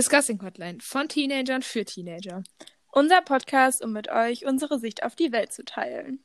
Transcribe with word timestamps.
Discussing 0.00 0.40
Hotline 0.40 0.78
von 0.80 1.10
Teenagern 1.10 1.60
für 1.60 1.84
Teenager. 1.84 2.42
Unser 2.90 3.20
Podcast, 3.20 3.84
um 3.84 3.92
mit 3.92 4.08
euch 4.08 4.46
unsere 4.46 4.78
Sicht 4.78 5.02
auf 5.02 5.14
die 5.14 5.30
Welt 5.30 5.52
zu 5.52 5.62
teilen. 5.62 6.20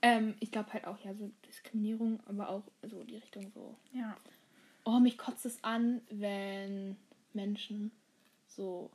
Ähm, 0.00 0.34
ich 0.40 0.50
glaube 0.50 0.72
halt 0.72 0.86
auch, 0.86 0.96
ja, 1.04 1.12
so 1.12 1.30
Diskriminierung, 1.46 2.20
aber 2.24 2.48
auch 2.48 2.62
so 2.88 3.04
die 3.04 3.16
Richtung 3.16 3.50
so. 3.50 3.76
Ja. 3.92 4.16
Oh, 4.86 4.98
mich 4.98 5.18
kotzt 5.18 5.44
es 5.44 5.62
an, 5.62 6.00
wenn 6.08 6.96
Menschen 7.34 7.90
so 8.46 8.90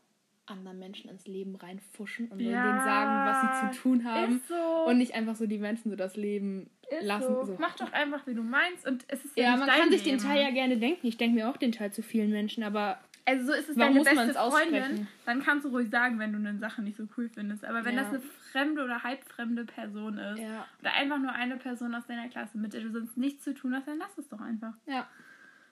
anderen 0.48 0.80
Menschen 0.80 1.12
ins 1.12 1.28
Leben 1.28 1.58
reinfuschen 1.58 2.28
und 2.30 2.40
Ja, 2.40 2.64
denen 2.64 2.80
sagen, 2.80 3.28
was 3.28 3.42
sie 3.42 3.70
zu 3.76 3.84
tun 3.84 4.04
haben. 4.04 4.38
Ist 4.38 4.48
so. 4.48 4.86
Und 4.88 4.98
nicht 4.98 5.14
einfach 5.14 5.36
so 5.36 5.46
die 5.46 5.60
Menschen 5.60 5.92
so 5.92 5.96
das 5.96 6.16
Leben 6.16 6.72
ist 6.92 7.06
lassen. 7.06 7.28
so. 7.34 7.46
So. 7.46 7.58
Mach 7.60 7.76
doch 7.76 7.92
einfach, 7.94 8.26
wie 8.28 8.34
du 8.34 8.44
meinst. 8.44 8.88
Und 8.88 9.06
es 9.08 9.24
ist 9.26 9.38
ja, 9.38 9.44
Ja, 9.44 9.50
nicht 9.52 9.60
man 9.60 9.68
dein 9.70 9.80
kann 9.80 9.92
sich 9.92 10.04
den. 10.04 10.18
Teil 10.18 10.42
ja 10.42 10.52
gerne 10.52 10.78
denken. 10.78 11.08
Ich 11.08 11.18
denke 11.18 11.36
mir 11.36 11.50
auch 11.50 11.58
den 11.58 11.72
Teil 11.72 11.92
zu 11.92 12.02
vielen 12.04 12.32
Menschen, 12.32 12.64
aber 12.64 13.00
Also 13.26 13.48
so 13.48 13.54
ist 13.54 13.70
es 13.70 13.78
Warum 13.78 13.96
deine 14.04 14.16
muss 14.18 14.26
beste 14.26 14.40
Freundin, 14.40 15.08
dann 15.26 15.42
kannst 15.44 15.66
du 15.66 15.70
ruhig 15.70 15.90
sagen, 15.90 16.20
wenn 16.20 16.32
du 16.34 16.40
eine 16.40 16.58
Sache 16.60 16.82
nicht 16.82 16.98
so 16.98 17.08
cool 17.18 17.30
findest. 17.30 17.64
Aber 17.66 17.86
wenn 17.86 17.96
Ja. 17.96 18.02
das 18.02 18.10
eine 18.10 18.20
fremde 18.52 18.84
oder 18.84 19.04
halbfremde 19.04 19.66
Person 19.66 20.18
ist 20.18 20.40
ja. 20.40 20.66
oder 20.82 20.94
einfach 20.94 21.20
nur 21.20 21.32
eine 21.32 21.58
Person 21.58 21.94
aus 21.96 22.06
deiner 22.08 22.28
Klasse, 22.30 22.58
mit 22.58 22.74
der 22.74 22.82
du 22.82 22.92
sonst 22.92 23.18
nichts 23.18 23.44
zu 23.44 23.54
tun 23.54 23.74
hast, 23.76 23.88
dann 23.88 23.98
lass 23.98 24.18
es 24.18 24.28
doch 24.28 24.42
einfach. 24.42 24.74
Ja. 24.86 25.08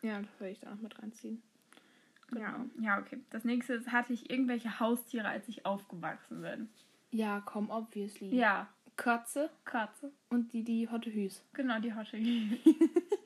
Ja, 0.02 0.22
das 0.22 0.40
würde 0.40 0.52
ich 0.52 0.60
da 0.62 0.70
noch 0.70 0.80
mit 0.82 0.98
reinziehen. 1.02 1.42
Ja, 2.38 2.64
ja, 2.80 3.00
okay. 3.00 3.20
Das 3.32 3.44
nächste 3.44 3.74
ist, 3.74 3.92
hatte 3.92 4.14
ich 4.14 4.30
irgendwelche 4.30 4.80
Haustiere, 4.80 5.28
als 5.28 5.48
ich 5.50 5.66
aufgewachsen 5.66 6.42
bin. 6.42 6.70
Ja, 7.12 7.42
komm, 7.44 7.72
obviously. 7.72 8.30
Ja, 8.36 8.68
Katze 9.04 9.50
Katze. 9.66 10.12
und 10.30 10.52
die, 10.54 10.64
die 10.64 10.90
Hotte 10.90 11.12
Hüs. 11.12 11.44
Genau, 11.54 11.80
die 11.80 11.94
Hotte. 11.94 12.18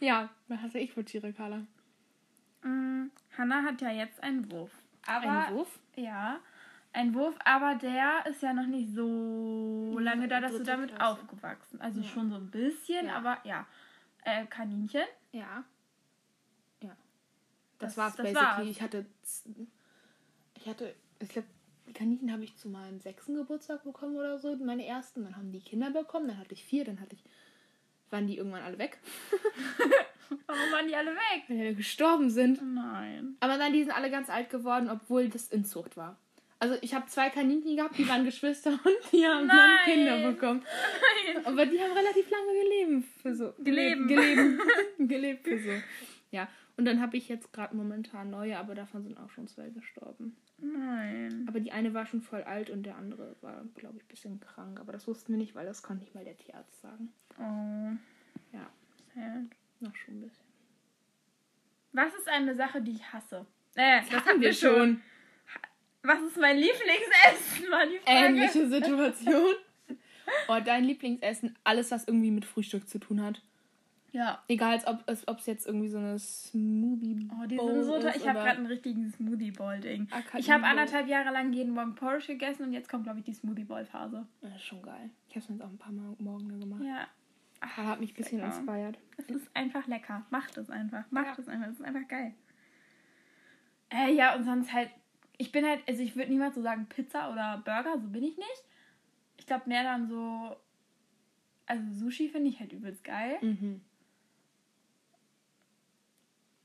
Ja, 0.00 0.30
was 0.48 0.60
hatte 0.60 0.78
ich 0.78 0.92
für 0.92 1.04
Tiere, 1.04 1.32
Carla? 1.32 1.66
Mm, 2.62 3.08
Hannah 3.36 3.62
hat 3.64 3.80
ja 3.82 3.90
jetzt 3.90 4.22
einen 4.22 4.50
Wurf. 4.50 4.70
Aber, 5.06 5.46
Ein 5.48 5.54
Wurf? 5.54 5.78
Ja, 5.94 6.40
ein 6.94 7.14
Wurf, 7.14 7.34
aber 7.44 7.74
der 7.74 8.24
ist 8.26 8.42
ja 8.42 8.52
noch 8.54 8.66
nicht 8.66 8.94
so 8.94 9.98
lange 10.00 10.26
da, 10.26 10.40
dass 10.40 10.52
du 10.52 10.62
damit 10.62 10.94
Klasse. 10.94 11.04
aufgewachsen. 11.20 11.80
Also 11.82 12.00
Ja. 12.00 12.08
schon 12.08 12.30
so 12.30 12.36
ein 12.36 12.50
bisschen, 12.50 13.06
Ja. 13.06 13.16
aber 13.16 13.38
ja. 13.44 13.66
Äh, 14.24 14.46
Kaninchen. 14.46 15.04
Ja. 15.32 15.64
Ja. 16.82 16.96
Das- 17.78 17.94
Das, 17.94 17.96
war's 17.98 18.16
das 18.16 18.24
basically. 18.32 18.46
war's. 18.46 18.66
Ich 18.68 18.80
hatte. 18.82 19.06
Ich 20.56 20.66
hatte. 20.66 20.94
Ich 21.20 21.28
glaube, 21.28 21.48
die 21.90 21.94
Kaninchen 21.94 22.30
habe 22.32 22.44
ich 22.44 22.56
zu 22.56 22.68
meinem 22.68 23.00
sechsten 23.00 23.34
Geburtstag 23.34 23.82
bekommen 23.82 24.14
oder 24.16 24.38
so. 24.38 24.54
Meine 24.56 24.86
ersten. 24.86 25.24
Dann 25.24 25.36
haben 25.36 25.50
die 25.50 25.60
Kinder 25.60 25.90
bekommen. 25.90 26.28
Dann 26.28 26.38
hatte 26.38 26.54
ich 26.54 26.64
vier. 26.64 26.84
Dann 26.84 27.00
hatte 27.00 27.16
ich. 27.16 27.24
Waren 28.10 28.28
die 28.28 28.36
irgendwann 28.36 28.62
alle 28.62 28.78
weg, 28.78 28.98
Warum 30.46 30.72
waren 30.72 30.88
die 30.88 30.96
alle 30.96 31.12
weg? 31.12 31.44
weil 31.48 31.56
die 31.56 31.62
alle 31.62 31.74
gestorben 31.74 32.28
sind. 32.30 32.60
Nein. 32.74 33.36
Aber 33.38 33.56
dann, 33.56 33.72
die 33.72 33.82
sind 33.84 33.92
alle 33.92 34.10
ganz 34.10 34.28
alt 34.30 34.50
geworden, 34.50 34.88
obwohl 34.90 35.28
das 35.28 35.48
Inzucht 35.48 35.96
war. 35.96 36.16
Also 36.58 36.76
ich 36.80 36.92
habe 36.92 37.06
zwei 37.06 37.30
Kaninchen 37.30 37.76
gehabt, 37.76 37.96
die 37.98 38.08
waren 38.08 38.24
Geschwister 38.24 38.70
und 38.84 39.12
die 39.12 39.24
haben 39.26 39.46
Nein. 39.46 39.56
dann 39.58 39.94
Kinder 39.94 40.30
bekommen. 40.32 40.64
Aber 41.44 41.66
die 41.66 41.80
haben 41.80 41.92
relativ 41.92 42.30
lange 42.30 42.52
gelebt 42.62 43.08
für 43.22 43.34
so. 43.34 43.52
Geleben. 43.58 44.08
Gelebt, 44.08 44.62
gelebt 44.98 45.48
für 45.48 45.58
so. 45.58 45.70
Ja. 46.32 46.48
Und 46.76 46.86
dann 46.86 47.00
habe 47.00 47.16
ich 47.16 47.28
jetzt 47.28 47.52
gerade 47.52 47.76
momentan 47.76 48.30
neue, 48.30 48.58
aber 48.58 48.74
davon 48.74 49.02
sind 49.04 49.18
auch 49.18 49.30
schon 49.30 49.46
zwei 49.46 49.68
gestorben. 49.68 50.36
Nein. 50.60 51.46
Aber 51.48 51.60
die 51.60 51.72
eine 51.72 51.94
war 51.94 52.06
schon 52.06 52.22
voll 52.22 52.42
alt 52.42 52.70
und 52.70 52.84
der 52.84 52.96
andere 52.96 53.36
war, 53.40 53.64
glaube 53.74 53.98
ich, 53.98 54.04
ein 54.04 54.08
bisschen 54.08 54.40
krank. 54.40 54.80
Aber 54.80 54.92
das 54.92 55.06
wussten 55.06 55.32
wir 55.32 55.38
nicht, 55.38 55.54
weil 55.54 55.66
das 55.66 55.82
konnte 55.82 56.04
nicht 56.04 56.14
mal 56.14 56.24
der 56.24 56.36
Tierarzt 56.36 56.80
sagen. 56.80 57.12
Oh. 57.38 57.96
Ja, 58.52 58.70
Sad. 59.14 59.46
noch 59.80 59.94
schon 59.96 60.18
ein 60.18 60.20
bisschen. 60.20 60.44
Was 61.92 62.14
ist 62.14 62.28
eine 62.28 62.54
Sache, 62.54 62.82
die 62.82 62.92
ich 62.92 63.12
hasse? 63.12 63.46
Äh, 63.74 64.00
das, 64.00 64.10
hatten 64.10 64.26
hatten 64.26 64.40
wir 64.40 64.52
schon. 64.52 65.00
Was 66.02 66.20
ist 66.22 66.36
mein 66.38 66.56
Lieblingsessen? 66.56 67.70
War 67.70 67.86
die 67.86 67.98
Frage. 67.98 68.26
Ähnliche 68.26 68.68
Situation. 68.68 69.54
Oh, 70.48 70.58
dein 70.64 70.84
Lieblingsessen, 70.84 71.56
alles, 71.64 71.90
was 71.90 72.06
irgendwie 72.06 72.30
mit 72.30 72.44
Frühstück 72.44 72.88
zu 72.88 72.98
tun 72.98 73.22
hat. 73.22 73.42
Ja. 74.12 74.42
Egal, 74.48 74.80
ob 74.86 75.02
es 75.06 75.26
ob 75.28 75.38
es 75.38 75.46
jetzt 75.46 75.66
irgendwie 75.66 75.88
so 75.88 75.98
eine 75.98 76.18
Smoothie 76.18 77.28
Oh, 77.32 77.46
die 77.46 77.56
Bowl 77.56 77.72
sind 77.74 77.84
so 77.84 78.00
toll. 78.00 78.12
Ich 78.16 78.26
habe 78.28 78.38
gerade 78.40 78.56
einen 78.58 78.66
richtigen 78.66 79.08
Smoothie 79.10 79.52
Bowl 79.52 79.78
Ding. 79.78 80.08
Akademie 80.10 80.40
Ich 80.40 80.50
habe 80.50 80.62
Bowl. 80.62 80.70
anderthalb 80.70 81.06
Jahre 81.08 81.30
lang 81.32 81.52
jeden 81.52 81.72
Morgen 81.74 81.94
Porridge 81.94 82.26
gegessen 82.26 82.64
und 82.64 82.72
jetzt 82.72 82.88
kommt 82.88 83.04
glaube 83.04 83.20
ich 83.20 83.24
die 83.24 83.34
Smoothie 83.34 83.64
Bowl 83.64 83.84
Phase. 83.84 84.26
Ja, 84.42 84.48
das 84.48 84.56
ist 84.56 84.64
schon 84.64 84.82
geil. 84.82 85.10
Ich 85.28 85.36
habe 85.36 85.44
es 85.44 85.48
jetzt 85.48 85.62
auch 85.62 85.68
ein 85.70 85.78
paar 85.78 85.92
Mal 85.92 86.14
morgen 86.18 86.58
gemacht. 86.60 86.82
Ja. 86.84 87.06
Aber 87.60 87.86
hat 87.88 88.00
mich 88.00 88.12
ein 88.12 88.16
bisschen 88.16 88.38
lecker. 88.40 88.56
inspiriert. 88.56 88.98
Es 89.18 89.26
ist 89.26 89.50
einfach 89.54 89.86
lecker. 89.86 90.24
Macht 90.30 90.56
es 90.56 90.70
einfach. 90.70 91.04
Macht 91.10 91.26
Ja. 91.26 91.34
es 91.38 91.48
einfach. 91.48 91.68
Es 91.68 91.74
ist 91.78 91.84
einfach 91.84 92.08
geil. 92.08 92.34
Äh, 93.90 94.12
ja, 94.14 94.34
und 94.34 94.44
sonst 94.44 94.72
halt. 94.72 94.90
Ich 95.36 95.52
bin 95.52 95.64
halt, 95.64 95.80
also 95.88 96.02
ich 96.02 96.16
würde 96.16 96.30
niemals 96.30 96.54
so 96.54 96.62
sagen 96.62 96.86
Pizza 96.86 97.30
oder 97.32 97.62
Burger, 97.64 97.98
so 97.98 98.08
bin 98.08 98.22
ich 98.24 98.36
nicht. 98.36 98.64
Ich 99.38 99.46
glaube 99.46 99.68
mehr 99.68 99.82
dann 99.84 100.06
so. 100.08 100.56
Also 101.66 101.82
Sushi 101.92 102.28
finde 102.28 102.48
ich 102.50 102.58
halt 102.60 102.72
übelst 102.72 103.04
geil. 103.04 103.36
Mhm. 103.40 103.80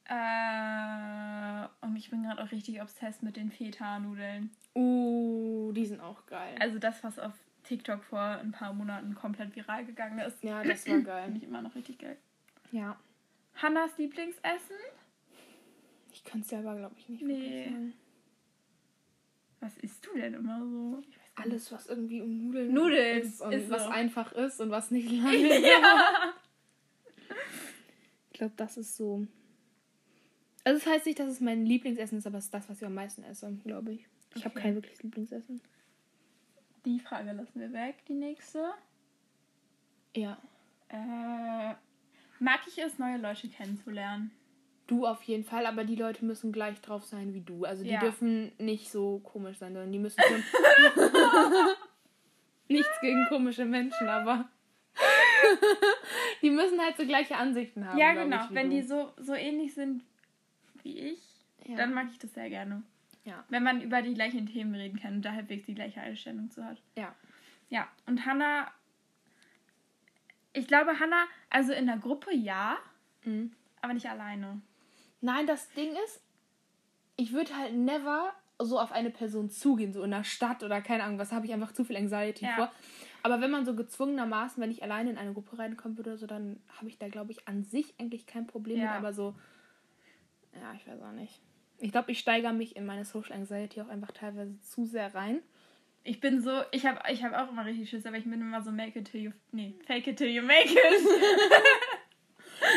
Äh, 0.07 1.67
und 1.85 1.95
ich 1.95 2.09
bin 2.09 2.23
gerade 2.23 2.43
auch 2.43 2.51
richtig 2.51 2.81
obsessed 2.81 3.23
mit 3.23 3.35
den 3.37 3.51
Feta-Nudeln. 3.51 4.51
Uh, 4.75 5.71
die 5.73 5.85
sind 5.85 6.01
auch 6.01 6.25
geil. 6.27 6.55
Also 6.59 6.79
das, 6.79 7.03
was 7.03 7.17
auf 7.19 7.33
TikTok 7.63 8.03
vor 8.03 8.19
ein 8.21 8.51
paar 8.51 8.73
Monaten 8.73 9.15
komplett 9.15 9.55
viral 9.55 9.85
gegangen 9.85 10.19
ist. 10.19 10.43
ja, 10.43 10.63
das 10.63 10.85
war 10.87 10.93
Finde 10.95 11.03
geil. 11.05 11.33
ich 11.35 11.43
immer 11.43 11.61
noch 11.61 11.73
richtig 11.75 11.97
geil. 11.99 12.17
Ja. 12.71 12.97
Hannas 13.55 13.97
Lieblingsessen? 13.97 14.75
Ich 16.11 16.23
kann 16.23 16.41
es 16.41 16.49
selber, 16.49 16.75
glaube 16.75 16.95
ich, 16.97 17.09
nicht 17.09 17.23
Nee. 17.23 17.65
sagen. 17.65 17.93
Was 19.61 19.77
isst 19.77 20.05
du 20.05 20.13
denn 20.15 20.33
immer 20.35 20.59
so? 20.59 21.01
Alles, 21.35 21.71
was 21.71 21.87
irgendwie 21.87 22.21
um 22.21 22.45
Nudeln, 22.45 22.73
Nudeln 22.73 23.21
ist 23.21 23.41
und 23.41 23.51
ist 23.53 23.69
was 23.69 23.83
so. 23.85 23.89
einfach 23.89 24.31
ist 24.33 24.61
und 24.61 24.69
was 24.69 24.91
nicht 24.91 25.09
lange 25.23 25.59
Ja. 25.61 26.33
Ich 28.31 28.39
glaube, 28.39 28.53
das 28.57 28.75
ist 28.77 28.97
so. 28.97 29.25
Also, 30.65 30.77
es 30.79 30.85
heißt 30.87 31.05
nicht, 31.05 31.19
dass 31.19 31.29
es 31.29 31.39
mein 31.39 31.65
Lieblingsessen 31.65 32.17
ist, 32.17 32.27
aber 32.27 32.39
es 32.39 32.45
ist 32.45 32.53
das, 32.53 32.67
was 32.69 32.81
ich 32.81 32.85
am 32.85 32.93
meisten 32.95 33.23
esse, 33.23 33.49
glaube 33.63 33.93
ich. 33.93 34.05
Ich 34.35 34.43
habe 34.43 34.55
Okay. 34.55 34.63
kein 34.63 34.75
wirkliches 34.75 35.01
Lieblingsessen. 35.03 35.61
Die 36.85 36.99
Frage 36.99 37.31
lassen 37.31 37.59
wir 37.59 37.71
weg, 37.71 37.95
die 38.07 38.13
nächste. 38.13 38.71
Ja. 40.15 40.37
Äh, 40.89 41.73
mag 42.39 42.59
ich 42.67 42.77
es, 42.79 42.99
neue 42.99 43.17
Leute 43.17 43.47
kennenzulernen? 43.47 44.31
Du 44.87 45.05
auf 45.07 45.23
jeden 45.23 45.43
Fall, 45.43 45.65
aber 45.65 45.83
die 45.83 45.95
Leute 45.95 46.23
müssen 46.25 46.51
gleich 46.51 46.79
drauf 46.81 47.03
sein 47.05 47.33
wie 47.33 47.41
du. 47.41 47.63
Also 47.65 47.83
die 47.83 47.89
Ja. 47.91 47.99
dürfen 48.01 48.51
nicht 48.59 48.91
so 48.91 49.19
komisch 49.19 49.57
sein, 49.57 49.73
sondern 49.73 49.91
die 49.91 49.97
müssen 49.99 50.21
schon. 50.21 50.43
Nichts 52.67 52.99
gegen 53.01 53.25
komische 53.29 53.65
Menschen, 53.65 54.07
aber. 54.07 54.47
die 56.41 56.49
müssen 56.49 56.79
halt 56.79 56.97
so 56.97 57.05
gleiche 57.05 57.35
Ansichten 57.35 57.85
haben. 57.87 57.97
ja, 57.97 58.13
genau. 58.13 58.43
ich, 58.45 58.51
Wenn 58.53 58.69
du. 58.69 58.75
die 58.75 58.81
so, 58.83 59.11
so 59.17 59.33
ähnlich 59.33 59.73
sind 59.73 60.03
wie 60.85 60.97
ich, 60.99 61.19
Ja. 61.65 61.75
dann 61.75 61.93
mag 61.93 62.07
ich 62.11 62.19
das 62.19 62.33
sehr 62.33 62.49
gerne. 62.49 62.83
Ja. 63.25 63.43
Wenn 63.49 63.63
man 63.63 63.81
über 63.81 64.01
die 64.03 64.13
gleichen 64.13 64.45
Themen 64.45 64.75
reden 64.75 64.99
kann 64.99 65.15
und 65.15 65.21
da 65.23 65.31
halbwegs 65.33 65.65
die 65.65 65.73
gleiche 65.75 65.99
Einstellung 65.99 66.49
zu 66.51 66.63
hat. 66.63 66.81
Ja. 66.95 67.13
Ja, 67.69 67.87
und 68.05 68.25
Hannah, 68.25 68.71
ich 70.53 70.67
glaube, 70.67 70.99
Hannah, 70.99 71.25
also 71.49 71.73
in 71.73 71.87
der 71.87 71.97
Gruppe 71.97 72.33
ja, 72.33 72.77
Mhm. 73.25 73.51
aber 73.81 73.93
nicht 73.93 74.07
alleine. 74.07 74.61
Nein, 75.21 75.47
das 75.47 75.69
Ding 75.71 75.91
ist, 76.05 76.21
ich 77.17 77.33
würde 77.33 77.55
halt 77.57 77.73
never 77.73 78.33
so 78.59 78.79
auf 78.79 78.91
eine 78.91 79.09
Person 79.09 79.49
zugehen, 79.49 79.91
so 79.91 80.03
in 80.03 80.11
der 80.11 80.23
Stadt 80.23 80.63
oder 80.63 80.81
keine 80.81 81.03
Ahnung, 81.03 81.17
was 81.17 81.31
habe 81.31 81.45
ich 81.47 81.53
einfach 81.53 81.71
zu 81.73 81.83
viel 81.83 81.97
Anxiety 81.97 82.45
Ja. 82.45 82.55
vor. 82.55 82.71
Aber 83.23 83.41
wenn 83.41 83.49
man 83.51 83.65
so 83.65 83.75
gezwungenermaßen, 83.75 84.61
wenn 84.61 84.69
ich 84.71 84.83
alleine 84.83 85.09
in 85.09 85.17
eine 85.17 85.33
Gruppe 85.33 85.57
reinkommen 85.57 85.97
würde, 85.97 86.15
so, 86.17 86.27
dann 86.27 86.61
habe 86.77 86.87
ich 86.87 86.99
da, 86.99 87.09
glaube 87.09 87.31
ich, 87.31 87.47
an 87.47 87.63
sich 87.63 87.99
eigentlich 87.99 88.27
kein 88.27 88.45
Problem 88.45 88.77
Ja. 88.77 88.89
mit, 88.91 88.93
aber 88.99 89.13
so, 89.13 89.35
ja, 90.59 90.73
ich 90.75 90.87
weiß 90.87 91.01
auch 91.01 91.11
nicht. 91.11 91.39
Ich 91.79 91.91
glaube, 91.91 92.11
ich 92.11 92.19
steigere 92.19 92.53
mich 92.53 92.75
in 92.75 92.85
meine 92.85 93.05
Social 93.05 93.33
Anxiety 93.33 93.81
auch 93.81 93.89
einfach 93.89 94.11
teilweise 94.11 94.59
zu 94.61 94.85
sehr 94.85 95.13
rein. 95.13 95.41
Ich 96.03 96.19
bin 96.19 96.39
so, 96.39 96.61
ich 96.71 96.85
habe 96.85 96.99
ich 97.11 97.23
hab 97.23 97.33
auch 97.33 97.51
immer 97.51 97.65
richtig 97.65 97.89
Schiss, 97.89 98.05
aber 98.05 98.17
ich 98.17 98.23
bin 98.25 98.33
immer 98.39 98.61
so 98.61 98.71
make 98.71 98.97
it 98.99 99.09
till 99.11 99.21
you, 99.21 99.31
nee, 99.51 99.73
fake 99.87 100.07
it 100.07 100.17
till 100.17 100.29
you 100.29 100.41
make 100.41 100.71
it. 100.71 100.77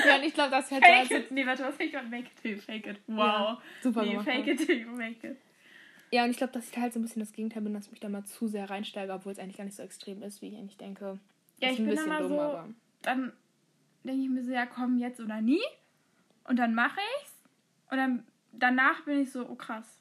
Ja, 0.06 0.16
und 0.16 0.24
ich 0.24 0.34
glaube, 0.34 0.50
das 0.50 0.70
hätte 0.70 0.82
fake 0.82 0.98
also, 0.98 1.14
it, 1.14 1.30
nee, 1.30 1.46
warte, 1.46 1.62
was 1.62 1.76
fake 1.76 1.94
it, 1.94 2.10
make 2.10 2.24
it 2.26 2.36
till 2.42 2.52
you 2.52 2.58
fake 2.60 2.86
it. 2.86 3.00
Wow. 3.06 3.16
Ja, 3.16 3.62
super 3.82 4.02
nee, 4.02 4.10
gemacht. 4.10 4.26
fake 4.26 4.46
it 4.48 4.66
till 4.66 4.80
you 4.80 4.90
make 4.90 5.26
it. 5.26 5.36
Ja, 6.10 6.24
und 6.24 6.30
ich 6.30 6.36
glaube, 6.36 6.52
dass 6.52 6.68
ich 6.70 6.76
halt 6.76 6.92
so 6.92 6.98
ein 6.98 7.02
bisschen 7.02 7.20
das 7.20 7.32
Gegenteil 7.32 7.62
bin, 7.62 7.74
dass 7.74 7.86
ich 7.86 7.92
mich 7.92 8.00
da 8.00 8.08
mal 8.08 8.24
zu 8.24 8.48
sehr 8.48 8.68
reinsteige, 8.68 9.12
obwohl 9.12 9.32
es 9.32 9.38
eigentlich 9.38 9.56
gar 9.56 9.64
nicht 9.64 9.76
so 9.76 9.82
extrem 9.82 10.22
ist, 10.22 10.42
wie 10.42 10.48
ich 10.48 10.56
eigentlich 10.56 10.76
denke. 10.78 11.18
Ja, 11.60 11.70
ich 11.70 11.78
ein 11.78 11.86
bin 11.86 11.94
bisschen 11.94 12.06
immer 12.06 12.18
dumm, 12.20 12.28
so, 12.28 12.40
aber- 12.40 12.68
dann 13.02 13.32
denke 14.04 14.22
ich 14.22 14.28
mir 14.28 14.42
so, 14.42 14.50
ja 14.52 14.66
komm, 14.66 14.98
jetzt 14.98 15.20
oder 15.20 15.40
nie. 15.40 15.62
Und 16.44 16.56
dann 16.58 16.74
mache 16.74 16.98
ich's. 17.22 17.27
Und 17.90 17.96
dann 17.96 18.24
danach 18.52 19.02
bin 19.04 19.22
ich 19.22 19.32
so, 19.32 19.48
oh 19.48 19.54
krass. 19.54 20.00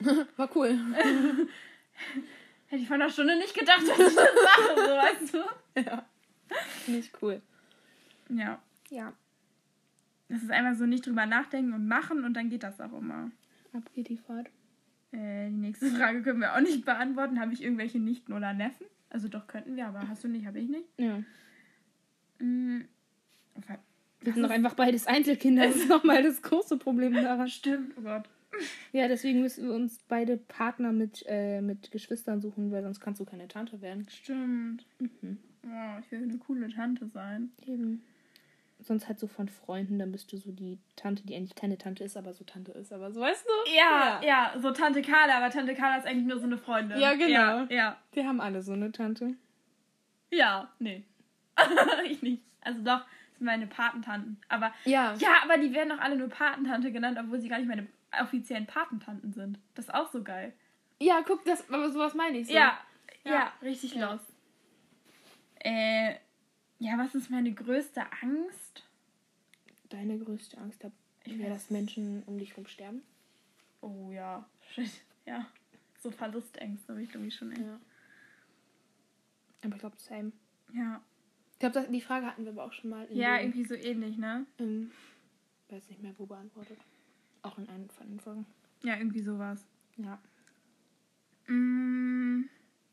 War 0.36 0.50
cool. 0.56 0.78
Hätte 2.66 2.82
ich 2.82 2.88
vor 2.88 2.96
einer 2.96 3.10
Stunde 3.10 3.36
nicht 3.36 3.54
gedacht, 3.54 3.82
dass 3.82 3.98
ich 3.98 4.14
das 4.14 4.34
mache, 4.34 4.74
so 4.76 4.96
weißt 4.96 5.34
du. 5.34 5.80
ja. 5.80 6.04
Finde 6.84 7.00
ich 7.00 7.10
cool. 7.22 7.40
Ja. 8.28 8.60
Ja. 8.90 9.12
Das 10.28 10.42
ist 10.42 10.50
einfach 10.50 10.74
so 10.74 10.86
nicht 10.86 11.06
drüber 11.06 11.26
nachdenken 11.26 11.72
und 11.74 11.86
machen 11.86 12.24
und 12.24 12.34
dann 12.34 12.50
geht 12.50 12.62
das 12.62 12.80
auch 12.80 12.92
immer. 12.92 13.30
Ab 13.72 13.82
geht 13.94 14.08
die 14.08 14.16
Fahrt. 14.16 14.48
Äh, 15.12 15.48
die 15.50 15.56
nächste 15.56 15.90
Frage 15.90 16.22
können 16.22 16.40
wir 16.40 16.54
auch 16.54 16.60
nicht 16.60 16.84
beantworten. 16.84 17.40
Habe 17.40 17.52
ich 17.52 17.62
irgendwelche 17.62 17.98
Nichten 17.98 18.32
oder 18.32 18.52
Neffen? 18.52 18.86
Also 19.10 19.28
doch 19.28 19.46
könnten 19.46 19.76
wir, 19.76 19.86
aber 19.86 20.08
hast 20.08 20.24
du 20.24 20.28
nicht, 20.28 20.46
habe 20.46 20.58
ich 20.58 20.68
nicht. 20.68 20.88
Ja. 20.96 21.22
Mhm. 22.38 22.88
Wir 24.24 24.32
sind 24.32 24.42
doch 24.42 24.50
einfach 24.50 24.74
beides 24.74 25.06
Einzelkinder. 25.06 25.66
Das 25.66 25.76
ist 25.76 25.88
nochmal 25.90 26.22
das 26.22 26.40
große 26.42 26.78
Problem 26.78 27.14
daran. 27.14 27.48
Stimmt, 27.48 27.94
oh 27.98 28.02
Gott. 28.02 28.24
Ja, 28.92 29.08
deswegen 29.08 29.40
müssen 29.40 29.66
wir 29.66 29.74
uns 29.74 30.00
beide 30.08 30.36
Partner 30.36 30.92
mit, 30.92 31.24
äh, 31.26 31.60
mit 31.60 31.90
Geschwistern 31.90 32.40
suchen, 32.40 32.70
weil 32.70 32.82
sonst 32.82 33.00
kannst 33.00 33.20
du 33.20 33.24
keine 33.24 33.48
Tante 33.48 33.82
werden. 33.82 34.06
Stimmt. 34.08 34.86
Mhm. 34.98 35.38
Oh, 35.66 35.98
ich 36.00 36.10
will 36.10 36.22
eine 36.22 36.38
coole 36.38 36.68
Tante 36.72 37.06
sein. 37.08 37.50
Eben. 37.66 38.02
Sonst 38.80 39.08
halt 39.08 39.18
so 39.18 39.26
von 39.26 39.48
Freunden, 39.48 39.98
dann 39.98 40.12
bist 40.12 40.32
du 40.32 40.36
so 40.36 40.52
die 40.52 40.78
Tante, 40.94 41.24
die 41.24 41.34
eigentlich 41.34 41.54
keine 41.54 41.78
Tante 41.78 42.04
ist, 42.04 42.16
aber 42.16 42.34
so 42.34 42.44
Tante 42.44 42.72
ist. 42.72 42.92
Aber 42.92 43.10
so 43.12 43.20
weißt 43.20 43.44
du? 43.44 43.72
Ja, 43.76 44.20
ja, 44.22 44.54
so 44.60 44.72
Tante 44.72 45.00
Carla, 45.00 45.38
aber 45.38 45.50
Tante 45.50 45.74
Carla 45.74 45.98
ist 45.98 46.06
eigentlich 46.06 46.26
nur 46.26 46.38
so 46.38 46.46
eine 46.46 46.58
Freundin. 46.58 46.98
Ja, 46.98 47.14
genau. 47.14 47.28
Ja, 47.28 47.66
ja. 47.70 47.98
Wir 48.12 48.26
haben 48.26 48.40
alle 48.40 48.62
so 48.62 48.72
eine 48.72 48.92
Tante. 48.92 49.34
Ja, 50.30 50.70
nee. 50.78 51.04
ich 52.10 52.22
nicht. 52.22 52.42
Also 52.60 52.82
doch, 52.82 53.04
meine 53.40 53.66
Patentanten. 53.66 54.40
Aber 54.48 54.72
Ja. 54.84 55.14
ja, 55.14 55.42
aber 55.42 55.58
die 55.58 55.72
werden 55.74 55.90
doch 55.90 55.98
alle 56.00 56.16
nur 56.16 56.28
Patentante 56.28 56.92
genannt, 56.92 57.18
obwohl 57.20 57.40
sie 57.40 57.48
gar 57.48 57.58
nicht 57.58 57.68
meine 57.68 57.86
offiziellen 58.20 58.66
Patentanten 58.66 59.32
sind. 59.32 59.58
Das 59.74 59.86
ist 59.86 59.94
auch 59.94 60.10
so 60.12 60.22
geil. 60.22 60.52
Ja, 61.00 61.22
guck, 61.26 61.44
das, 61.44 61.68
aber 61.68 61.90
sowas 61.90 62.14
meine 62.14 62.38
ich 62.38 62.46
so. 62.46 62.54
Ja, 62.54 62.78
ja, 63.24 63.32
Ja. 63.32 63.52
richtig 63.62 63.94
Ja. 63.94 64.12
los. 64.12 64.20
Äh, 65.60 66.14
ja, 66.78 66.98
was 66.98 67.14
ist 67.14 67.30
meine 67.30 67.52
größte 67.52 68.02
Angst? 68.22 68.84
Deine 69.88 70.18
größte 70.18 70.58
Angst 70.58 70.84
Ich 71.24 71.38
wäre, 71.38 71.50
weiß. 71.52 71.62
dass 71.62 71.70
Menschen 71.70 72.22
um 72.26 72.38
dich 72.38 72.56
rum 72.56 72.66
sterben. 72.66 73.02
Oh 73.80 74.10
ja, 74.12 74.44
shit. 74.72 74.90
Ja, 75.26 75.46
so 76.00 76.10
Verlustängste 76.10 76.92
habe 76.92 77.02
ich 77.02 77.10
glaube 77.10 77.26
ich 77.26 77.34
schon. 77.34 77.52
echt. 77.52 77.60
Ja. 77.62 77.78
Aber 79.64 79.74
ich 79.74 79.80
glaube, 79.80 79.96
same. 79.98 80.32
Ja, 80.72 81.00
Ich 81.54 81.58
glaube, 81.60 81.86
die 81.90 82.00
Frage 82.00 82.26
hatten 82.26 82.44
wir 82.44 82.52
aber 82.52 82.64
auch 82.64 82.72
schon 82.72 82.90
mal 82.90 83.04
in 83.06 83.16
ja 83.16 83.36
den- 83.38 83.46
irgendwie 83.48 83.64
so 83.64 83.74
ähnlich, 83.74 84.18
ne? 84.18 84.44
im, 84.58 84.90
weiß 85.70 85.88
nicht 85.88 86.02
mehr 86.02 86.12
wo 86.18 86.26
beantwortet. 86.26 86.78
Auch 87.42 87.58
in 87.58 87.68
einem 87.68 87.88
von 87.90 88.06
den 88.08 88.20
Folgen. 88.20 88.46
Ja, 88.82 88.96
irgendwie 88.96 89.22
sowas. 89.22 89.64
Ja. 89.96 90.18
Mm, 91.46 92.44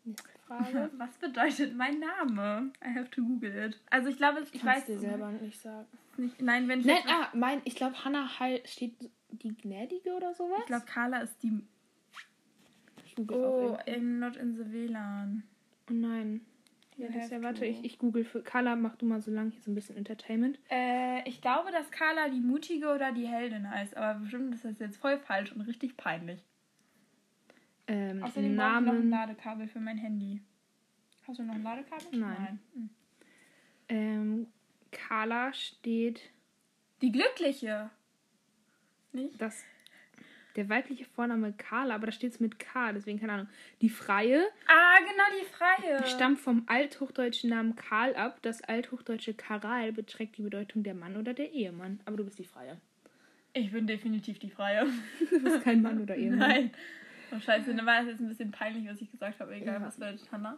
Nächste 0.04 0.30
Frage. 0.46 0.92
was 0.98 1.10
bedeutet 1.18 1.76
mein 1.76 2.00
Name? 2.00 2.72
I 2.84 2.94
have 2.96 3.10
to 3.12 3.22
google 3.24 3.56
it. 3.56 3.80
Also 3.90 4.10
ich 4.10 4.18
glaube, 4.18 4.42
ich 4.42 4.54
Ich 4.54 4.64
weiß 4.66 4.86
dir 4.86 5.00
selber 5.00 5.32
nicht 5.32 5.60
sagen. 5.60 5.88
nicht. 6.18 6.42
Nein, 6.42 6.68
wenn 6.68 6.82
ich 6.82 6.86
Nein, 6.86 7.02
ah, 7.08 7.30
mein, 7.34 7.62
ich 7.66 7.76
glaube, 7.76 8.04
Hannah 8.04 8.40
Hall 8.40 8.62
steht 8.66 8.96
die 9.32 9.56
Gnädige 9.56 10.14
oder 10.14 10.34
sowas. 10.34 10.60
ich 10.60 10.66
glaube, 10.68 10.86
Carla 10.86 11.20
ist 11.20 11.36
die. 11.44 11.62
Oh, 13.30 13.78
in, 13.86 14.20
not 14.20 14.36
in 14.38 14.56
the 14.56 14.72
WLAN. 14.72 15.44
Oh 15.90 15.94
nein. 15.94 16.42
Ja, 17.02 17.08
das 17.10 17.32
ja, 17.32 17.42
warte, 17.42 17.66
ich, 17.66 17.84
ich 17.84 17.98
google 17.98 18.24
für. 18.24 18.44
Carla, 18.44 18.76
mach 18.76 18.96
du 18.96 19.06
mal 19.06 19.22
so 19.22 19.32
lang 19.32 19.50
hier 19.52 19.62
so 19.62 19.72
ein 19.72 19.76
bisschen 19.76 19.98
Entertainment. 19.98 20.60
Äh, 20.70 21.28
ich 21.28 21.42
glaube, 21.42 21.72
dass 21.72 21.90
Carla 21.90 22.30
die 22.30 22.40
Mutige 22.40 22.94
oder 22.94 23.12
die 23.12 23.28
Heldin 23.28 23.70
heißt, 23.70 23.98
aber 23.98 24.20
bestimmt 24.20 24.54
ist 24.54 24.66
das 24.66 24.78
jetzt 24.80 24.98
voll 24.98 25.18
falsch 25.18 25.52
und 25.52 25.62
richtig 25.62 25.98
peinlich. 25.98 26.44
Ähm, 27.88 28.24
Außerdem 28.24 28.56
brauche 28.56 28.68
ich 28.68 28.86
noch 28.86 28.94
ein 28.94 29.10
Namen. 29.10 29.10
Ladekabel 29.10 29.68
für 29.68 29.80
mein 29.80 29.98
Handy. 29.98 30.42
Hast 31.28 31.40
du 31.40 31.44
noch 31.44 31.56
ein 31.56 31.64
Ladekabel? 31.64 32.20
Nein. 32.20 32.60
Hm. 32.74 32.90
Ähm, 33.90 34.48
Carla 34.92 35.54
steht 35.54 36.22
Die 37.02 37.12
Glückliche. 37.12 37.90
Nicht? 39.12 39.42
das. 39.42 39.64
Der 40.56 40.68
weibliche 40.70 41.06
Vorname 41.06 41.54
Carla, 41.54 41.96
aber 41.96 42.08
da 42.08 42.12
steht 42.12 42.34
es 42.34 42.40
mit 42.40 42.60
K, 42.60 42.92
deswegen 42.92 43.20
keine 43.20 43.34
Ahnung. 43.34 43.48
Die 43.82 43.90
Freie 43.90 44.42
Ah, 44.68 44.98
genau, 45.00 45.24
die 45.42 45.46
Freie. 45.46 46.06
stammt 46.08 46.40
vom 46.40 46.64
althochdeutschen 46.68 47.50
Namen 47.50 47.76
Karl 47.76 48.16
ab. 48.16 48.40
Das 48.42 48.62
althochdeutsche 48.64 49.34
Karal 49.34 49.92
beträgt 49.94 50.38
die 50.38 50.42
Bedeutung 50.42 50.84
der 50.84 50.94
Mann 50.94 51.16
oder 51.18 51.34
der 51.34 51.52
Ehemann. 51.54 52.00
Aber 52.06 52.18
du 52.18 52.26
bist 52.26 52.38
die 52.40 52.44
Freie. 52.46 52.78
Ich 53.54 53.72
bin 53.72 53.88
definitiv 53.88 54.40
die 54.40 54.50
Freie. 54.50 54.86
Du 55.30 55.44
bist 55.44 55.62
kein 55.64 55.82
Mann 55.82 56.02
oder 56.02 56.16
Ehemann. 56.18 56.40
Nein. 56.40 56.72
Oh, 57.34 57.40
scheiße, 57.40 57.74
dann 57.74 57.86
war 57.86 58.00
das 58.02 58.08
jetzt 58.08 58.20
ein 58.20 58.28
bisschen 58.28 58.52
peinlich, 58.52 58.86
was 58.90 59.00
ich 59.02 59.10
gesagt 59.10 59.40
habe. 59.40 59.54
Egal, 59.56 59.76
Ja. 59.80 59.88
was 59.88 59.96
bedeutet 59.96 60.30
Hannah? 60.32 60.58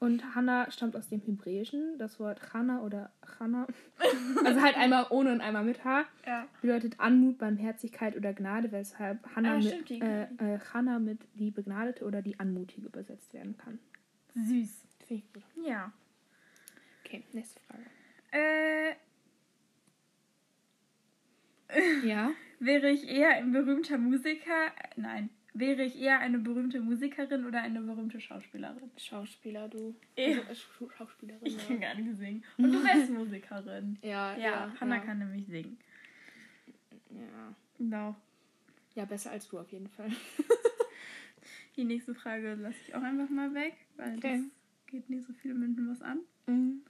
Und 0.00 0.34
Hannah 0.36 0.70
stammt 0.70 0.94
aus 0.96 1.08
dem 1.08 1.20
Hebräischen. 1.20 1.98
Das 1.98 2.20
Wort 2.20 2.40
Chana 2.40 2.82
oder 2.82 3.10
Chana, 3.36 3.66
also 4.44 4.60
halt 4.62 4.76
einmal 4.76 5.06
ohne 5.10 5.32
und 5.32 5.40
einmal 5.40 5.64
mit 5.64 5.84
H, 5.84 6.04
Ja. 6.24 6.46
bedeutet 6.62 7.00
Anmut, 7.00 7.38
Barmherzigkeit 7.38 8.16
oder 8.16 8.32
Gnade, 8.32 8.70
weshalb 8.70 9.34
Hannah, 9.34 9.54
Ah, 9.54 9.58
mit, 9.58 9.90
äh, 9.90 10.22
äh, 10.54 10.58
Hannah 10.72 11.00
mit 11.00 11.18
die 11.34 11.50
Begnadete 11.50 12.04
oder 12.04 12.22
die 12.22 12.38
Anmutige 12.38 12.86
übersetzt 12.86 13.34
werden 13.34 13.56
kann. 13.58 13.80
Süß. 14.34 14.84
Finde 15.06 15.24
ich 15.24 15.32
gut. 15.32 15.42
Ja. 15.66 15.92
Okay, 17.04 17.24
nächste 17.32 17.60
Frage. 17.62 17.82
Äh, 18.30 18.94
Ja. 22.06 22.30
wäre 22.60 22.88
ich 22.90 23.06
eher 23.08 23.30
ein 23.30 23.50
berühmter 23.52 23.98
Musiker? 23.98 24.70
Nein. 24.96 25.30
Wäre 25.58 25.82
ich 25.82 25.98
eher 26.00 26.20
eine 26.20 26.38
berühmte 26.38 26.80
Musikerin 26.80 27.44
oder 27.46 27.60
eine 27.62 27.80
berühmte 27.80 28.20
Schauspielerin? 28.20 28.90
Schauspieler, 28.96 29.68
du. 29.68 29.94
Eh. 30.16 30.36
Also, 30.38 30.52
Sch- 30.52 30.90
Schauspielerin. 30.96 31.44
Ich 31.46 31.58
kann 31.58 31.80
Ja, 31.80 31.92
gar 31.92 32.00
nicht 32.00 32.16
singen. 32.16 32.44
Und 32.58 32.72
du 32.72 32.84
wärst 32.84 33.10
Musikerin. 33.10 33.98
ja. 34.02 34.36
Ja, 34.36 34.38
ja, 34.38 34.72
Hannah 34.80 34.96
ja. 34.96 35.00
kann 35.02 35.18
nämlich 35.18 35.46
singen. 35.46 35.78
Ja. 37.10 37.54
Genau. 37.78 38.16
ja, 38.94 39.04
besser 39.04 39.30
als 39.30 39.48
du 39.48 39.58
auf 39.58 39.70
jeden 39.72 39.88
Fall. 39.88 40.10
Die 41.76 41.84
nächste 41.84 42.14
Frage 42.14 42.54
lasse 42.54 42.76
ich 42.86 42.94
auch 42.94 43.02
einfach 43.02 43.28
mal 43.30 43.54
weg, 43.54 43.74
weil 43.96 44.16
Okay. 44.16 44.42
das 44.42 44.90
geht 44.92 45.08
nicht 45.10 45.24
so 45.24 45.32
viele 45.32 45.54
Menschen 45.54 45.88
was 45.90 46.02
an. 46.02 46.18
Mhm. 46.46 46.82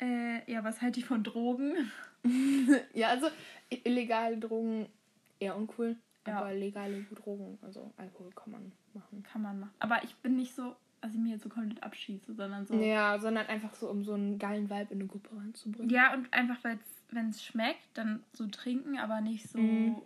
Äh, 0.00 0.50
ja, 0.50 0.62
was 0.64 0.80
halte 0.80 1.00
ich 1.00 1.06
von 1.06 1.22
Drogen? 1.22 1.74
Ja, 2.92 3.08
also 3.08 3.28
illegale 3.70 4.36
Drogen 4.36 4.86
eher 5.38 5.56
uncool. 5.56 5.96
Ja. 6.26 6.38
Aber 6.40 6.52
legale 6.52 7.02
Drogen, 7.14 7.58
also 7.62 7.92
Alkohol 7.96 8.30
kann 8.32 8.52
man 8.52 8.72
machen. 8.92 9.22
Kann 9.22 9.42
man 9.42 9.60
machen. 9.60 9.74
Aber 9.78 10.02
ich 10.04 10.14
bin 10.16 10.36
nicht 10.36 10.54
so, 10.54 10.76
dass 11.00 11.12
ich 11.14 11.18
mir 11.18 11.30
jetzt 11.32 11.42
so 11.44 11.48
komplett 11.48 11.82
abschieße, 11.82 12.34
sondern 12.34 12.66
so. 12.66 12.74
Ja, 12.74 13.18
sondern 13.18 13.46
einfach 13.46 13.74
so, 13.74 13.88
um 13.88 14.04
so 14.04 14.12
einen 14.12 14.38
geilen 14.38 14.68
Vibe 14.68 14.92
in 14.92 15.00
eine 15.00 15.06
Gruppe 15.06 15.34
reinzubringen. 15.34 15.88
Ja, 15.90 16.12
und 16.12 16.30
einfach, 16.32 16.58
wenn 17.10 17.30
es 17.30 17.42
schmeckt, 17.42 17.80
dann 17.94 18.22
so 18.32 18.46
trinken, 18.48 18.98
aber 18.98 19.22
nicht 19.22 19.48
so 19.48 19.58
Mhm. 19.58 19.96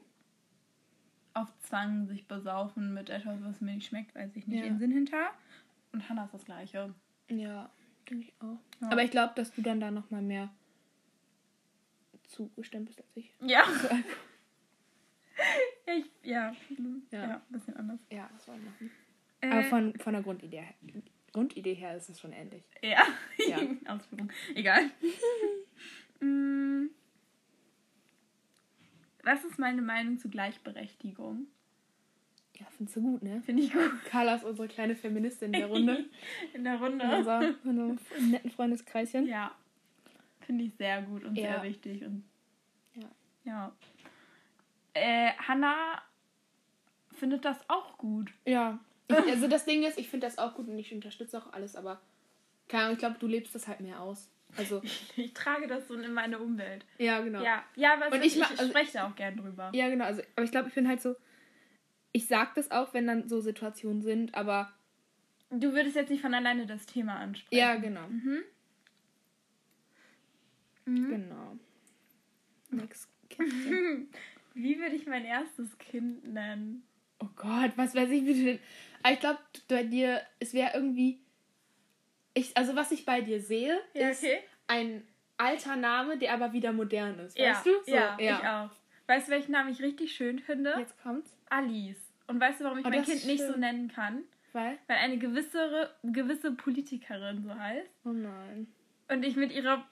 auf 1.35 1.49
Zwang 1.63 2.07
sich 2.07 2.29
besaufen 2.29 2.95
mit 2.95 3.11
etwas, 3.11 3.43
was 3.43 3.61
mir 3.61 3.75
nicht 3.75 3.89
schmeckt, 3.89 4.15
weiß 4.15 4.37
ich 4.37 4.47
nicht. 4.47 4.59
Ja. 4.61 4.65
Den 4.67 4.79
Sinn 4.79 4.93
hinter. 4.93 5.31
Und 5.93 6.09
Hannah 6.09 6.27
ist 6.27 6.35
das 6.35 6.45
Gleiche. 6.45 6.95
Ja, 7.29 7.69
denke 8.09 8.27
ich 8.29 8.33
auch. 8.41 8.59
Ja. 8.81 8.91
Aber 8.93 9.03
ich 9.03 9.11
glaube, 9.11 9.33
dass 9.35 9.53
du 9.53 9.63
dann 9.63 9.81
da 9.81 9.91
nochmal 9.91 10.23
mehr 10.23 10.49
zugestimmt 12.29 12.87
bist 12.87 13.01
als 13.01 13.17
ich. 13.17 13.33
Ja. 13.41 13.65
Ich, 15.87 16.07
ja. 16.23 16.55
Ja. 17.11 17.23
ja. 17.29 17.35
ein 17.37 17.43
bisschen 17.53 17.77
anders. 17.77 18.01
Ja, 18.11 18.29
das 18.33 18.49
wollen 18.49 18.63
wir 18.63 18.71
machen. 18.71 18.91
Äh, 19.41 19.51
Aber 19.51 19.63
von, 19.65 19.99
von 19.99 20.13
der 20.15 20.23
Grundidee 20.23 20.61
her, 20.63 20.75
Grundidee 21.33 21.75
her 21.75 21.97
ist 21.97 22.09
es 22.09 22.21
schon 22.21 22.33
ähnlich. 22.33 22.63
Ja. 22.83 23.07
Ja. 23.47 23.59
Ausführung. 23.95 24.31
Egal. 24.55 24.91
Mm. 26.21 26.87
Was 29.25 29.45
ist 29.45 29.59
meine 29.59 29.83
Meinung 29.83 30.19
zu 30.19 30.29
Gleichberechtigung? 30.31 31.47
Ja, 32.59 32.67
findest 32.77 32.97
du 32.97 33.03
gut, 33.03 33.23
ne? 33.23 33.43
Finde 33.45 33.63
ich 33.65 33.73
gut. 33.73 33.91
Carla 34.07 34.37
ist 34.37 34.45
unsere 34.45 34.69
kleine 34.69 34.95
Feministin 34.95 35.53
der 35.53 35.67
Runde. 35.67 36.05
In 36.55 36.63
der 36.65 36.77
Runde. 36.79 37.05
In 37.05 37.11
unser- 37.11 37.43
in 37.43 37.79
unserem 37.81 38.31
netten 38.31 38.51
Freundeskreischen. 38.51 39.27
Ja. 39.27 39.55
Finde 40.43 40.65
ich 40.65 40.75
sehr 40.77 41.03
gut 41.03 41.25
und 41.25 41.37
Ja. 41.37 41.55
sehr 41.55 41.63
wichtig. 41.65 42.05
Und 42.05 42.25
Ja. 42.95 43.11
ja. 43.45 43.77
Äh, 44.95 45.24
Hannah 45.49 46.03
findet 47.13 47.45
das 47.45 47.59
auch 47.69 47.99
gut. 47.99 48.33
Ja. 48.45 48.79
Ich, 49.09 49.17
also 49.17 49.49
das 49.49 49.65
Ding 49.65 49.83
ist, 49.85 49.99
ich 49.99 50.09
finde 50.09 50.27
das 50.27 50.39
auch 50.39 50.55
gut 50.55 50.67
und 50.69 50.79
ich 50.79 50.93
unterstütze 50.95 51.39
auch 51.39 51.53
alles, 51.53 51.77
aber 51.77 52.01
keine 52.69 52.85
Ahnung, 52.85 52.95
ich 52.95 52.99
glaube, 53.01 53.19
du 53.19 53.27
lebst 53.27 53.55
das 53.55 53.69
halt 53.69 53.81
mehr 53.81 54.01
aus. 54.01 54.31
Also, 54.57 54.81
Ich 55.17 55.35
trage 55.35 55.67
das 55.67 55.87
so 55.89 55.95
in 55.95 56.13
meine 56.13 56.39
Umwelt. 56.39 56.85
ja, 56.99 57.21
genau. 57.21 57.43
Ja, 57.43 57.65
ja, 57.77 57.99
weil 58.01 58.13
Und 58.13 58.21
ich, 58.25 58.37
ich 58.37 58.43
ich, 58.43 58.51
also- 58.51 58.69
spreche 58.71 58.93
da 58.95 59.09
auch 59.09 59.15
gern 59.17 59.37
drüber. 59.37 59.71
Ja, 59.75 59.89
genau. 59.89 60.05
Also, 60.05 60.23
aber 60.37 60.45
ich 60.45 60.51
glaube, 60.51 60.69
ich 60.69 60.75
bin 60.75 60.89
halt 60.89 61.03
so, 61.03 61.15
ich 62.13 62.27
sag 62.27 62.55
das 62.55 62.71
auch, 62.71 62.95
wenn 62.95 63.07
dann 63.07 63.29
so 63.29 63.41
Situationen 63.41 64.03
sind, 64.03 64.35
aber 64.35 64.73
Du 65.51 65.73
würdest 65.73 65.95
jetzt 65.97 66.11
nicht 66.11 66.23
von 66.23 66.35
alleine 66.35 66.67
das 66.67 66.87
Thema 66.87 67.17
ansprechen. 67.17 67.59
ja, 67.61 67.77
genau. 67.77 68.09
Mhm. 68.09 68.43
Mhm. 70.87 71.09
Genau. 71.11 71.59
Next 72.71 73.09
Kästchen. 73.29 74.09
Wie 74.55 74.79
würde 74.79 74.95
ich 74.97 75.07
mein 75.07 75.25
erstes 75.25 75.77
Kind 75.79 76.25
nennen? 76.33 76.87
Oh 77.21 77.29
Gott, 77.37 77.73
was 77.77 77.95
weiß 77.95 78.09
ich, 78.11 78.25
wie 78.25 78.35
du 78.35 78.45
denn. 78.45 78.59
Ich 79.13 79.21
glaube, 79.21 79.39
bei 79.69 79.83
dir, 79.85 80.21
es 80.41 80.55
wäre 80.55 80.71
irgendwie. 80.75 81.21
Ich, 82.35 82.57
also, 82.57 82.75
was 82.75 82.91
ich 82.91 83.05
bei 83.05 83.21
dir 83.21 83.41
sehe, 83.41 83.79
Ja, 83.93 84.09
ist 84.09 84.23
okay. 84.23 84.41
ein 84.67 85.07
alter 85.37 85.77
Name, 85.77 86.19
der 86.19 86.33
aber 86.33 86.53
wieder 86.53 86.73
modern 86.73 87.19
ist. 87.21 87.39
Ja, 87.39 87.51
Weißt 87.53 87.67
du? 87.67 87.71
So, 87.87 87.95
ja, 87.95 88.17
ich 88.19 88.31
auch. 88.33 88.71
Weißt 89.07 89.29
du, 89.29 89.33
welchen 89.33 89.53
Namen 89.53 89.71
ich 89.71 89.83
richtig 89.83 90.15
schön 90.15 90.39
finde? 90.39 90.75
Jetzt 90.79 91.01
kommt's. 91.03 91.37
Alice. 91.51 92.01
Und 92.27 92.41
weißt 92.41 92.61
du, 92.61 92.65
warum 92.65 92.79
ich 92.79 92.87
Oh, 92.87 92.89
mein 92.89 93.03
Kind 93.05 93.17
ist 93.19 93.27
nicht 93.27 93.43
so 93.45 93.53
schön. 93.53 93.61
nennen 93.61 93.89
kann? 93.89 94.25
Weil? 94.53 94.79
Weil 94.87 94.97
eine 94.99 95.19
gewisse, 95.19 95.91
gewisse 96.05 96.53
Politikerin 96.53 97.43
so 97.43 97.55
heißt. 97.55 97.91
Oh 98.05 98.11
nein. 98.13 98.67
Und 99.09 99.23
ich 99.25 99.37
mit 99.37 99.53
ihrer 99.53 99.87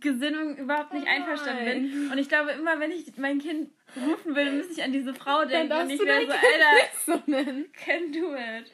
Gesinnung 0.00 0.56
überhaupt 0.56 0.92
nicht 0.92 1.06
Oh 1.06 1.10
einverstanden 1.10 1.64
bin. 1.64 2.10
Und 2.10 2.18
ich 2.18 2.28
glaube, 2.28 2.52
immer 2.52 2.78
wenn 2.80 2.90
ich 2.90 3.16
mein 3.16 3.38
Kind 3.38 3.70
rufen 3.96 4.34
will, 4.34 4.52
müsste 4.52 4.72
ich 4.72 4.82
an 4.82 4.92
diese 4.92 5.14
Frau 5.14 5.40
Dann 5.40 5.48
denken. 5.48 5.72
Und 5.72 5.78
darfst 5.78 5.92
ich 5.92 6.00
wäre 6.00 6.26
so, 6.26 6.32
Alter, 6.32 6.88
so 7.06 7.18
can 7.72 8.12
do 8.12 8.34
it. 8.34 8.72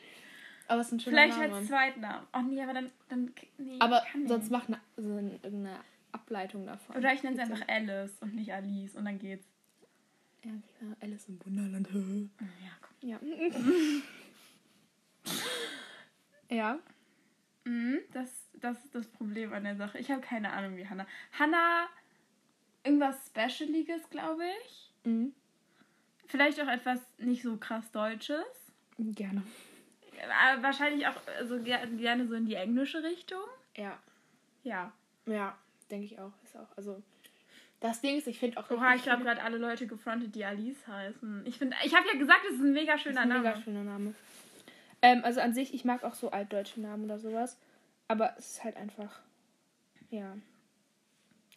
Aber 0.69 0.81
es 0.83 0.89
ist 0.89 0.93
ein 0.93 1.01
schöner 1.01 1.17
Vielleicht 1.17 1.39
Name. 1.39 1.55
als 1.55 1.67
Zweitnamen. 1.67 2.27
Oh 2.35 2.43
nee, 2.43 2.63
aber 2.63 2.75
dann. 2.75 2.91
dann 3.09 3.33
nee, 3.57 3.77
aber 3.81 4.03
sonst 4.27 4.51
mach 4.51 4.69
eine, 4.69 4.79
so 4.97 5.17
eine, 5.17 5.33
irgendeine 5.43 5.81
Ableitung 6.13 6.67
davon. 6.67 6.97
Oder 6.97 7.15
ich 7.15 7.23
nenne 7.23 7.37
es 7.37 7.51
einfach 7.51 7.67
Alice 7.69 8.19
und 8.21 8.35
nicht 8.35 8.53
Alice 8.53 8.95
und 8.95 9.05
dann 9.07 9.19
geht's. 9.19 9.47
Ja, 10.45 10.53
ja, 10.53 10.97
Alice 11.01 11.27
im 11.29 11.41
Wunderland. 11.45 11.89
Ja, 11.91 12.71
komm. 12.81 13.09
Ja. 13.09 13.19
ja. 16.57 16.79
Mhm, 17.69 17.99
das, 18.13 18.31
das 18.55 18.83
ist 18.85 18.95
das 18.95 19.07
Problem 19.09 19.53
an 19.53 19.65
der 19.65 19.77
Sache. 19.77 19.99
Ich 19.99 20.11
habe 20.11 20.21
keine 20.23 20.53
Ahnung, 20.53 20.77
wie 20.77 20.89
Hannah. 20.89 21.07
Hannah, 21.39 21.87
irgendwas 22.83 23.27
Specialiges, 23.27 24.09
glaube 24.11 24.45
ich. 24.65 24.91
Mhm. 25.05 25.35
Vielleicht 26.27 26.61
auch 26.61 26.69
etwas 26.69 27.01
nicht 27.19 27.43
so 27.43 27.57
krass 27.57 27.91
Deutsches. 27.93 28.45
Gerne. 28.99 29.43
Aber 30.43 30.63
wahrscheinlich 30.63 31.07
auch 31.07 31.15
so 31.47 31.57
ger- 31.57 31.87
gerne 31.97 32.27
so 32.27 32.35
in 32.35 32.47
die 32.47 32.55
englische 32.55 33.03
Richtung. 33.03 33.45
Ja. 33.77 33.99
Ja. 34.63 34.93
Ja, 35.27 35.57
denke 35.91 36.07
ich 36.07 36.19
auch. 36.19 36.33
Ist 36.45 36.57
auch. 36.57 36.75
Also, 36.77 37.03
das 37.81 38.01
Ding 38.01 38.17
ist, 38.19 38.27
ich 38.27 38.39
finde 38.39 38.59
auch. 38.59 38.71
Oha, 38.71 38.95
ich 38.95 39.09
habe 39.09 39.23
gerade 39.25 39.43
alle 39.43 39.59
Leute 39.59 39.87
gefrontet, 39.87 40.35
die 40.35 40.45
Alice 40.45 40.87
heißen. 40.89 41.47
Ich 41.47 41.59
finde, 41.59 41.77
ich 41.85 41.95
habe 41.95 42.07
ja 42.13 42.19
gesagt, 42.19 42.41
es 42.49 42.55
ist 42.55 42.61
ein 42.63 42.73
mega 42.73 42.93
Das 42.93 43.01
ist 43.01 43.03
schöner 43.09 43.21
ein 43.21 43.29
Name. 43.29 43.41
mega 43.49 43.61
schöner 43.61 43.85
Name. 43.85 44.15
Ähm, 45.03 45.25
also 45.25 45.41
an 45.41 45.55
sich, 45.55 45.75
ich 45.75 45.85
mag 45.85 46.03
auch 46.05 46.15
so 46.15 46.31
altdeutsche 46.31 46.81
Namen 46.81 47.05
oder 47.05 47.19
sowas. 47.19 47.59
Aber 48.09 48.35
es 48.39 48.53
ist 48.53 48.65
halt 48.65 48.77
einfach. 48.77 49.21
Ja. 50.11 50.37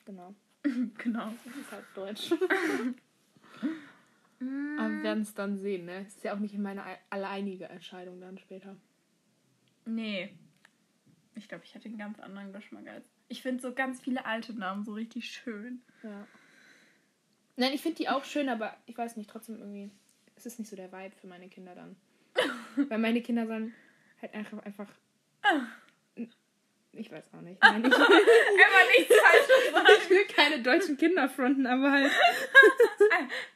Genau. 0.06 0.34
genau. 0.98 1.32
Es 1.46 1.56
ist 1.56 1.72
halt 1.72 1.86
deutsch. 1.96 2.32
aber 4.42 4.90
wir 4.90 5.04
werden 5.04 5.24
es 5.24 5.34
dann 5.34 5.58
sehen, 5.58 5.86
ne? 5.86 6.06
Es 6.08 6.16
ist 6.16 6.24
ja 6.24 6.34
auch 6.34 6.40
nicht 6.40 6.58
meine 6.58 6.84
al- 6.84 6.98
alleinige 7.10 7.66
Entscheidung 7.70 8.20
dann 8.20 8.38
später. 8.38 8.76
Nee. 9.86 10.38
Ich 11.36 11.48
glaube, 11.48 11.64
ich 11.64 11.74
hatte 11.74 11.86
einen 11.86 11.98
ganz 11.98 12.20
anderen 12.20 12.52
Geschmack 12.54 12.88
als. 12.88 13.06
Ich 13.30 13.42
finde 13.42 13.62
so 13.62 13.74
ganz 13.74 14.02
viele 14.02 14.26
alte 14.26 14.54
Namen 14.54 14.84
so 14.84 14.94
richtig 14.94 15.32
schön. 15.32 15.82
Ja. 16.04 16.28
Nein, 17.56 17.74
ich 17.74 17.82
finde 17.82 17.98
die 17.98 18.10
auch 18.10 18.26
schön, 18.26 18.50
aber 18.50 18.76
ich 18.86 18.98
weiß 18.98 19.16
nicht, 19.18 19.30
trotzdem 19.30 19.58
irgendwie. 19.58 19.90
Es 20.36 20.46
ist 20.46 20.60
nicht 20.60 20.70
so 20.70 20.76
der 20.76 20.92
Vibe 20.92 21.16
für 21.16 21.28
meine 21.28 21.48
Kinder 21.48 21.76
dann. 21.76 21.96
Weil 22.90 22.98
meine 22.98 23.22
Kinder 23.22 23.46
dann 23.46 23.74
halt 24.22 24.34
einfach. 24.34 24.60
einfach 24.60 24.88
ich 26.94 27.10
weiß 27.12 27.34
auch 27.34 27.42
nicht. 27.42 27.62
Nein, 27.64 27.84
ich, 27.86 27.92
Immer 27.94 28.04
nichts 28.98 29.16
Falsches 29.16 29.72
sagen. 29.72 29.88
ich 30.04 30.10
will 30.10 30.26
keine 30.26 30.62
deutschen 30.62 30.98
Kinder 30.98 31.30
fronten, 31.30 31.66
aber 31.66 31.92
halt. 31.92 32.12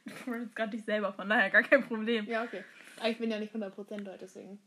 Du 0.04 0.14
frontest 0.14 0.56
gerade 0.56 0.70
dich 0.70 0.84
selber, 0.84 1.12
von 1.12 1.28
daher 1.28 1.50
gar 1.50 1.62
kein 1.62 1.86
Problem. 1.86 2.26
Ja, 2.26 2.44
okay. 2.44 2.64
Aber 2.98 3.10
ich 3.10 3.18
bin 3.18 3.30
ja 3.30 3.38
nicht 3.38 3.54
100% 3.54 4.02
deutsch, 4.02 4.20
deswegen. 4.20 4.58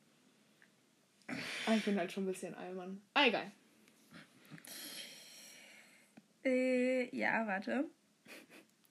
Aber 1.66 1.76
ich 1.76 1.84
bin 1.84 1.98
halt 1.98 2.12
schon 2.12 2.24
ein 2.24 2.28
bisschen 2.28 2.54
Allmann. 2.56 3.02
Ah, 3.14 3.28
egal. 3.28 3.52
Äh, 6.46 7.16
ja, 7.16 7.46
warte. 7.48 7.86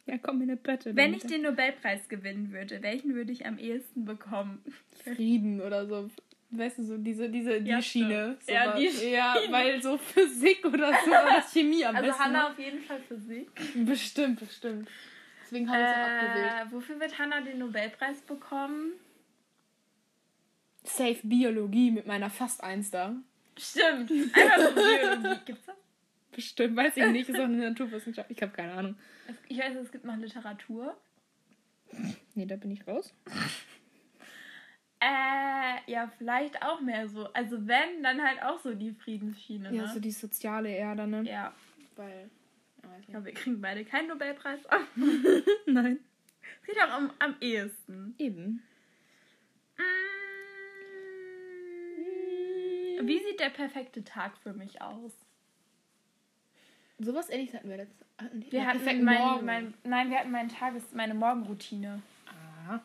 Ja, 0.08 0.16
komm 0.18 0.36
in 0.40 0.48
eine 0.50 0.56
Pötte. 0.56 0.96
Wenn 0.96 1.12
ich 1.14 1.22
den 1.24 1.42
Nobelpreis 1.42 2.08
gewinnen 2.08 2.50
würde, 2.50 2.82
welchen 2.82 3.14
würde 3.14 3.30
ich 3.30 3.44
am 3.46 3.58
ehesten 3.58 4.04
bekommen? 4.06 4.64
Frieden 5.04 5.60
oder 5.60 5.86
so. 5.86 6.08
Weißt 6.50 6.78
du, 6.78 6.82
so 6.82 6.96
diese, 6.96 7.28
diese, 7.28 7.60
die 7.60 7.70
Ja, 7.70 7.82
Schiene. 7.82 8.38
stimmt. 8.42 8.56
Ja, 8.56 8.74
die 8.74 8.88
Schiene. 8.88 9.10
Ja, 9.12 9.36
weil 9.50 9.82
so 9.82 9.98
Physik 9.98 10.64
oder 10.64 10.92
so 11.04 11.10
oder 11.10 11.42
Chemie 11.52 11.84
am 11.84 11.94
Also 11.94 12.08
besten. 12.08 12.24
Hannah 12.24 12.48
auf 12.50 12.58
jeden 12.58 12.80
Fall 12.80 13.00
Physik. 13.06 13.50
Bestimmt, 13.84 14.40
bestimmt. 14.40 14.88
Deswegen 15.44 15.68
habe 15.70 15.82
ich 15.82 15.88
es 15.88 15.94
auch 15.94 16.26
abgewählt. 16.26 16.52
Äh, 16.52 16.72
wofür 16.72 17.00
wird 17.00 17.18
Hannah 17.18 17.42
den 17.42 17.58
Nobelpreis 17.58 18.22
bekommen? 18.22 18.92
Safe 20.84 21.18
Biologie 21.22 21.90
mit 21.90 22.06
meiner 22.06 22.30
fast 22.30 22.62
Eins 22.64 22.90
da. 22.90 23.14
Stimmt. 23.58 24.10
Einfach 24.10 24.68
so 24.68 24.74
Biologie. 24.74 25.40
Gibt's 25.44 25.66
das? 25.66 25.76
Bestimmt, 26.38 26.76
weiß 26.76 26.96
ich 26.96 27.04
nicht, 27.06 27.28
ist 27.28 27.34
auch 27.36 27.42
eine 27.46 27.56
Naturwissenschaft. 27.70 28.30
Ich 28.30 28.40
habe 28.42 28.52
keine 28.52 28.72
Ahnung. 28.72 28.94
Es- 29.26 29.34
Ich 29.48 29.58
weiß, 29.58 29.74
es 29.74 29.90
gibt 29.90 30.04
noch 30.04 30.16
Literatur. 30.16 30.96
Nee, 32.36 32.46
da 32.46 32.54
bin 32.54 32.70
ich 32.70 32.86
raus. 32.86 33.12
Äh, 35.00 35.90
ja, 35.90 36.06
vielleicht 36.16 36.62
auch 36.62 36.80
mehr 36.80 37.08
so. 37.08 37.24
Also 37.32 37.66
wenn, 37.66 38.04
dann 38.04 38.22
halt 38.22 38.40
auch 38.44 38.60
so 38.60 38.72
die 38.74 38.92
Friedensschiene, 38.92 39.74
Ja, 39.74 39.82
ne? 39.82 39.88
so 39.92 39.98
die 39.98 40.12
soziale 40.12 40.68
Erde, 40.70 41.08
ne? 41.08 41.22
ja. 41.28 41.52
Weil. 41.96 42.30
Ich 43.00 43.08
glaube, 43.08 43.26
wir 43.26 43.34
kriegen 43.34 43.60
beide 43.60 43.84
keinen 43.84 44.06
Nobelpreis. 44.06 44.60
Nein. 45.66 45.98
Sieht 46.66 46.78
auch 46.80 46.90
am, 46.90 47.10
am 47.18 47.34
ehesten. 47.40 48.14
Eben. 48.18 48.62
Mm. 49.76 49.82
Wie 53.08 53.18
sieht 53.18 53.40
der 53.40 53.50
perfekte 53.50 54.04
Tag 54.04 54.38
für 54.38 54.52
mich 54.52 54.80
aus? 54.80 55.12
Sowas 56.98 57.30
ähnliches 57.30 57.54
hatten 57.54 57.70
wir 57.70 57.76
letztes 57.76 58.08
hatten 58.18 58.44
Wir 58.50 58.66
hatten 58.66 58.78
perfekten 58.78 59.04
mein, 59.04 59.18
Morgen. 59.18 59.46
mein, 59.46 59.74
nein, 59.84 60.10
wir 60.10 60.18
hatten 60.18 60.30
meinen 60.30 60.48
Tages, 60.48 60.82
meine 60.92 61.14
Morgenroutine. 61.14 62.02
Ah. 62.26 62.80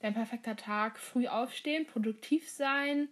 Dein 0.00 0.14
perfekter 0.14 0.56
Tag. 0.56 0.98
Früh 0.98 1.26
aufstehen, 1.26 1.86
produktiv 1.86 2.48
sein, 2.48 3.08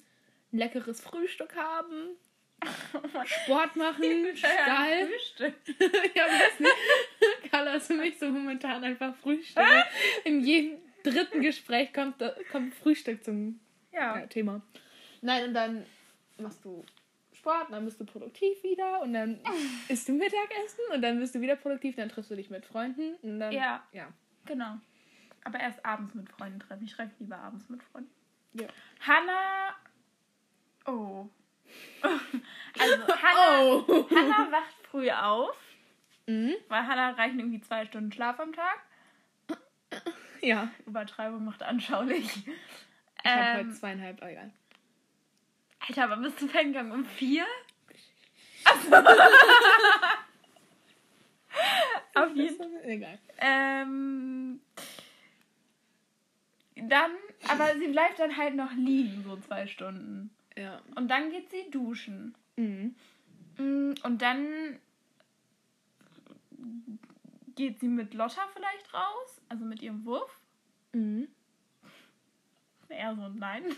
ein 0.53 0.59
leckeres 0.59 1.01
Frühstück 1.01 1.57
haben, 1.57 2.17
Sport 3.25 3.77
machen, 3.77 4.05
Stall. 4.35 5.09
Frühstück. 5.09 5.55
ja, 6.15 6.25
weiß 6.25 6.61
nicht. 6.61 7.51
Carla 7.51 7.75
ist 7.75 7.87
für 7.87 7.95
mich 7.95 8.19
so 8.19 8.31
momentan 8.31 8.83
einfach 8.83 9.15
Frühstück. 9.17 9.65
In 10.25 10.45
jedem 10.45 10.79
dritten 11.03 11.41
Gespräch 11.41 11.93
kommt, 11.93 12.17
kommt 12.51 12.75
Frühstück 12.75 13.25
zum 13.25 13.61
ja, 13.93 14.27
Thema. 14.27 14.63
Nein, 15.21 15.45
und 15.45 15.55
dann 15.55 15.85
machst 16.39 16.65
du 16.65 16.85
Sport, 17.39 17.67
und 17.69 17.73
dann 17.73 17.85
bist 17.85 18.01
du 18.01 18.05
produktiv 18.05 18.63
wieder 18.63 19.01
und 19.03 19.13
dann 19.15 19.41
isst 19.89 20.09
du 20.09 20.13
Mittagessen 20.13 20.81
und 20.93 21.03
dann 21.03 21.19
bist 21.19 21.35
du 21.35 21.41
wieder 21.41 21.57
produktiv, 21.57 21.97
dann 21.97 22.09
triffst 22.09 22.31
du 22.31 22.37
dich 22.37 22.51
mit 22.51 22.65
Freunden 22.67 23.15
und 23.23 23.41
dann. 23.41 23.53
Ja. 23.53 23.83
Ja. 23.93 24.09
Genau. 24.45 24.77
Aber 25.45 25.61
erst 25.61 25.85
abends 25.87 26.15
mit 26.15 26.29
Freunden 26.31 26.61
treffen. 26.61 26.85
Ich 26.85 26.93
treffe 26.95 27.13
lieber 27.21 27.39
abends 27.39 27.69
mit 27.69 27.83
Freunden. 27.83 28.11
ja. 28.55 28.67
Hannah. 29.01 29.75
Oh. 30.87 31.29
Also, 32.79 33.07
Hannah, 33.23 33.61
Oh! 33.63 34.09
Hannah 34.11 34.51
wacht 34.53 34.75
früh 34.91 35.11
auf, 35.11 35.57
Mhm. 36.27 36.55
weil 36.69 36.87
Hannah 36.87 37.11
reichen 37.11 37.39
irgendwie 37.39 37.61
zwei 37.61 37.85
Stunden 37.87 38.11
Schlaf 38.13 38.39
am 38.41 38.53
Tag. 38.53 38.79
Ja. 40.41 40.71
Übertreibung 40.87 41.45
macht 41.45 41.63
anschaulich. 41.63 42.25
Ich 42.47 42.47
habe 43.31 43.59
Ähm, 43.61 43.67
heute 43.67 43.71
zweieinhalb, 43.79 44.23
egal. 44.23 44.51
Alter, 45.89 46.11
wann 46.11 46.23
bist 46.23 46.41
du 46.41 46.47
pennen 46.47 46.73
gegangen? 46.73 46.93
Um 46.93 47.05
vier? 47.05 47.47
Auf 52.15 52.35
jeden 52.35 52.57
Fall. 52.57 52.71
Egal. 52.85 53.19
Ähm, 53.39 54.61
dann, 56.77 57.11
aber 57.49 57.77
sie 57.79 57.89
bleibt 57.89 58.19
dann 58.19 58.37
halt 58.37 58.55
noch 58.55 58.73
liegen, 58.73 59.25
so 59.25 59.37
zwei 59.39 59.67
Stunden. 59.67 60.31
Ja. 60.57 60.81
Und 60.95 61.09
dann 61.09 61.31
geht 61.31 61.51
sie 61.51 61.71
duschen. 61.71 62.35
Mhm. 62.57 62.95
Mm, 63.57 63.95
Und 64.03 64.21
dann 64.23 64.79
geht 67.57 67.81
sie 67.81 67.89
mit 67.89 68.15
Lotta 68.15 68.43
vielleicht 68.55 68.93
raus, 68.93 69.41
also 69.49 69.65
mit 69.65 69.83
ihrem 69.83 70.05
Wurf. 70.05 70.39
Mhm. 70.93 71.29
Eher 72.91 73.15
so 73.15 73.23
ein 73.23 73.37
Nein. 73.37 73.63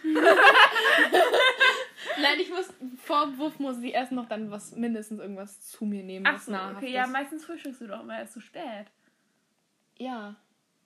Nein, 2.21 2.41
ich 2.41 2.51
muss, 2.51 2.73
vor 2.99 3.37
Wurf 3.39 3.59
muss 3.59 3.79
ich 3.83 3.93
erst 3.93 4.13
noch 4.13 4.27
dann 4.29 4.51
was, 4.51 4.75
mindestens 4.77 5.21
irgendwas 5.21 5.61
zu 5.69 5.85
mir 5.85 6.03
nehmen, 6.03 6.27
Ach 6.27 6.41
so, 6.41 6.55
okay, 6.55 6.93
ja, 6.93 7.05
ist. 7.05 7.13
meistens 7.13 7.45
frühstückst 7.45 7.81
du 7.83 7.87
doch 7.89 8.01
immer 8.03 8.19
erst 8.19 8.33
zu 8.35 8.41
spät. 8.41 8.87
Ja. 9.99 10.37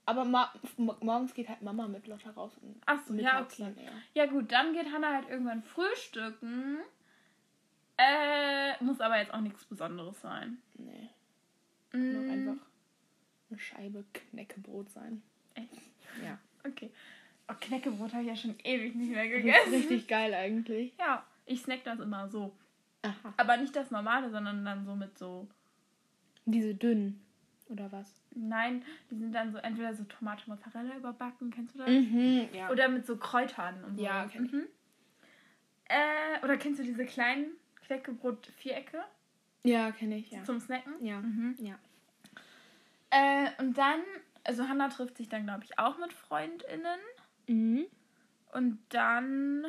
Aber 0.07 0.25
ma 0.25 0.52
morgens 0.76 1.33
geht 1.33 1.49
halt 1.49 1.62
Mama 1.62 1.88
mit 1.88 2.07
Lotta 2.07 2.31
raus. 2.31 2.52
Und 2.61 2.81
Ach 2.85 2.99
so, 3.07 3.14
ja, 3.14 3.40
okay. 3.43 3.73
Ja 4.12 4.26
gut, 4.26 4.52
dann 4.52 4.73
geht 4.75 4.93
Hannah 4.93 5.14
halt 5.14 5.31
irgendwann 5.31 5.62
frühstücken. 5.62 6.78
Äh, 7.97 8.83
muss 8.83 9.00
aber 9.00 9.19
jetzt 9.19 9.33
auch 9.33 9.40
nichts 9.40 9.64
Besonderes 9.64 10.21
sein. 10.21 10.59
Nee. 10.75 11.09
Kann 11.90 12.12
Mm, 12.12 12.16
auch 12.28 12.33
einfach 12.33 12.66
eine 13.50 13.59
Scheibe 13.59 14.04
Knäckebrot 14.12 14.90
sein. 14.90 15.23
Echt? 15.54 15.71
Ja. 16.25 16.38
Okay. 16.66 16.90
Oh, 17.48 17.54
Knäckebrot 17.60 18.12
habe 18.12 18.22
ich 18.22 18.28
ja 18.28 18.36
schon 18.36 18.54
ewig 18.64 18.94
nicht 18.94 19.10
mehr 19.10 19.24
Das 19.24 19.34
ist 19.36 19.42
gegessen. 19.42 19.74
richtig 19.74 20.08
geil 20.08 20.32
eigentlich. 20.34 20.94
Ja, 20.98 21.24
ich 21.46 21.60
snack 21.62 21.84
das 21.84 22.00
immer 22.00 22.28
so. 22.28 22.56
Aha. 23.02 23.34
Aber 23.36 23.56
nicht 23.58 23.76
das 23.76 23.90
normale, 23.90 24.30
sondern 24.30 24.64
dann 24.64 24.84
so 24.86 24.94
mit 24.94 25.18
so. 25.18 25.46
Diese 26.46 26.74
dünnen. 26.74 27.20
Oder 27.68 27.90
was? 27.92 28.14
Nein, 28.34 28.82
die 29.10 29.16
sind 29.16 29.32
dann 29.32 29.52
so 29.52 29.58
entweder 29.58 29.94
so 29.94 30.04
Tomate 30.04 30.48
Mozzarella 30.48 30.96
überbacken, 30.96 31.50
kennst 31.50 31.74
du 31.74 31.78
das? 31.78 31.88
Mhm, 31.88 32.48
ja. 32.52 32.70
Oder 32.70 32.88
mit 32.88 33.06
so 33.06 33.16
Kräutern 33.16 33.82
und 33.84 33.96
so. 33.96 34.04
Ja, 34.04 34.26
kenn 34.26 34.46
ich. 34.46 34.52
mhm. 34.52 34.66
äh, 35.88 36.44
Oder 36.44 36.56
kennst 36.56 36.80
du 36.80 36.84
diese 36.84 37.04
kleinen 37.06 37.52
Knäckebrot-Vierecke 37.86 39.02
ja, 39.66 39.92
kenne 39.92 40.18
ich, 40.18 40.30
ja. 40.30 40.44
zum 40.44 40.60
Snacken? 40.60 40.92
Ja. 41.02 41.20
Mhm. 41.20 41.56
Ja. 41.58 41.78
Äh, 43.10 43.48
und 43.58 43.78
dann, 43.78 44.00
also 44.44 44.68
Hannah 44.68 44.88
trifft 44.88 45.16
sich 45.16 45.28
dann, 45.30 45.44
glaube 45.44 45.64
ich, 45.64 45.78
auch 45.78 45.96
mit 45.98 46.12
FreundInnen. 46.12 46.98
Mhm. 47.46 47.86
Und 48.52 48.78
dann. 48.90 49.66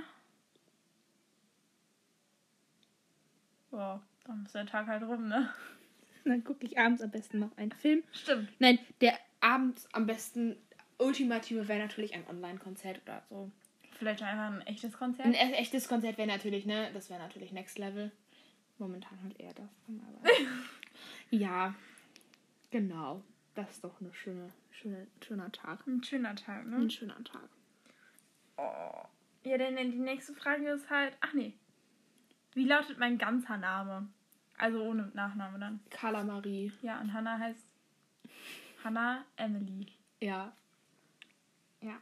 Boah, 3.72 4.02
dann 4.26 4.46
ist 4.46 4.56
der 4.56 4.66
Tag 4.66 4.88
halt 4.88 5.04
rum, 5.04 5.28
ne? 5.28 5.50
Dann 6.24 6.44
gucke 6.44 6.66
ich 6.66 6.80
abends 6.80 7.04
am 7.04 7.12
besten 7.12 7.38
noch 7.38 7.56
einen 7.56 7.72
Film. 7.72 8.02
Stimmt. 8.12 8.50
Nein, 8.58 8.80
der 9.00 9.14
abends 9.42 9.88
am 9.94 10.08
besten 10.08 10.56
ultimative 10.98 11.68
wäre 11.68 11.78
natürlich 11.80 12.16
ein 12.16 12.26
Online-Konzert 12.28 13.00
oder 13.04 13.22
so. 13.30 13.52
Vielleicht 13.92 14.24
einfach 14.24 14.52
ein 14.52 14.66
echtes 14.66 14.94
Konzert. 14.98 15.28
Ein 15.28 15.34
e- 15.36 15.54
echtes 15.54 15.88
Konzert 15.88 16.18
wäre 16.18 16.28
natürlich, 16.28 16.66
ne? 16.66 16.90
Das 16.94 17.12
wäre 17.12 17.20
natürlich 17.20 17.52
Next 17.52 17.78
Level. 17.78 18.12
Momentan 18.80 19.22
halt 19.24 19.40
eher 19.40 19.54
das. 19.54 19.70
Aber 19.88 20.30
ja, 21.30 21.76
genau. 22.72 23.22
Das 23.54 23.70
ist 23.70 23.84
doch 23.84 24.02
eine 24.02 24.14
schöne, 24.14 24.52
schöne, 24.72 25.06
schöner 25.22 25.52
Tag. 25.52 25.86
Ein 25.86 26.04
schöner 26.04 26.36
Tag, 26.36 26.66
ne? 26.66 26.78
Ein 26.78 26.90
schöner 26.90 27.24
Tag. 27.24 27.50
Oh. 28.58 29.06
Ja, 29.44 29.58
denn 29.58 29.76
die 29.92 30.00
nächste 30.00 30.34
Frage 30.34 30.70
ist 30.70 30.90
halt. 30.90 31.16
Ach 31.22 31.34
nee. 31.34 31.54
Wie 32.54 32.66
lautet 32.66 32.98
mein 32.98 33.18
ganzer 33.18 33.58
Name? 33.58 34.08
Also 34.58 34.82
ohne 34.82 35.12
Nachname 35.14 35.60
dann. 35.60 35.82
Carla 35.90 36.24
Marie. 36.24 36.72
Ja, 36.82 37.00
und 37.02 37.14
Hannah 37.14 37.38
heißt 37.38 37.66
Hannah 38.84 39.26
Emily. 39.36 39.88
Ja. 40.22 40.54
Ja. 41.82 42.02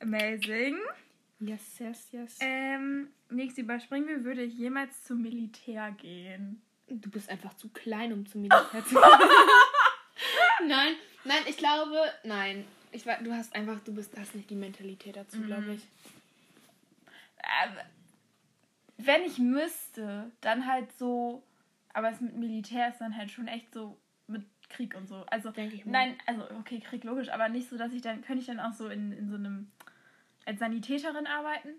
Amazing. 0.00 0.76
Yes, 1.40 1.78
yes, 1.78 2.12
yes. 2.12 2.38
Ähm, 2.40 3.08
nächste 3.30 3.62
überspringen 3.62 4.08
wir, 4.08 4.24
würde 4.24 4.42
ich 4.42 4.54
jemals 4.54 5.04
zum 5.04 5.22
Militär 5.22 5.90
gehen. 5.92 6.60
Du 6.86 7.10
bist 7.10 7.30
einfach 7.30 7.54
zu 7.54 7.70
klein, 7.70 8.12
um 8.12 8.26
zum 8.26 8.42
Militär 8.42 8.84
zu 8.84 8.94
gehen. 8.94 9.02
nein, 10.68 10.94
nein, 11.24 11.42
ich 11.46 11.56
glaube, 11.56 11.98
nein. 12.24 12.66
Ich, 12.92 13.06
wei- 13.06 13.18
du 13.22 13.32
hast 13.32 13.54
einfach, 13.54 13.80
du 13.80 13.94
bist, 13.94 14.16
hast 14.18 14.34
nicht 14.34 14.50
die 14.50 14.54
Mentalität 14.56 15.16
dazu, 15.16 15.38
Mhm. 15.38 15.46
glaube 15.46 15.74
ich. 15.74 15.82
Ähm, 17.42 17.76
wenn 18.98 19.22
ich 19.22 19.38
müsste, 19.38 20.30
dann 20.40 20.66
halt 20.66 20.92
so. 20.98 21.42
Aber 21.92 22.10
es 22.10 22.20
mit 22.20 22.36
Militär 22.36 22.88
ist 22.88 23.00
dann 23.00 23.16
halt 23.16 23.30
schon 23.30 23.48
echt 23.48 23.72
so 23.72 23.96
mit 24.28 24.44
Krieg 24.68 24.94
und 24.96 25.08
so. 25.08 25.24
Also, 25.26 25.50
Denke 25.50 25.74
ich 25.76 25.84
mal. 25.86 25.92
nein, 25.92 26.16
also, 26.26 26.42
okay, 26.58 26.80
Krieg 26.80 27.02
logisch, 27.04 27.28
aber 27.30 27.48
nicht 27.48 27.68
so, 27.68 27.76
dass 27.76 27.92
ich 27.92 28.02
dann. 28.02 28.22
Könnte 28.22 28.40
ich 28.40 28.46
dann 28.46 28.60
auch 28.60 28.72
so 28.72 28.88
in, 28.88 29.12
in 29.12 29.28
so 29.28 29.36
einem. 29.36 29.70
als 30.44 30.58
Sanitäterin 30.58 31.26
arbeiten? 31.26 31.70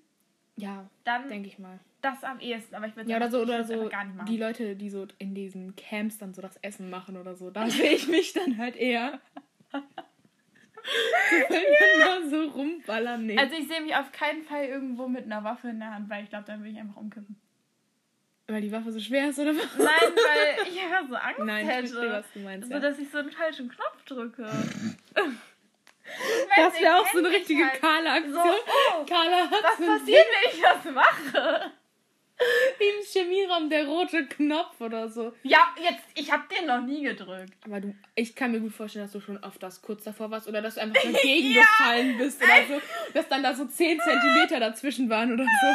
Ja, 0.58 0.90
Dann 1.06 1.28
denke 1.30 1.48
ich 1.48 1.60
mal. 1.60 1.80
das 2.02 2.24
am 2.24 2.40
ehesten, 2.40 2.76
aber 2.76 2.88
ich 2.88 2.96
würde 2.96 3.10
Ja, 3.10 3.18
oder 3.18 3.32
so, 3.32 3.42
oder 3.42 3.64
so 3.64 3.88
gar 3.90 4.04
nicht 4.04 4.16
machen. 4.16 4.28
die 4.28 4.38
Leute, 4.38 4.76
die 4.76 4.90
so 4.90 5.08
in 5.18 5.34
diesen 5.34 5.76
Camps 5.76 6.18
dann 6.18 6.34
so 6.34 6.42
das 6.42 6.58
Essen 6.58 6.90
machen 6.90 7.16
oder 7.18 7.36
so. 7.36 7.52
Da 7.52 7.70
sehe 7.70 7.92
ich 7.94 8.08
mich 8.08 8.34
dann 8.34 8.58
halt 8.58 8.76
eher. 8.76 9.20
Da 12.00 12.30
so 12.30 12.44
rumballern, 12.50 13.26
nee. 13.26 13.38
Also 13.38 13.56
ich 13.56 13.68
sehe 13.68 13.82
mich 13.82 13.96
auf 13.96 14.12
keinen 14.12 14.44
Fall 14.44 14.66
irgendwo 14.66 15.08
mit 15.08 15.26
einer 15.26 15.44
Waffe 15.44 15.70
in 15.70 15.80
der 15.80 15.94
Hand, 15.94 16.10
weil 16.10 16.24
ich 16.24 16.30
glaube, 16.30 16.46
dann 16.48 16.60
würde 16.60 16.72
ich 16.72 16.78
einfach 16.80 16.98
umkippen. 16.98 17.36
Weil 18.48 18.62
die 18.62 18.72
Waffe 18.72 18.92
so 18.92 19.00
schwer 19.00 19.30
ist, 19.30 19.40
oder 19.40 19.56
was? 19.56 19.78
Nein, 19.78 19.88
weil 19.88 20.68
ich 20.70 20.82
einfach 20.82 21.08
so 21.08 21.16
Angst 21.16 21.40
Nein, 21.40 21.66
ich 21.66 21.72
hätte. 21.72 21.88
verstehe, 21.88 22.12
was 22.12 22.26
du 22.34 22.40
meinst. 22.40 22.68
so, 22.68 22.74
Ja. 22.74 22.80
dass 22.80 23.00
ich 23.00 23.10
so 23.10 23.18
einen 23.20 23.32
falschen 23.32 23.70
Knopf 23.70 24.04
drücke. 24.06 24.50
Das 26.58 26.78
wäre 26.82 26.98
auch 27.00 27.08
so 27.08 27.20
eine 27.20 27.30
richtige 27.30 27.64
halt. 27.64 27.80
Carla-Aktion. 27.80 28.34
So, 28.34 28.40
oh, 28.42 29.06
Carla 29.06 29.50
hat 29.50 29.64
was 29.64 29.78
passiert, 29.88 30.26
wenn 30.26 30.52
ich 30.54 30.62
das 30.62 30.84
mache? 30.94 31.72
Wie 32.80 32.84
im 32.86 33.06
Chemieraum 33.06 33.70
der 33.70 33.86
rote 33.88 34.26
Knopf 34.28 34.80
oder 34.82 35.10
so. 35.10 35.34
Ja, 35.44 35.74
jetzt, 35.82 36.04
ich 36.16 36.32
habe 36.32 36.44
den 36.54 36.66
noch 36.68 36.82
nie 36.82 37.04
gedrückt. 37.04 37.54
Aber 37.66 37.80
du, 37.82 37.96
ich 38.16 38.36
kann 38.36 38.52
mir 38.52 38.60
gut 38.60 38.74
vorstellen, 38.74 39.06
dass 39.06 39.12
du 39.14 39.20
schon 39.20 39.44
öfters 39.44 39.82
kurz 39.82 40.04
davor 40.04 40.32
warst 40.32 40.48
oder 40.48 40.62
dass 40.62 40.76
du 40.76 40.82
einfach 40.82 41.02
dagegen 41.12 41.54
gefallen 41.54 42.18
bist 42.18 42.42
oder 42.44 42.66
so. 42.68 42.82
Dass 43.14 43.28
dann 43.28 43.44
da 43.44 43.54
so 43.54 43.66
10 43.66 44.00
Zentimeter 44.04 44.60
dazwischen 44.60 45.10
waren 45.10 45.32
oder 45.34 45.44
so. 45.44 45.68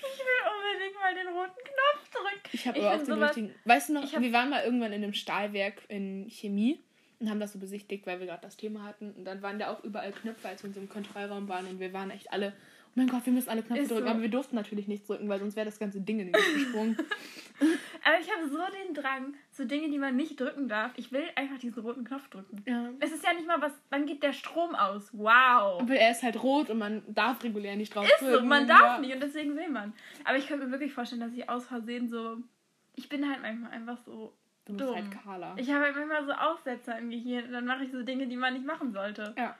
Ich 0.00 0.18
will 0.18 0.52
unbedingt 0.56 0.94
mal 1.00 1.14
den 1.14 1.28
roten 1.28 1.64
Knopf 1.64 2.10
drücken. 2.10 2.48
Ich 2.52 2.66
habe 2.66 2.78
aber 2.80 2.92
auch 2.94 2.96
den 2.98 3.06
sowas- 3.06 3.28
richtigen. 3.30 3.54
Weißt 3.64 3.88
du 3.88 3.92
noch, 3.94 4.12
hab- 4.12 4.20
wir 4.22 4.32
waren 4.32 4.50
mal 4.50 4.62
irgendwann 4.64 4.92
in 4.92 5.02
einem 5.02 5.14
Stahlwerk 5.14 5.82
in 5.88 6.28
Chemie 6.30 6.80
und 7.18 7.30
haben 7.30 7.40
das 7.40 7.52
so 7.54 7.58
besichtigt, 7.58 8.06
weil 8.06 8.20
wir 8.20 8.26
gerade 8.26 8.42
das 8.42 8.56
Thema 8.56 8.84
hatten. 8.84 9.10
Und 9.12 9.24
dann 9.24 9.42
waren 9.42 9.58
da 9.58 9.72
auch 9.72 9.82
überall 9.82 10.12
Knöpfe, 10.12 10.48
als 10.48 10.62
wir 10.62 10.68
in 10.68 10.74
so 10.74 10.80
einem 10.80 10.88
Kontrollraum 10.88 11.48
waren. 11.48 11.66
Und 11.66 11.80
wir 11.80 11.92
waren 11.92 12.10
echt 12.10 12.30
alle, 12.32 12.52
mein 12.96 13.06
Gott, 13.08 13.24
wir 13.24 13.32
müssen 13.32 13.48
alle 13.50 13.62
Knöpfe 13.62 13.82
Ist 13.82 13.90
drücken. 13.90 14.04
so. 14.04 14.10
Aber 14.10 14.20
wir 14.22 14.28
durften 14.28 14.56
natürlich 14.56 14.88
nicht 14.88 15.08
drücken, 15.08 15.28
weil 15.28 15.38
sonst 15.38 15.54
wäre 15.54 15.66
das 15.66 15.78
ganze 15.78 16.00
Ding 16.00 16.18
in 16.18 16.26
den 16.26 16.34
Luft 16.34 16.54
gesprungen. 16.54 16.96
Aber 18.04 18.20
ich 18.20 18.30
habe 18.30 18.48
so 18.48 18.58
den 18.84 18.94
Drang 18.94 19.34
zu 19.50 19.66
Dingen, 19.66 19.90
die 19.90 19.98
man 19.98 20.14
nicht 20.16 20.38
drücken 20.40 20.68
darf. 20.68 20.92
Ich 20.96 21.10
will 21.12 21.24
einfach 21.36 21.58
diesen 21.58 21.82
roten 21.82 22.04
Knopf 22.04 22.28
drücken. 22.28 22.62
ja. 22.66 22.90
Es 23.00 23.12
ist 23.12 23.24
ja 23.24 23.32
nicht 23.32 23.46
mal 23.46 23.60
was, 23.60 23.72
dann 23.90 24.06
geht 24.06 24.22
der 24.22 24.32
Strom 24.32 24.74
aus. 24.74 25.10
Wow. 25.12 25.80
Aber 25.80 25.94
er 25.94 26.10
ist 26.10 26.22
halt 26.22 26.42
rot 26.42 26.70
und 26.70 26.78
man 26.78 27.02
darf 27.08 27.42
regulär 27.42 27.76
nicht 27.76 27.94
drauf 27.94 28.04
Ist 28.06 28.20
so, 28.20 28.26
drücken. 28.30 28.48
man 28.48 28.66
darf 28.66 28.80
Ja. 28.96 28.98
nicht 28.98 29.14
und 29.14 29.22
deswegen 29.22 29.56
will 29.56 29.68
man. 29.70 29.92
Aber 30.24 30.36
ich 30.38 30.46
könnte 30.46 30.66
mir 30.66 30.72
wirklich 30.72 30.92
vorstellen, 30.92 31.20
dass 31.20 31.32
ich 31.32 31.48
aus 31.48 31.66
Versehen 31.66 32.08
so. 32.08 32.36
Ich 32.94 33.08
bin 33.08 33.28
halt 33.28 33.42
manchmal 33.42 33.70
einfach 33.72 33.98
so. 34.04 34.32
Du 34.66 34.72
bist 34.74 34.88
dumm. 34.88 34.96
halt 34.96 35.10
Carla. 35.10 35.54
Ich 35.58 35.70
habe 35.70 35.84
halt 35.84 35.94
manchmal 35.96 36.24
so 36.26 36.32
Aussetzer 36.32 36.98
im 36.98 37.10
Gehirn 37.10 37.44
und 37.46 37.52
dann 37.52 37.66
mache 37.66 37.84
ich 37.84 37.92
so 37.92 38.02
Dinge, 38.02 38.26
die 38.26 38.36
man 38.36 38.54
nicht 38.54 38.66
machen 38.66 38.92
sollte. 38.92 39.34
ja, 39.36 39.56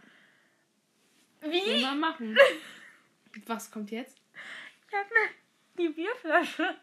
will 1.43 1.51
Wie? 1.53 1.83
man 1.83 1.99
machen. 2.01 2.37
Was 3.47 3.71
kommt 3.71 3.91
jetzt? 3.91 4.21
Ich 4.89 4.95
habe 4.95 5.09
die 5.79 5.89
Bierflasche. 5.89 6.77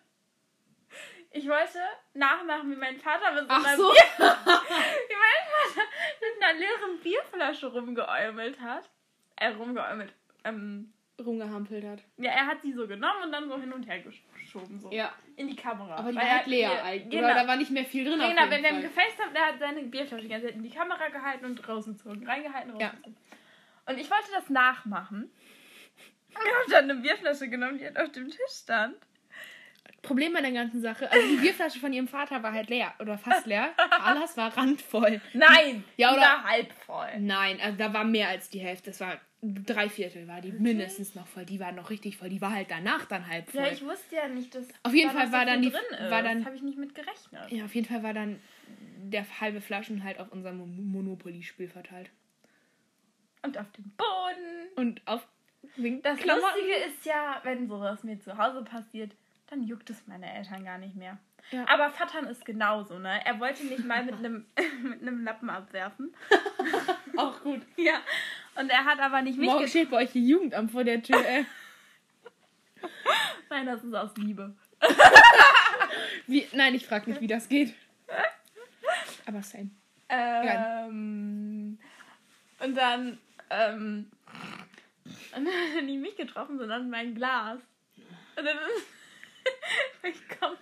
Ich 1.32 1.48
wollte 1.48 1.80
nachmachen, 2.14 2.70
wie 2.72 2.76
mein 2.76 2.98
Vater 3.00 3.32
mit 3.34 3.46
so 3.50 3.50
einer, 3.56 3.76
so. 3.76 3.92
Bier 3.92 4.04
wie 4.20 5.16
mein 5.16 5.44
Vater 5.50 5.88
mit 6.22 6.44
einer 6.44 6.60
leeren 6.60 7.00
Bierflasche 7.02 7.68
rumgeäumelt 7.68 8.60
hat. 8.62 8.90
Äh, 9.38 9.48
rumgeäumelt. 9.50 10.14
Ähm, 10.44 10.94
Rumgehampelt 11.20 11.86
hat. 11.86 12.00
ja, 12.18 12.32
er 12.32 12.48
hat 12.48 12.62
sie 12.64 12.74
so 12.74 12.88
genommen 12.88 13.24
und 13.26 13.32
dann 13.32 13.48
so 13.48 13.60
hin 13.60 13.72
und 13.72 13.84
her 13.88 14.00
geschoben. 14.00 14.80
So. 14.80 14.92
Ja. 14.92 15.14
In 15.36 15.48
die 15.48 15.56
Kamera. 15.56 15.96
Aber 15.96 16.10
die 16.10 16.16
war 16.16 16.24
er 16.24 16.30
halt 16.32 16.40
hat 16.42 16.48
leer 16.48 16.84
eigentlich. 16.84 17.10
Genau. 17.12 17.26
Oder 17.26 17.36
da 17.36 17.48
war 17.48 17.56
nicht 17.56 17.72
mehr 17.72 17.86
viel 17.86 18.04
drin. 18.04 18.20
genau, 18.20 18.50
wenn 18.50 18.64
wir 18.64 18.70
im 18.72 18.82
Gefäß 18.82 19.20
haben, 19.24 19.34
der 19.34 19.46
hat 19.46 19.60
seine 19.60 19.84
Bierflasche 19.84 20.24
die 20.24 20.30
ganze 20.30 20.48
Zeit 20.48 20.56
in 20.56 20.64
die 20.64 20.72
Kamera 20.72 21.08
gehalten 21.10 21.46
und 21.46 21.68
rausgezogen. 21.68 22.28
Reingehalten, 22.28 22.80
Ja. 22.80 22.88
rausgezogen. 22.88 23.18
Und 23.86 23.98
ich 24.00 24.10
wollte 24.10 24.32
das 24.34 24.50
nachmachen. 24.50 25.32
Und 26.36 26.46
ich 26.46 26.54
habe 26.54 26.72
dann 26.72 26.92
eine 26.92 26.96
Bierflasche 27.02 27.48
genommen, 27.50 27.78
die 27.78 27.86
halt 27.86 27.98
auf 28.00 28.12
dem 28.12 28.30
Tisch 28.30 28.40
stand. 28.64 28.96
Problem 30.02 30.34
bei 30.34 30.42
der 30.42 30.52
ganzen 30.52 30.82
Sache, 30.82 31.10
also 31.10 31.26
die 31.28 31.38
Bierflasche 31.38 31.80
von 31.80 31.94
ihrem 31.94 32.10
Vater 32.10 32.44
war 32.44 32.52
halt 32.52 32.70
leer 32.70 32.94
oder 33.00 33.18
fast 33.18 33.46
leer. 33.46 33.70
Carlas 33.90 34.36
war 34.36 34.56
randvoll. 34.58 35.22
Nein! 35.34 35.86
Ja, 35.96 36.10
die 36.12 36.18
oder- 36.18 36.22
war 36.26 36.44
halb 36.44 36.74
voll. 36.74 37.20
Nein, 37.20 37.60
also 37.62 37.78
da 37.78 37.94
war 37.94 38.04
mehr 38.04 38.28
als 38.28 38.50
die 38.50 38.60
Hälfte. 38.60 38.90
Das 38.92 39.00
war 39.00 39.18
drei 39.42 39.88
Viertel 39.90 40.28
war 40.28 40.42
die 40.42 40.52
mindestens 40.52 41.16
noch 41.16 41.26
voll. 41.28 41.46
Die 41.46 41.60
war 41.60 41.72
noch 41.72 41.90
richtig 41.90 42.18
voll. 42.18 42.28
Die 42.30 42.42
war 42.42 42.54
halt 42.54 42.70
danach 42.70 43.06
dann 43.06 43.28
halb 43.28 43.50
voll. 43.50 43.62
Ja, 43.62 43.72
ich 43.72 43.82
wusste 43.84 44.16
ja 44.18 44.28
nicht, 44.28 44.54
dass. 44.54 44.66
Auf 44.84 44.94
jeden 44.94 45.12
Fall 45.12 45.32
war 45.32 45.46
dann 45.46 45.62
die- 45.62 45.72
war 45.74 46.22
dann- 46.22 46.40
Das 46.40 46.46
habe 46.48 46.56
ich 46.58 46.64
nicht 46.64 46.78
mit 46.78 46.94
gerechnet. 46.96 47.50
ja, 47.52 47.64
auf 47.64 47.74
jeden 47.74 47.88
Fall 47.88 48.04
war 48.04 48.14
dann 48.14 48.42
der 49.06 49.26
halbe 49.40 49.62
Flaschen 49.62 50.04
halt 50.04 50.20
auf 50.20 50.32
unserem 50.34 50.58
Mon- 50.58 50.92
Monopoly-Spiel 50.92 51.70
verteilt. 51.70 52.10
Und 53.42 53.58
auf 53.58 53.70
dem 53.72 53.92
Boden. 53.98 54.70
Und 54.76 55.02
auf 55.06 55.26
wegen 55.76 56.02
Das 56.02 56.18
Klamotten. 56.20 56.46
Lustige 56.56 56.76
ist 56.86 57.06
ja, 57.06 57.40
wenn 57.44 57.68
sowas 57.68 58.04
mir 58.04 58.20
zu 58.20 58.38
Hause 58.38 58.64
passiert, 58.64 59.12
dann 59.50 59.64
juckt 59.64 59.90
es 59.90 60.08
meine 60.08 60.32
Eltern 60.34 60.64
gar 60.64 60.78
nicht 60.78 60.96
mehr. 60.96 61.18
Ja. 61.52 61.66
Aber 61.68 61.90
Vattern 61.92 62.26
ist 62.28 62.46
genauso, 62.46 63.00
ne? 63.00 63.20
Er 63.26 63.40
wollte 63.40 63.66
nicht 63.66 63.84
mal 63.86 64.04
mit 64.06 64.16
einem 64.16 64.46
mit 64.84 65.02
einem 65.02 65.24
Lappen 65.26 65.50
abwerfen. 65.50 66.16
Auch 67.18 67.42
gut. 67.42 67.62
Ja. 67.76 68.00
Und 68.56 68.70
er 68.70 68.86
hat 68.86 69.00
aber 69.00 69.22
nicht 69.22 69.38
mich 69.38 69.48
Morgen 69.48 69.60
ge- 69.62 69.68
steht 69.68 69.90
bei 69.92 69.98
euch 70.04 70.12
die 70.12 70.26
Jugendamt 70.28 70.72
vor 70.72 70.84
der 70.84 71.02
Tür, 71.04 71.24
ey. 71.26 71.46
Nein, 73.50 73.66
das 73.66 73.84
ist 73.84 73.94
aus 73.94 74.16
Liebe. 74.18 74.56
Wie, 76.28 76.48
nein, 76.54 76.74
ich 76.76 76.86
frag 76.86 77.06
nicht, 77.08 77.20
wie 77.22 77.28
das 77.28 77.48
geht. 77.50 77.74
Aber 79.26 79.42
same. 79.42 79.70
Ähm, 80.10 81.78
und 82.60 82.76
dann, 82.78 83.18
ähm, 83.50 84.10
und 85.06 85.46
dann 85.46 85.48
hat 85.48 85.76
er 85.76 85.82
nicht 85.82 86.02
mich 86.02 86.16
getroffen, 86.16 86.58
sondern 86.58 86.90
mein 86.90 87.16
Glas. 87.16 87.60
Und 88.36 88.46
dann 88.46 88.58
ist 88.58 88.88
ich 90.04 90.40
komme 90.40 90.58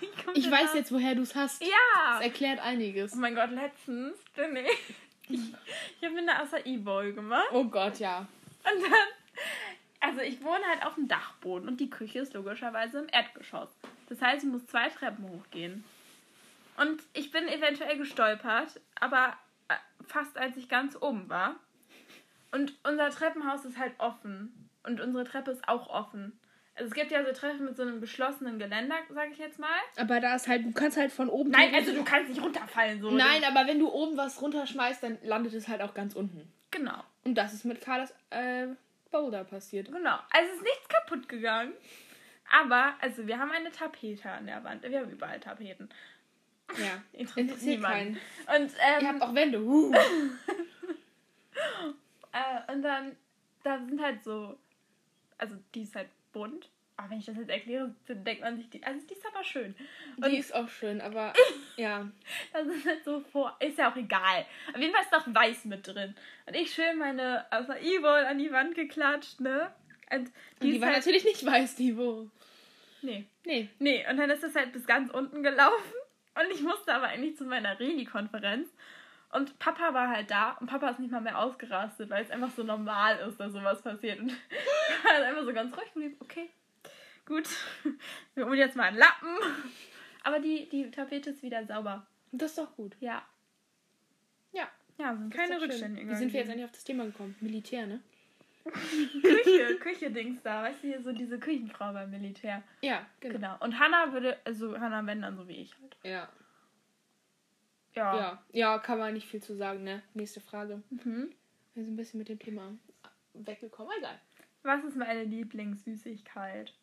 ich 0.00 0.24
komm 0.24 0.34
Ich 0.34 0.50
weiß 0.50 0.74
jetzt, 0.74 0.92
woher 0.92 1.14
du 1.14 1.22
es 1.22 1.34
hast. 1.34 1.62
Das 1.62 1.68
Ja! 1.68 2.20
erklärt 2.20 2.60
einiges. 2.60 3.12
Oh 3.14 3.18
mein 3.18 3.34
Gott, 3.34 3.50
letztens 3.50 4.16
bin 4.34 4.56
ich. 4.56 4.94
Ich, 5.28 5.40
ich 5.40 6.04
habe 6.04 6.14
mir 6.14 6.22
eine 6.22 6.40
Acai 6.40 6.76
Bowl 6.78 7.12
gemacht. 7.12 7.48
Oh 7.52 7.64
Gott, 7.64 7.98
ja. 8.00 8.26
Und 8.64 8.82
dann. 8.82 8.92
Also, 10.00 10.20
ich 10.22 10.42
wohne 10.42 10.64
halt 10.66 10.84
auf 10.84 10.94
dem 10.94 11.08
Dachboden 11.08 11.68
und 11.68 11.78
die 11.78 11.90
Küche 11.90 12.20
ist 12.20 12.32
logischerweise 12.34 13.00
im 13.00 13.08
Erdgeschoss. 13.12 13.68
Das 14.08 14.20
heißt, 14.20 14.42
ich 14.44 14.50
muss 14.50 14.66
zwei 14.66 14.88
Treppen 14.88 15.28
hochgehen. 15.28 15.84
Und 16.78 17.02
ich 17.12 17.30
bin 17.30 17.46
eventuell 17.46 17.98
gestolpert, 17.98 18.80
aber 18.98 19.36
äh, 19.68 19.74
fast 20.06 20.38
als 20.38 20.56
ich 20.56 20.68
ganz 20.68 20.96
oben 21.00 21.28
war. 21.28 21.56
Und 22.52 22.74
unser 22.84 23.10
Treppenhaus 23.10 23.64
ist 23.64 23.78
halt 23.78 23.92
offen. 23.98 24.70
Und 24.82 25.00
unsere 25.00 25.24
Treppe 25.24 25.50
ist 25.50 25.68
auch 25.68 25.88
offen. 25.88 26.38
Also 26.74 26.88
es 26.88 26.94
gibt 26.94 27.10
ja 27.10 27.24
so 27.24 27.32
Treppen 27.32 27.66
mit 27.66 27.76
so 27.76 27.82
einem 27.82 28.00
geschlossenen 28.00 28.58
Geländer, 28.58 28.96
sag 29.10 29.30
ich 29.30 29.38
jetzt 29.38 29.58
mal. 29.58 29.68
Aber 29.96 30.20
da 30.20 30.34
ist 30.36 30.48
halt, 30.48 30.64
du 30.64 30.72
kannst 30.72 30.96
halt 30.96 31.12
von 31.12 31.28
oben. 31.28 31.50
Nein, 31.50 31.74
also 31.74 31.92
du 31.92 32.02
kannst 32.04 32.30
nicht 32.30 32.42
runterfallen 32.42 33.02
so. 33.02 33.10
Nein, 33.10 33.44
aber 33.44 33.66
wenn 33.66 33.78
du 33.78 33.90
oben 33.90 34.16
was 34.16 34.40
runterschmeißt, 34.40 35.02
dann 35.02 35.18
landet 35.22 35.52
es 35.52 35.68
halt 35.68 35.82
auch 35.82 35.92
ganz 35.92 36.14
unten. 36.14 36.50
Genau, 36.70 37.02
Und 37.24 37.34
das 37.34 37.52
ist 37.52 37.64
mit 37.64 37.80
Carlas 37.80 38.14
äh, 38.30 38.68
Boulder 39.10 39.44
passiert. 39.44 39.90
genau. 39.92 40.18
Also 40.30 40.50
es 40.50 40.56
ist 40.56 40.62
nichts 40.62 40.88
kaputt 40.88 41.28
gegangen. 41.28 41.72
Aber, 42.62 42.94
also 43.00 43.26
wir 43.26 43.38
haben 43.38 43.50
eine 43.50 43.70
Tapete 43.70 44.30
an 44.30 44.46
der 44.46 44.62
Wand. 44.64 44.82
Wir 44.82 45.00
haben 45.00 45.10
überall 45.10 45.38
Tapeten. 45.40 45.88
Ja. 46.78 47.02
Interessiert 47.12 47.60
niemanden. 47.62 48.18
keinen. 48.46 48.62
Und, 48.62 48.72
ähm, 48.80 49.02
Ihr 49.02 49.08
habt 49.08 49.22
auch 49.22 49.34
Wände. 49.34 49.60
Uh. 49.60 49.92
Äh, 52.32 52.72
und 52.72 52.82
dann, 52.82 53.16
da 53.62 53.78
sind 53.78 54.00
halt 54.00 54.22
so, 54.24 54.58
also 55.38 55.56
die 55.74 55.82
ist 55.82 55.94
halt 55.94 56.08
bunt. 56.32 56.68
Aber 56.96 57.10
wenn 57.10 57.18
ich 57.18 57.24
das 57.24 57.36
jetzt 57.36 57.48
erkläre, 57.48 57.94
dann 58.06 58.24
denkt 58.24 58.42
man 58.42 58.58
sich, 58.58 58.68
die, 58.68 58.84
also 58.84 59.06
die 59.06 59.14
ist 59.14 59.26
aber 59.26 59.42
schön. 59.42 59.74
Und 60.16 60.30
Die 60.30 60.36
ist 60.36 60.54
auch 60.54 60.68
schön, 60.68 61.00
aber 61.00 61.32
ja. 61.76 62.06
da 62.52 62.62
sind 62.62 62.84
halt 62.84 63.02
so 63.04 63.20
vor, 63.20 63.56
ist 63.58 63.78
ja 63.78 63.90
auch 63.90 63.96
egal. 63.96 64.44
Auf 64.74 64.78
jeden 64.78 64.92
Fall 64.92 65.04
ist 65.04 65.12
noch 65.12 65.34
weiß 65.34 65.64
mit 65.64 65.86
drin. 65.86 66.14
Und 66.44 66.54
ich 66.54 66.74
schön 66.74 66.98
meine 66.98 67.50
Acai-Bowl 67.50 68.26
an 68.26 68.38
die 68.38 68.52
Wand 68.52 68.74
geklatscht, 68.74 69.40
ne? 69.40 69.72
Und 70.12 70.18
Und 70.18 70.32
die, 70.62 70.72
ist 70.72 70.80
war 70.82 70.88
halt, 70.88 70.98
natürlich 70.98 71.24
nicht 71.24 71.44
weiß, 71.44 71.76
die 71.76 71.96
wo. 71.96 72.28
Nee. 73.00 73.24
Nee. 73.46 73.70
Nee, 73.78 74.06
und 74.10 74.18
dann 74.18 74.28
ist 74.28 74.42
das 74.42 74.54
halt 74.54 74.74
bis 74.74 74.86
ganz 74.86 75.10
unten 75.10 75.42
gelaufen. 75.42 75.94
Und 76.34 76.52
ich 76.52 76.60
musste 76.60 76.92
aber 76.92 77.06
eigentlich 77.06 77.38
zu 77.38 77.44
meiner 77.44 77.80
Reni-Konferenz. 77.80 78.68
Und 79.32 79.58
Papa 79.60 79.94
war 79.94 80.08
halt 80.08 80.30
da 80.30 80.52
und 80.60 80.66
Papa 80.66 80.88
ist 80.88 80.98
nicht 80.98 81.12
mal 81.12 81.20
mehr 81.20 81.38
ausgerastet, 81.38 82.10
weil 82.10 82.24
es 82.24 82.30
einfach 82.30 82.50
so 82.50 82.64
normal 82.64 83.16
ist, 83.28 83.38
dass 83.38 83.52
sowas 83.52 83.80
passiert. 83.80 84.18
Und 84.18 84.30
er 85.04 85.12
halt 85.12 85.24
einfach 85.24 85.44
so 85.44 85.52
ganz 85.52 85.76
ruhig 85.76 85.92
geblieben. 85.92 86.16
Okay, 86.20 86.50
gut. 87.26 87.48
Wir 88.34 88.46
holen 88.46 88.58
jetzt 88.58 88.76
mal 88.76 88.84
einen 88.84 88.98
Lappen. 88.98 89.36
Aber 90.24 90.40
die, 90.40 90.68
die 90.68 90.90
Tapete 90.90 91.30
ist 91.30 91.42
wieder 91.42 91.64
sauber. 91.64 92.06
Das 92.32 92.50
ist 92.50 92.58
doch 92.58 92.74
gut. 92.76 92.96
Ja. 93.00 93.22
Ja. 94.52 94.68
Ja, 94.98 95.16
keine 95.30 95.56
ist. 95.56 95.62
Rückstände. 95.62 96.06
Wie 96.06 96.14
sind 96.14 96.32
wir 96.32 96.40
jetzt 96.40 96.50
eigentlich 96.50 96.64
auf 96.64 96.72
das 96.72 96.84
Thema 96.84 97.04
gekommen? 97.06 97.36
Militär, 97.40 97.86
ne? 97.86 98.00
Küche, 98.64 99.76
Küche-Dings 99.80 100.42
da. 100.42 100.62
Weißt 100.62 100.82
du, 100.82 100.88
hier 100.88 101.02
so 101.02 101.12
diese 101.12 101.38
Küchenfrau 101.38 101.92
beim 101.92 102.10
Militär. 102.10 102.62
Ja, 102.82 103.06
genau. 103.20 103.34
Genau. 103.34 103.56
Und 103.60 103.78
Hannah 103.78 104.12
würde, 104.12 104.36
also 104.44 104.78
Hannah 104.78 105.06
wenn 105.06 105.22
dann 105.22 105.36
so 105.36 105.48
wie 105.48 105.62
ich 105.62 105.74
halt. 105.80 105.96
Ja. 106.02 106.28
Ja. 107.94 108.16
Ja. 108.16 108.44
Ja, 108.52 108.78
kann 108.78 108.98
man 108.98 109.14
nicht 109.14 109.26
viel 109.26 109.42
zu 109.42 109.56
sagen, 109.56 109.82
ne? 109.84 110.02
Nächste 110.14 110.40
Frage. 110.40 110.82
Mhm. 110.90 111.32
Wir 111.74 111.84
sind 111.84 111.94
ein 111.94 111.96
bisschen 111.96 112.18
mit 112.18 112.28
dem 112.28 112.38
Thema 112.38 112.72
weggekommen. 113.34 113.92
Egal. 113.98 114.20
Was 114.62 114.84
ist 114.84 114.96
meine 114.96 115.24
Lieblingssüßigkeit? 115.24 116.74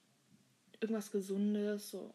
Irgendwas 0.80 1.12
Gesundes, 1.12 1.92
so. 1.92 2.14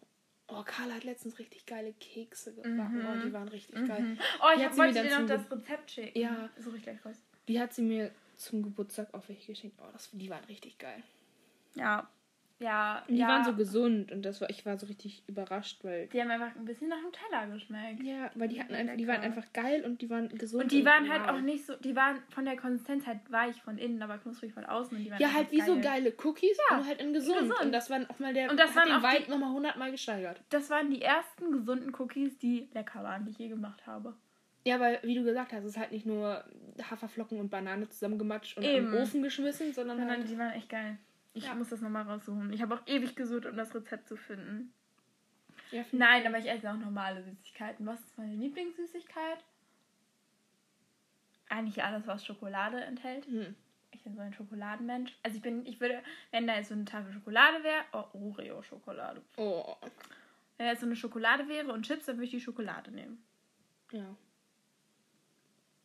Oh, 0.48 0.62
Carla 0.64 0.94
hat 0.94 1.04
letztens 1.04 1.38
richtig 1.38 1.64
geile 1.66 1.92
Kekse 1.94 2.54
gebacken. 2.54 2.98
Mhm. 2.98 3.06
Oh, 3.06 3.24
die 3.24 3.32
waren 3.32 3.48
richtig 3.48 3.86
geil. 3.86 4.18
Oh, 4.40 4.48
ich 4.56 4.64
hab, 4.64 4.76
wollte 4.76 5.02
dir 5.02 5.20
noch 5.20 5.26
das 5.26 5.50
Rezept 5.50 5.90
schicken. 5.90 6.18
Ja. 6.18 6.50
Suche 6.58 6.76
ich 6.76 6.82
gleich 6.82 7.04
raus. 7.04 7.16
Die 7.48 7.58
hat 7.58 7.72
sie 7.72 7.82
mir 7.82 8.10
zum 8.36 8.62
Geburtstag 8.62 9.12
auch 9.14 9.28
welche 9.28 9.52
geschenkt. 9.52 9.78
Oh, 9.80 9.88
das, 9.92 10.10
die 10.12 10.28
waren 10.28 10.44
richtig 10.44 10.78
geil. 10.78 11.02
Ja. 11.74 12.08
Ja. 12.62 13.02
Und 13.08 13.14
die 13.14 13.20
ja. 13.20 13.28
waren 13.28 13.44
so 13.44 13.54
gesund 13.54 14.12
und 14.12 14.22
das 14.22 14.40
war, 14.40 14.48
ich 14.50 14.64
war 14.64 14.78
so 14.78 14.86
richtig 14.86 15.22
überrascht, 15.26 15.82
weil. 15.84 16.06
Die 16.08 16.20
haben 16.20 16.30
einfach 16.30 16.54
ein 16.56 16.64
bisschen 16.64 16.88
nach 16.88 17.00
dem 17.00 17.12
Teller 17.12 17.52
geschmeckt. 17.52 18.02
Ja, 18.02 18.30
weil 18.34 18.48
die 18.48 18.60
hatten 18.60 18.74
einfach, 18.74 18.96
die 18.96 19.06
waren 19.08 19.20
einfach 19.20 19.52
geil 19.52 19.84
und 19.84 20.00
die 20.00 20.08
waren 20.10 20.28
gesund. 20.30 20.62
Und 20.64 20.72
die 20.72 20.84
waren 20.84 21.08
halt 21.10 21.28
auch 21.28 21.40
nicht 21.40 21.66
so, 21.66 21.74
die 21.76 21.96
waren 21.96 22.18
von 22.30 22.44
der 22.44 22.56
Konsistenz 22.56 23.06
halt 23.06 23.18
weich 23.30 23.60
von 23.62 23.78
innen, 23.78 24.02
aber 24.02 24.18
knusprig 24.18 24.52
von 24.52 24.64
außen. 24.64 24.96
Und 24.96 25.04
die 25.04 25.10
waren 25.10 25.20
Ja, 25.20 25.32
halt 25.32 25.50
wie 25.50 25.60
so 25.60 25.74
geil. 25.74 25.82
geile 25.82 26.12
Cookies, 26.22 26.56
Ja, 26.70 26.76
nur 26.76 26.86
halt 26.86 27.00
in 27.00 27.12
gesund. 27.12 27.38
gesund. 27.40 27.60
Und 27.62 27.72
das 27.72 27.90
waren 27.90 28.08
auch 28.08 28.18
mal 28.18 28.32
der 28.32 28.50
Und 28.50 28.58
das 28.58 28.74
hat 28.76 28.88
waren 28.88 29.02
den 29.02 29.20
Vibe 29.20 29.30
nochmal 29.30 29.52
hundertmal 29.52 29.90
gesteigert. 29.90 30.40
Das 30.50 30.70
waren 30.70 30.90
die 30.90 31.02
ersten 31.02 31.52
gesunden 31.52 31.92
Cookies, 31.98 32.38
die 32.38 32.68
lecker 32.72 33.02
waren, 33.02 33.24
die 33.24 33.32
ich 33.32 33.38
je 33.38 33.48
gemacht 33.48 33.86
habe. 33.86 34.14
Ja, 34.64 34.78
weil, 34.78 35.00
wie 35.02 35.16
du 35.16 35.24
gesagt 35.24 35.52
hast, 35.52 35.64
es 35.64 35.70
ist 35.70 35.78
halt 35.78 35.90
nicht 35.90 36.06
nur 36.06 36.44
Haferflocken 36.88 37.40
und 37.40 37.50
Banane 37.50 37.88
zusammengematscht 37.88 38.56
und 38.56 38.62
Eben. 38.62 38.86
in 38.86 38.92
den 38.92 39.02
Ofen 39.02 39.22
geschmissen, 39.22 39.72
sondern 39.72 39.98
Sondern 39.98 40.18
halt, 40.18 40.28
die 40.30 40.38
waren 40.38 40.52
echt 40.52 40.68
geil. 40.68 40.98
Ich 41.34 41.44
Ja. 41.44 41.54
muss 41.54 41.70
das 41.70 41.80
nochmal 41.80 42.02
raussuchen. 42.02 42.52
Ich 42.52 42.60
habe 42.62 42.74
auch 42.74 42.86
ewig 42.86 43.16
gesucht, 43.16 43.46
um 43.46 43.56
das 43.56 43.74
Rezept 43.74 44.06
zu 44.08 44.16
finden. 44.16 44.72
ja, 45.70 45.84
Nein, 45.92 46.26
aber 46.26 46.38
ich 46.38 46.48
esse 46.50 46.70
auch 46.70 46.76
normale 46.76 47.22
Süßigkeiten. 47.22 47.86
Was 47.86 48.00
ist 48.00 48.18
meine 48.18 48.34
Lieblingssüßigkeit? 48.34 49.38
Eigentlich 51.48 51.82
alles, 51.82 52.06
was 52.06 52.24
Schokolade 52.24 52.82
enthält. 52.84 53.26
Hm. 53.26 53.54
Ich 53.90 54.02
bin 54.02 54.14
so 54.14 54.22
ein 54.22 54.32
Schokoladenmensch. 54.32 55.14
Also 55.22 55.36
ich 55.36 55.42
bin, 55.42 55.66
ich 55.66 55.80
würde, 55.80 56.02
wenn 56.30 56.46
da 56.46 56.56
jetzt 56.56 56.68
so 56.68 56.74
eine 56.74 56.84
Tafel 56.86 57.12
Schokolade 57.12 57.62
wäre, 57.62 57.84
oh, 57.92 58.04
Oreo-Schokolade. 58.14 59.20
Oh, 59.36 59.76
Wenn 60.56 60.66
da 60.66 60.72
jetzt 60.72 60.80
so 60.80 60.86
eine 60.86 60.96
Schokolade 60.96 61.46
wäre 61.48 61.72
und 61.72 61.84
Chips, 61.86 62.06
dann 62.06 62.16
würde 62.16 62.24
ich 62.24 62.30
die 62.30 62.40
Schokolade 62.40 62.90
nehmen. 62.90 63.22
ja. 63.92 64.16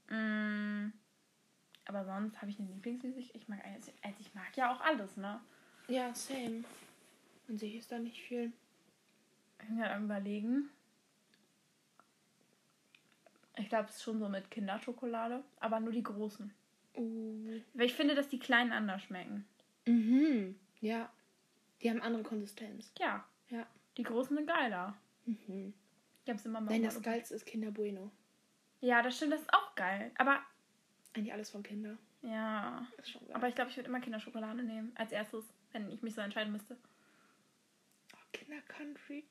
Mm, 0.10 0.47
aber 1.88 2.06
sonst 2.06 2.40
habe 2.42 2.52
ich 2.52 2.60
eine 2.60 2.70
Lieblingssüßigkeit. 2.70 3.36
Ich 3.36 3.48
mag, 3.48 3.64
also 3.66 3.92
also 4.02 4.18
ich 4.20 4.34
mag 4.36 4.56
ja 4.56 4.74
auch 4.74 4.82
alles, 4.82 5.16
ne? 5.18 5.40
Ja, 5.88 6.14
same. 6.14 6.64
An 7.48 7.58
sich 7.58 7.76
ist 7.76 7.92
da 7.92 8.00
nicht 8.00 8.22
viel. 8.22 8.52
Ich 9.60 9.68
bin 9.68 9.78
gerade 9.78 9.94
am 9.94 10.06
überlegen. 10.06 10.70
Ich 13.56 13.70
glaube, 13.70 13.90
es 13.90 13.96
ist 13.96 14.04
schon 14.04 14.20
so 14.20 14.30
mit 14.30 14.52
Kinderschokolade, 14.52 15.44
aber 15.60 15.80
nur 15.80 15.92
die 15.92 16.04
großen. 16.04 16.54
Uh. 16.96 17.60
Weil 17.74 17.86
ich 17.88 17.94
finde, 17.94 18.16
dass 18.16 18.30
die 18.30 18.40
kleinen 18.40 18.72
anders 18.72 19.02
schmecken. 19.04 19.48
Mhm. 19.86 20.60
Ja. 20.82 21.12
Die 21.82 21.90
haben 21.90 22.02
andere 22.02 22.24
Konsistenz. 22.24 22.92
Ja, 23.00 23.26
Ja. 23.50 23.66
die 23.98 24.04
großen 24.04 24.36
sind 24.36 24.48
geiler. 24.48 24.96
Mhm. 25.26 25.74
Ich 26.24 26.30
habe 26.30 26.40
es 26.40 26.46
immer 26.46 26.60
mal 26.62 26.72
Nein, 26.72 26.84
das. 26.84 27.02
Geilste 27.02 27.36
ist 27.36 27.46
Kinder 27.46 27.72
Bueno. 27.72 28.12
Ja, 28.82 29.02
das 29.02 29.16
stimmt, 29.16 29.34
das 29.34 29.42
ist 29.42 29.54
auch 29.54 29.74
geil. 29.76 30.12
Aber 30.18 30.40
Eigentlich 31.18 31.34
alles 31.34 31.50
von 31.50 31.64
Kinder. 31.64 31.98
ja, 32.22 32.86
aber 33.34 33.48
ich 33.48 33.56
glaube, 33.56 33.72
ich 33.72 33.76
würde 33.78 33.90
immer 33.90 34.00
Kinderschokolade 34.00 34.62
nehmen 34.64 34.92
als 34.96 35.12
erstes, 35.12 35.44
wenn 35.72 35.90
ich 35.92 36.02
mich 36.04 36.14
so 36.14 36.22
entscheiden 36.22 36.52
müsste. 36.54 36.78
oh, 38.14 38.18
Kinder 38.32 38.62
Country. 38.68 39.24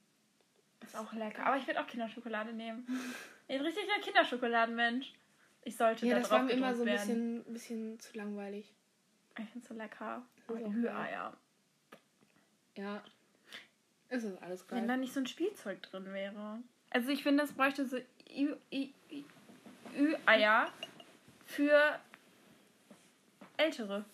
Ist 0.82 0.96
auch 0.96 1.12
lecker. 1.12 1.46
Aber 1.46 1.56
ich 1.56 1.66
würde 1.66 1.80
auch 1.80 1.86
Kinderschokolade 1.86 2.52
nehmen. 2.52 2.86
Ein 3.48 3.60
richtiger 3.60 4.00
Kinderschokoladenmensch. 4.02 5.14
Ich 5.62 5.76
sollte 5.76 6.06
Ja, 6.06 6.14
da 6.14 6.20
das 6.20 6.28
drauf 6.28 6.38
war 6.40 6.44
mir 6.46 6.52
immer 6.52 6.74
so 6.74 6.82
ein 6.82 6.86
werden. 6.88 7.44
bisschen, 7.44 7.52
bisschen 7.52 8.00
zu 8.00 8.16
langweilig. 8.18 8.72
Ich 9.38 9.44
finde 9.50 9.58
es 9.60 9.68
so 9.68 9.74
lecker. 9.74 10.22
Oh, 10.48 10.54
geil. 10.54 10.72
Hühreier. 10.72 11.36
Ja. 12.76 13.02
Es 14.08 14.22
ist 14.24 14.40
alles 14.42 14.64
Wenn 14.70 14.78
geil. 14.80 14.88
da 14.88 14.96
nicht 14.96 15.12
so 15.12 15.20
ein 15.20 15.26
Spielzeug 15.26 15.82
drin 15.82 16.06
wäre. 16.12 16.60
Also 16.90 17.10
ich 17.10 17.22
finde, 17.22 17.44
es 17.44 17.52
bräuchte 17.52 17.86
so 17.86 17.96
Ü-Eier 19.96 20.72
für 21.46 21.98
Ältere. 23.56 24.04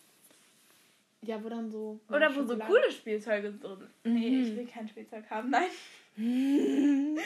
Ja, 1.22 1.42
wo 1.42 1.48
dann 1.48 1.70
so. 1.70 1.98
Oder 2.10 2.34
wo 2.34 2.42
so 2.44 2.56
coole 2.58 2.90
Spielzeuge 2.90 3.52
drin. 3.52 3.88
Nee, 4.04 4.30
Mhm. 4.30 4.42
ich 4.44 4.56
will 4.56 4.66
kein 4.66 4.88
Spielzeug 4.88 5.24
haben. 5.30 5.50
Nein. 5.50 5.70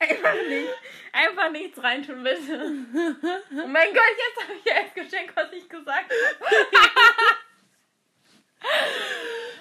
Einfach 0.00 0.34
nicht. 0.48 0.68
Einfach 1.12 1.50
nichts 1.50 1.82
reintun, 1.82 2.22
bitte. 2.22 2.40
Oh 2.52 3.66
mein 3.66 3.92
Gott, 3.92 4.14
jetzt 4.16 4.42
habe 4.44 4.58
ich 4.58 4.64
ja 4.64 4.74
erst 4.82 4.94
geschenkt, 4.94 5.34
was 5.34 5.52
ich 5.52 5.68
gesagt 5.68 6.12
habe. 6.12 6.46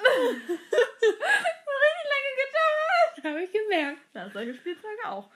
so 0.04 0.10
richtig 1.82 2.06
lange 2.12 2.32
gedauert. 2.44 3.24
Habe 3.24 3.42
ich 3.44 3.52
gemerkt. 3.52 4.00
Na, 4.14 4.30
solche 4.30 4.54
Spielzeuge 4.54 5.06
auch. 5.08 5.30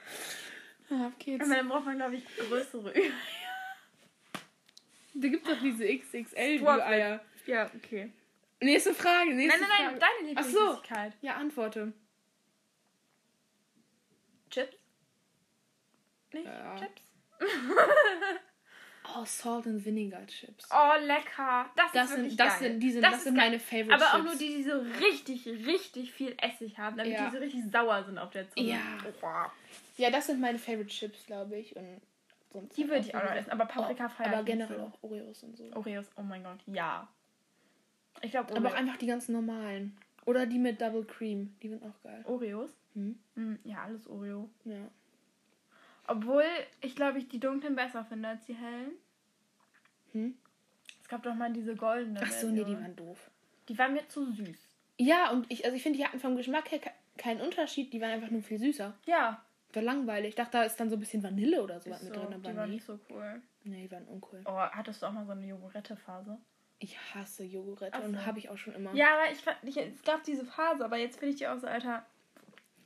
Ab 0.91 1.13
geht's. 1.19 1.43
Aber 1.45 1.56
dann 1.56 1.69
braucht 1.69 1.86
man, 1.86 1.97
glaube 1.97 2.15
ich, 2.15 2.24
größere 2.38 2.91
Ü. 2.95 3.12
Da 5.13 5.28
gibt 5.28 5.45
es 5.47 5.54
doch 5.54 5.62
diese 5.62 5.86
XXL 5.86 6.60
Swap 6.60 6.82
Eier. 6.82 7.19
Ja, 7.45 7.69
okay. 7.76 8.12
Nächste 8.62 8.93
Frage, 8.93 9.34
nächste 9.34 9.60
Nein, 9.60 9.69
nein, 9.69 10.00
nein, 10.00 10.00
Frage. 10.00 10.36
deine 10.36 10.39
Ach 10.39 11.04
so. 11.12 11.17
Ja, 11.21 11.36
antworte. 11.36 11.93
Chips? 14.50 14.78
Nicht 16.34 16.45
Ja. 16.45 16.76
Chips? 16.78 17.02
Oh, 19.13 19.26
Salt 19.26 19.65
and 19.67 19.84
Vinegar 19.84 20.26
Chips. 20.28 20.69
Oh, 20.71 20.93
lecker. 21.06 21.69
Das, 21.76 21.91
das 21.91 22.10
ist 22.12 22.15
sind, 22.15 22.39
das 22.39 22.60
geil. 22.60 22.69
sind, 22.71 22.80
die 22.80 22.91
sind, 22.91 23.02
Das 23.02 23.12
das, 23.13 23.24
sind 23.26 23.36
geil. 23.36 23.45
meine 23.50 23.60
Favorite 23.60 23.93
Aber 23.95 24.06
auch 24.06 24.12
Chips. 24.13 24.24
nur 24.26 24.36
die, 24.36 24.56
die 24.58 24.63
so 24.63 24.78
richtig, 25.06 25.47
richtig 25.67 26.12
viel 26.13 26.36
Essig 26.39 26.78
haben, 26.78 26.95
damit 26.97 27.13
Ja. 27.13 27.26
die 27.30 27.36
so 27.36 27.41
richtig 27.41 27.63
sauer 27.71 28.04
sind 28.06 28.17
auf 28.17 28.30
der 28.32 28.50
Zunge. 28.52 28.69
Ja. 28.69 28.80
Boah. 29.19 29.52
Ja, 29.97 30.10
das 30.12 30.28
sind 30.28 30.39
meine 30.39 30.60
Favorite 30.60 30.88
Chips, 30.89 31.26
glaube 31.26 31.58
ich. 31.58 31.76
Und 31.76 32.02
Die 32.54 32.82
halt 32.82 32.90
würde 32.92 33.00
ich 33.00 33.16
auch 33.16 33.24
noch 33.24 33.32
essen, 33.32 33.52
aber 33.52 33.66
Paprika 33.66 34.06
oh, 34.06 34.10
feier 34.10 34.34
Aber 34.34 34.44
generell 34.44 34.78
so. 34.78 34.84
auch 34.86 35.04
Oreos 35.04 35.44
und 35.44 35.58
so. 35.58 35.64
Oreos, 35.76 36.10
oh 36.18 36.22
mein 36.24 36.44
Gott, 36.44 36.60
ja. 36.68 37.08
Ich 38.22 38.32
glaube, 38.32 38.56
Aber 38.56 38.70
auch 38.70 38.74
einfach 38.74 38.98
die 38.98 39.08
ganz 39.08 39.30
normalen. 39.30 39.98
Oder 40.26 40.46
die 40.46 40.60
mit 40.60 40.80
Double 40.82 41.06
Cream. 41.06 41.56
Die 41.64 41.70
sind 41.70 41.84
auch 41.84 42.00
geil. 42.04 42.24
Oreos? 42.28 42.70
Hm? 42.94 43.18
Hm, 43.36 43.60
ja, 43.64 43.84
alles 43.84 44.08
Oreo. 44.08 44.50
Ja. 44.66 44.90
Obwohl 46.08 46.44
ich 46.82 46.96
glaube, 46.96 47.20
ich 47.20 47.28
die 47.30 47.40
dunklen 47.40 47.76
besser 47.76 48.04
finde 48.04 48.30
als 48.30 48.46
die 48.46 48.54
hellen. 48.56 48.92
Hm? 50.12 50.36
Es 51.02 51.08
gab 51.08 51.24
doch 51.24 51.34
mal 51.36 51.52
diese 51.54 51.76
goldene. 51.76 52.20
Ach 52.22 52.32
so, 52.32 52.48
nee, 52.50 52.64
die 52.66 52.76
waren 52.76 52.96
doof. 52.96 53.32
Die 53.70 53.78
waren 53.78 53.94
mir 53.94 54.08
zu 54.08 54.30
süß. 54.32 54.68
Ja, 54.98 55.32
und 55.32 55.50
ich, 55.50 55.64
also 55.66 55.76
ich 55.76 55.84
finde, 55.84 55.98
die 56.00 56.06
hatten 56.06 56.20
vom 56.20 56.36
Geschmack 56.36 56.70
her 56.72 56.80
ke- 56.80 56.92
keinen 57.18 57.42
Unterschied. 57.42 57.92
Die 57.94 58.02
waren 58.02 58.12
einfach 58.12 58.30
nur 58.30 58.42
viel 58.44 58.60
süßer. 58.60 58.94
Ja. 59.06 59.44
War 59.74 59.82
langweilig. 59.84 60.30
Ich 60.30 60.36
dachte, 60.36 60.52
da 60.58 60.64
ist 60.64 60.78
dann 60.80 60.90
so 60.90 60.96
ein 60.98 61.00
bisschen 61.00 61.24
Vanille 61.24 61.62
oder 61.64 61.80
so 61.80 61.90
was 61.90 62.02
Ist 62.02 62.10
mit 62.10 62.14
so, 62.16 62.20
drin, 62.28 62.42
die 62.42 62.48
aber 62.48 62.58
waren 62.58 62.70
nee. 62.70 62.76
nicht 62.76 62.86
so 62.86 63.00
cool. 63.10 63.42
Nee, 63.64 63.84
die 63.84 63.92
waren 63.92 64.06
uncool. 64.08 64.42
Oh, 64.46 64.52
hattest 64.58 65.02
du 65.02 65.06
auch 65.08 65.12
mal 65.12 65.26
so 65.26 65.32
eine 65.32 65.46
Jogurette-Phase? 65.46 66.38
Ich 66.80 66.98
hasse 67.14 67.44
Joghurt 67.44 67.90
Ach 67.94 68.00
so. 68.02 68.06
und 68.08 68.26
habe 68.26 68.40
ich 68.40 68.50
auch 68.50 68.58
schon 68.58 68.74
immer. 68.74 68.94
Ja, 68.96 69.14
aber 69.14 69.32
ich, 69.32 69.38
fand- 69.40 69.58
ich 69.64 69.78
es 69.78 70.02
gab 70.04 70.24
diese 70.24 70.46
Phase, 70.46 70.84
aber 70.84 70.98
jetzt 70.98 71.20
finde 71.20 71.34
ich 71.34 71.38
die 71.40 71.48
auch 71.48 71.58
so, 71.60 71.68
Alter. 71.68 72.06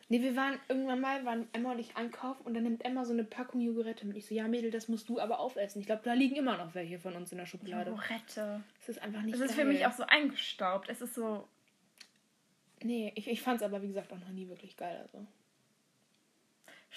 Nee, 0.10 0.21
wir 0.21 0.36
waren 0.36 0.60
irgendwann 0.67 1.00
mal, 1.02 1.26
waren 1.26 1.48
Emma 1.54 1.71
und 1.71 1.80
ich 1.80 1.95
einkaufen 1.98 2.43
und 2.45 2.54
dann 2.54 2.62
nimmt 2.63 2.86
Emma 2.86 3.06
so 3.06 3.13
eine 3.13 3.24
Packung 3.24 3.62
Joghurette 3.62 4.06
mit. 4.06 4.17
Ich 4.17 4.28
so, 4.28 4.36
ja 4.36 4.48
Mädel, 4.48 4.69
das 4.69 4.88
musst 4.88 5.10
du 5.10 5.19
aber 5.19 5.39
aufessen. 5.39 5.80
Ich 5.80 5.88
glaube, 5.88 6.02
da 6.04 6.13
liegen 6.13 6.36
immer 6.36 6.58
noch 6.58 6.76
welche 6.76 7.00
von 7.00 7.15
uns 7.15 7.32
in 7.32 7.39
der 7.39 7.45
Schublade. 7.48 7.89
Jogurette. 7.89 8.62
Das 8.80 8.89
ist 8.89 9.02
einfach 9.02 9.24
nicht 9.24 9.34
Das 9.34 9.41
ist 9.41 9.56
geil. 9.56 9.65
für 9.65 9.71
mich 9.71 9.86
auch 9.88 9.93
so 9.93 10.04
eingestaubt. 10.04 10.89
Es 10.89 11.02
ist 11.02 11.15
so. 11.15 11.48
Nee, 12.84 13.13
ich, 13.15 13.28
ich 13.28 13.41
fand 13.41 13.62
es 13.62 13.63
aber, 13.63 13.82
wie 13.82 13.88
gesagt, 13.88 14.12
auch 14.13 14.19
noch 14.19 14.30
nie 14.30 14.48
wirklich 14.48 14.78
geil. 14.78 15.00
Also. 15.02 15.26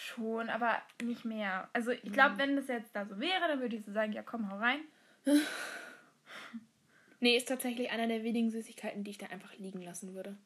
Schon, 0.00 0.48
aber 0.48 0.80
nicht 1.02 1.24
mehr. 1.24 1.68
Also 1.72 1.90
ich 1.90 2.12
glaube, 2.12 2.38
wenn 2.38 2.54
das 2.54 2.68
jetzt 2.68 2.94
da 2.94 3.04
so 3.04 3.18
wäre, 3.18 3.48
dann 3.48 3.60
würde 3.60 3.74
ich 3.76 3.84
so 3.84 3.92
sagen, 3.92 4.12
ja 4.12 4.22
komm, 4.22 4.50
hau 4.50 4.56
rein. 4.58 4.80
Nee, 7.20 7.36
ist 7.36 7.48
tatsächlich 7.48 7.90
einer 7.90 8.06
der 8.06 8.22
wenigen 8.22 8.48
Süßigkeiten, 8.50 9.02
die 9.02 9.10
ich 9.10 9.18
da 9.18 9.26
einfach 9.26 9.52
liegen 9.56 9.82
lassen 9.82 10.14
würde. 10.14 10.36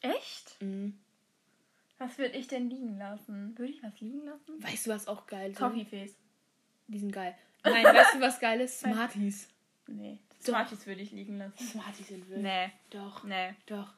Echt? 0.00 0.56
Mhm. 0.62 0.98
Was 1.98 2.16
würde 2.16 2.38
ich 2.38 2.48
denn 2.48 2.70
liegen 2.70 2.96
lassen? 2.96 3.52
Würde 3.58 3.70
ich 3.70 3.82
was 3.82 4.00
liegen 4.00 4.24
lassen? 4.24 4.62
Weißt 4.62 4.86
du, 4.86 4.90
was 4.92 5.06
auch 5.08 5.26
geil 5.26 5.50
ist? 5.50 5.58
Toffeeface. 5.58 6.16
Die 6.86 6.98
sind 6.98 7.12
geil. 7.12 7.36
Nein, 7.64 7.84
weißt 7.84 8.14
du, 8.14 8.20
was 8.22 8.40
geil 8.40 8.62
ist? 8.62 8.80
Smarties. 8.80 9.48
Nee. 9.88 10.18
Smarties 10.40 10.86
würde 10.86 11.02
ich 11.02 11.12
liegen 11.12 11.36
lassen. 11.36 11.58
Smarties 11.58 12.08
sind 12.08 12.26
wild. 12.30 12.40
Nee. 12.40 12.70
Doch, 12.88 13.24
Nee. 13.24 13.52
doch. 13.66 13.92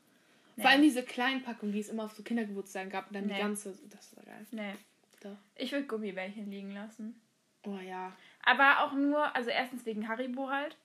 Nee. 0.56 0.62
Vor 0.62 0.70
allem 0.70 0.82
diese 0.82 1.02
kleinen 1.02 1.42
Packungen, 1.42 1.72
die 1.72 1.80
es 1.80 1.88
immer 1.88 2.04
auf 2.04 2.12
so 2.12 2.22
Kindergeburtstagen 2.22 2.90
gab 2.90 3.08
und 3.08 3.14
dann 3.14 3.26
Nee. 3.26 3.34
die 3.34 3.40
ganze. 3.40 3.76
Das 3.90 4.16
war 4.16 4.24
geil. 4.24 4.46
Nee. 4.50 4.74
Doch. 5.20 5.36
Ich 5.56 5.72
würde 5.72 5.86
Gummibärchen 5.86 6.50
liegen 6.50 6.72
lassen. 6.72 7.20
Oh 7.64 7.78
ja. 7.78 8.12
Aber 8.44 8.80
auch 8.84 8.92
nur, 8.92 9.34
also 9.36 9.50
erstens 9.50 9.86
wegen 9.86 10.08
Haribo 10.08 10.50
halt. 10.50 10.76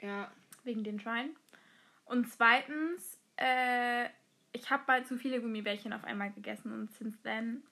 Ja. 0.00 0.30
Wegen 0.64 0.84
den 0.84 1.00
Schweinen. 1.00 1.34
Und 2.04 2.28
zweitens, 2.30 3.18
äh, 3.38 4.04
ich 4.52 4.68
habe 4.70 4.82
bald 4.86 5.06
zu 5.06 5.16
viele 5.16 5.40
Gummibärchen 5.40 5.92
auf 5.92 6.04
einmal 6.04 6.30
gegessen 6.32 6.72
und 6.72 6.90
since 6.92 7.16
then. 7.22 7.62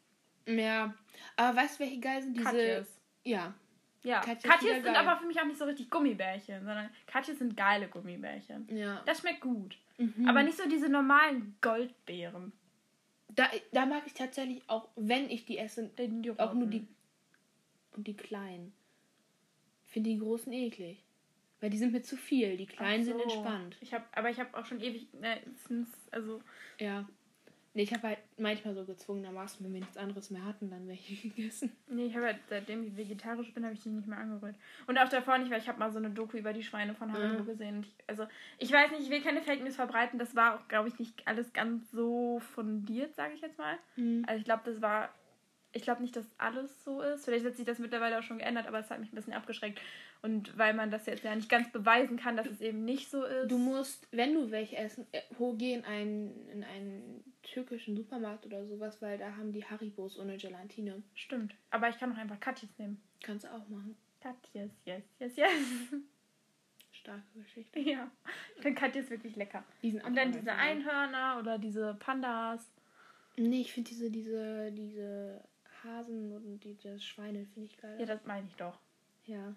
Ja. 0.47 0.95
Aber 1.37 1.57
weißt 1.59 1.79
du, 1.79 1.85
welche 1.85 2.01
geil 2.01 2.23
sind? 2.23 2.35
Diese. 2.37 2.45
Katjes. 2.45 3.01
Ja. 3.25 3.55
Ja, 4.03 4.21
Katjes 4.21 4.51
Katjes, 4.51 4.73
sind 4.77 4.85
geil. 4.85 4.97
aber 4.97 5.19
für 5.21 5.27
mich 5.27 5.39
auch 5.39 5.45
nicht 5.45 5.59
so 5.59 5.67
richtig 5.67 5.91
Gummibärchen, 5.91 6.65
sondern 6.65 6.89
Katjes 7.07 7.39
sind 7.39 7.55
geile 7.55 7.87
Gummibärchen. 7.89 8.67
Ja. 8.75 9.03
Das 9.05 9.21
schmeckt 9.21 9.43
gut. 9.43 9.77
Mhm. 10.01 10.27
Aber 10.29 10.43
nicht 10.43 10.57
so 10.57 10.69
diese 10.69 10.89
normalen 10.89 11.57
Goldbeeren. 11.61 12.53
Da, 13.29 13.49
da 13.73 13.87
mag 13.87 14.03
ich 14.07 14.15
tatsächlich 14.15 14.63
auch, 14.67 14.89
wenn 14.97 15.29
ich 15.31 15.45
die 15.45 15.59
esse, 15.59 15.91
die 15.99 16.31
auch 16.33 16.55
nur 16.55 16.65
roten. 16.65 16.71
die. 16.71 16.89
Und 17.97 18.07
die 18.07 18.17
kleinen. 18.17 18.73
Finde 19.87 20.11
die 20.11 20.19
großen 20.19 20.53
eklig. 20.53 21.05
Weil 21.61 21.71
die 21.71 21.77
sind 21.79 21.93
mir 21.93 22.03
zu 22.03 22.17
viel. 22.17 22.57
Die 22.57 22.67
kleinen 22.67 23.03
Ach 23.03 23.05
sind 23.05 23.17
so. 23.19 23.23
entspannt. 23.23 23.77
Ich 23.81 23.93
hab, 23.93 24.17
aber 24.17 24.31
ich 24.31 24.41
habe 24.41 24.57
auch 24.57 24.65
schon 24.65 24.81
ewig. 24.81 25.13
Ne, 25.13 25.41
since, 25.69 25.91
also, 26.11 26.41
Ja. 26.79 27.07
Nee, 27.73 27.83
ich 27.83 27.93
habe 27.95 28.09
halt 28.09 28.19
manchmal 28.37 28.75
so 28.75 28.85
gezwungenermaßen, 28.85 29.65
wenn 29.65 29.73
wir 29.73 29.81
nichts 29.81 29.97
anderes 29.97 30.31
mehr 30.31 30.45
hatten, 30.45 30.71
dann 30.71 30.89
welche 30.89 31.15
gegessen. 31.29 31.71
nee, 31.87 32.07
ich 32.07 32.17
habe 32.17 32.27
halt, 32.27 32.39
seitdem 32.49 32.83
ich 32.83 32.97
vegetarisch 32.97 33.55
bin, 33.55 33.65
habe 33.65 33.75
ich 33.75 33.83
die 33.83 33.91
nicht 33.91 34.09
mehr 34.09 34.19
angerührt. 34.19 34.57
Und 34.89 34.99
auch 34.99 35.09
davor 35.09 35.39
nicht, 35.39 35.51
weil 35.53 35.61
ich 35.61 35.69
habe 35.69 35.79
mal 35.79 35.93
so 35.93 35.99
eine 35.99 36.11
Doku 36.11 36.37
über 36.37 36.53
die 36.53 36.65
Schweine 36.65 36.95
von 36.95 37.13
Haribo 37.13 37.43
Mhm. 37.43 37.47
gesehen. 37.47 37.81
Ich, 37.87 37.95
also, 38.09 38.27
ich 38.59 38.73
weiß 38.73 38.91
nicht, 38.91 39.03
ich 39.03 39.11
will 39.11 39.23
keine 39.23 39.41
Fake 39.43 39.63
News 39.63 39.77
verbreiten. 39.77 40.19
Das 40.19 40.35
war 40.35 40.57
auch, 40.57 40.67
glaube 40.69 40.89
ich, 40.89 40.99
nicht 40.99 41.27
alles 41.29 41.53
ganz 41.53 41.89
so 41.93 42.41
fundiert, 42.55 43.15
sage 43.15 43.35
ich 43.35 43.41
jetzt 43.41 43.59
mal. 43.59 43.79
Mhm. 43.97 44.25
Also 44.27 44.39
ich 44.41 44.45
glaube, 44.45 44.63
das 44.65 44.83
war. 44.83 45.15
Ich 45.73 45.83
glaube 45.83 46.03
nicht, 46.03 46.17
dass 46.17 46.27
alles 46.37 46.83
so 46.83 47.01
ist. 47.01 47.25
Vielleicht 47.25 47.47
hat 47.47 47.55
sich 47.55 47.65
das 47.65 47.79
mittlerweile 47.79 48.19
auch 48.19 48.25
schon 48.25 48.39
geändert, 48.39 48.67
aber 48.67 48.81
es 48.81 48.91
hat 48.91 48.99
mich 48.99 49.13
ein 49.13 49.15
bisschen 49.15 49.33
abgeschreckt. 49.35 49.81
Und 50.21 50.59
weil 50.59 50.75
man 50.75 50.91
das 50.91 51.07
jetzt 51.07 51.23
ja 51.23 51.33
nicht 51.33 51.49
ganz 51.49 51.71
beweisen 51.71 52.17
kann, 52.17 52.37
dass 52.37 52.49
es 52.49 52.61
eben 52.61 52.85
nicht 52.85 53.09
so 53.09 53.23
ist. 53.23 53.49
Du 53.53 53.57
musst, 53.57 54.09
wenn 54.11 54.35
du 54.35 54.51
welche 54.51 54.77
essen, 54.77 55.07
äh, 55.13 55.21
geh 55.57 55.75
in 55.75 55.85
einen, 55.85 56.49
in 56.49 56.65
einen 56.65 57.30
türkischen 57.43 57.97
Supermarkt 57.97 58.47
oder 58.47 58.65
sowas, 58.67 59.01
weil 59.03 59.19
da 59.19 59.37
haben 59.37 59.53
die 59.53 59.65
Haribos 59.65 60.19
ohne 60.19 60.37
Gelatine. 60.37 61.03
Stimmt. 61.15 61.55
Aber 61.71 61.89
ich 61.89 61.99
kann 61.99 62.13
auch 62.13 62.17
einfach 62.19 62.39
Katjes 62.41 62.71
nehmen. 62.79 63.01
Kannst 63.23 63.45
du 63.45 63.49
auch 63.49 63.69
machen. 63.69 63.97
Katjes, 64.21 64.71
yes, 64.85 65.03
yes, 65.19 65.37
yes. 65.37 65.49
Starke 66.93 67.23
Geschichte. 67.35 67.79
ja. 67.81 68.11
Ich 68.57 68.63
finde 68.63 68.79
Katjes 68.79 69.09
wirklich 69.11 69.37
lecker. 69.37 69.65
Die 69.83 69.91
sind 69.93 70.05
Und 70.05 70.15
dann 70.17 70.33
diese. 70.33 70.53
Einhörner 70.53 71.39
oder 71.39 71.59
diese 71.59 71.95
Pandas. 71.95 72.71
Nee, 73.37 73.63
ich 73.63 73.73
finde 73.73 73.89
diese, 73.89 74.11
diese, 74.11 74.71
diese 74.73 75.43
Hasen 75.83 76.37
und 76.37 76.63
diese 76.63 77.01
Schweine 77.01 77.47
finde 77.47 77.71
ich 77.71 77.79
geil. 77.79 77.97
Ja, 77.99 78.07
das 78.07 78.25
meine 78.27 78.47
ich 78.47 78.55
doch. 78.57 78.79
Ja. 79.25 79.55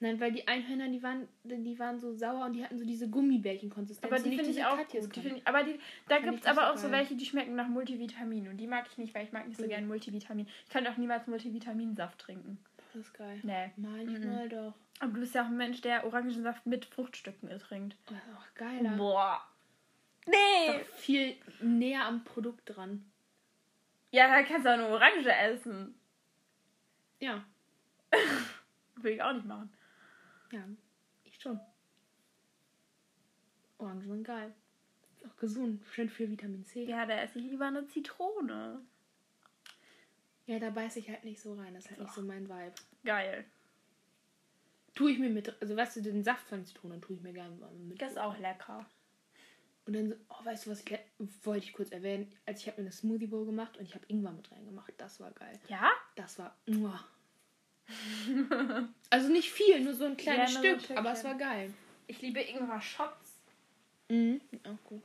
Nein, 0.00 0.20
weil 0.20 0.30
die 0.30 0.46
Einhörner, 0.46 0.88
die 0.88 1.02
waren, 1.02 1.26
die 1.42 1.76
waren 1.78 1.98
so 1.98 2.12
sauer 2.12 2.44
und 2.46 2.52
die 2.52 2.62
hatten 2.62 2.78
so 2.78 2.84
diese 2.84 3.08
Gummibärchenkonsistenz. 3.10 4.12
Aber 4.12 4.22
die 4.22 4.36
finde 4.36 4.50
ich 4.52 4.64
auch 4.64 4.76
Katjes 4.76 5.06
gut. 5.06 5.16
Die 5.16 5.20
find 5.22 5.44
aber 5.46 5.64
die, 5.64 5.80
da 6.08 6.20
gibt 6.20 6.40
es 6.40 6.46
aber 6.46 6.70
auch 6.72 6.76
so 6.76 6.90
welche, 6.92 7.16
die 7.16 7.26
schmecken 7.26 7.56
nach 7.56 7.66
Multivitamin. 7.66 8.46
Und 8.48 8.58
die 8.58 8.68
mag 8.68 8.86
ich 8.90 8.96
nicht, 8.98 9.12
weil 9.14 9.24
ich 9.24 9.32
mag 9.32 9.48
nicht 9.48 9.56
so 9.58 9.64
Mhm. 9.64 9.68
gerne 9.70 9.86
Multivitamin. 9.88 10.46
Ich 10.66 10.70
kann 10.70 10.86
auch 10.86 10.96
niemals 10.96 11.26
Multivitaminsaft 11.26 12.18
trinken. 12.20 12.58
Das 12.92 13.02
ist 13.06 13.12
geil. 13.14 13.40
Nee. 13.42 13.70
Manchmal 13.76 14.48
doch. 14.48 14.74
Aber 15.00 15.12
du 15.12 15.20
bist 15.20 15.34
ja 15.34 15.42
auch 15.42 15.46
ein 15.48 15.56
Mensch, 15.56 15.80
der 15.80 16.04
Orangensaft 16.06 16.64
mit 16.66 16.84
Fruchtstücken 16.84 17.48
trinkt. 17.58 17.96
Oh, 18.08 18.14
das 18.14 18.22
ist 18.22 18.36
auch 18.36 18.54
geiler. 18.54 18.96
Boah. 18.96 19.40
Ist 20.20 20.28
Nee. 20.28 20.78
doch 20.78 20.84
viel 20.96 21.36
näher 21.60 22.04
am 22.04 22.22
Produkt 22.22 22.62
dran. 22.66 23.04
Ja, 24.12 24.28
da 24.28 24.42
kannst 24.44 24.64
du 24.64 24.70
auch 24.70 24.74
eine 24.74 24.86
Orange 24.88 25.32
essen. 25.32 25.94
Ja. 27.20 27.44
Will 28.96 29.12
ich 29.14 29.22
auch 29.22 29.32
nicht 29.32 29.46
machen. 29.46 29.70
Ja, 30.50 30.64
ich 31.24 31.40
schon. 31.40 31.60
Orangen 33.78 34.02
sind 34.02 34.24
geil. 34.24 34.54
Ist 35.16 35.26
auch 35.26 35.36
gesund. 35.36 35.84
Schön 35.92 36.08
viel 36.08 36.30
Vitamin 36.30 36.64
C. 36.64 36.84
Ja, 36.84 37.06
da 37.06 37.20
esse 37.20 37.38
ich 37.38 37.44
lieber 37.46 37.66
eine 37.66 37.86
Zitrone. 37.86 38.80
Ja, 40.46 40.58
da 40.58 40.70
beiß 40.70 40.96
ich 40.96 41.08
halt 41.08 41.24
nicht 41.24 41.40
so 41.40 41.54
rein. 41.54 41.74
Das 41.74 41.84
ist 41.84 41.90
halt 41.90 42.00
nicht 42.00 42.14
so 42.14 42.22
mein 42.22 42.48
Vibe. 42.48 42.74
Geil. 43.04 43.44
Tue 44.94 45.12
ich 45.12 45.18
mir 45.18 45.28
mit, 45.28 45.54
also 45.60 45.76
weißt 45.76 45.96
du, 45.96 46.02
den 46.02 46.24
Saft 46.24 46.48
von 46.48 46.64
Zitronen 46.64 47.00
tue 47.00 47.16
ich 47.16 47.22
mir 47.22 47.32
gerne 47.32 47.54
mit. 47.86 48.00
Das 48.00 48.12
ist 48.12 48.18
auch 48.18 48.36
lecker. 48.38 48.86
Und 49.84 49.94
dann 49.94 50.08
so, 50.08 50.16
oh, 50.28 50.44
weißt 50.44 50.66
du, 50.66 50.70
was 50.70 50.80
ich 50.80 50.98
wollte 51.46 51.66
ich 51.66 51.72
kurz 51.72 51.92
erwähnen? 51.92 52.32
Als 52.46 52.60
ich 52.60 52.66
habe 52.66 52.80
mir 52.80 52.88
eine 52.88 52.92
Smoothie 52.92 53.26
Bowl 53.26 53.46
gemacht 53.46 53.76
und 53.76 53.84
ich 53.84 53.94
habe 53.94 54.04
Ingwer 54.08 54.32
mit 54.32 54.50
reingemacht. 54.50 54.92
Das 54.98 55.20
war 55.20 55.30
geil. 55.32 55.58
Ja? 55.68 55.90
Das 56.14 56.38
war. 56.38 56.56
Muah. 56.66 57.04
also 59.10 59.28
nicht 59.28 59.50
viel, 59.50 59.80
nur 59.80 59.94
so 59.94 60.04
ein 60.04 60.16
kleines 60.16 60.54
Ja, 60.54 60.60
nur 60.60 60.70
so 60.70 60.74
ein 60.76 60.80
Stück, 60.80 60.96
aber 60.98 61.12
es 61.12 61.24
war 61.24 61.34
geil. 61.34 61.72
Ich 62.06 62.20
liebe 62.20 62.40
Ingwer-Shots. 62.40 63.40
Mhm. 64.08 64.40
Auch 64.64 64.84
gut. 64.84 65.02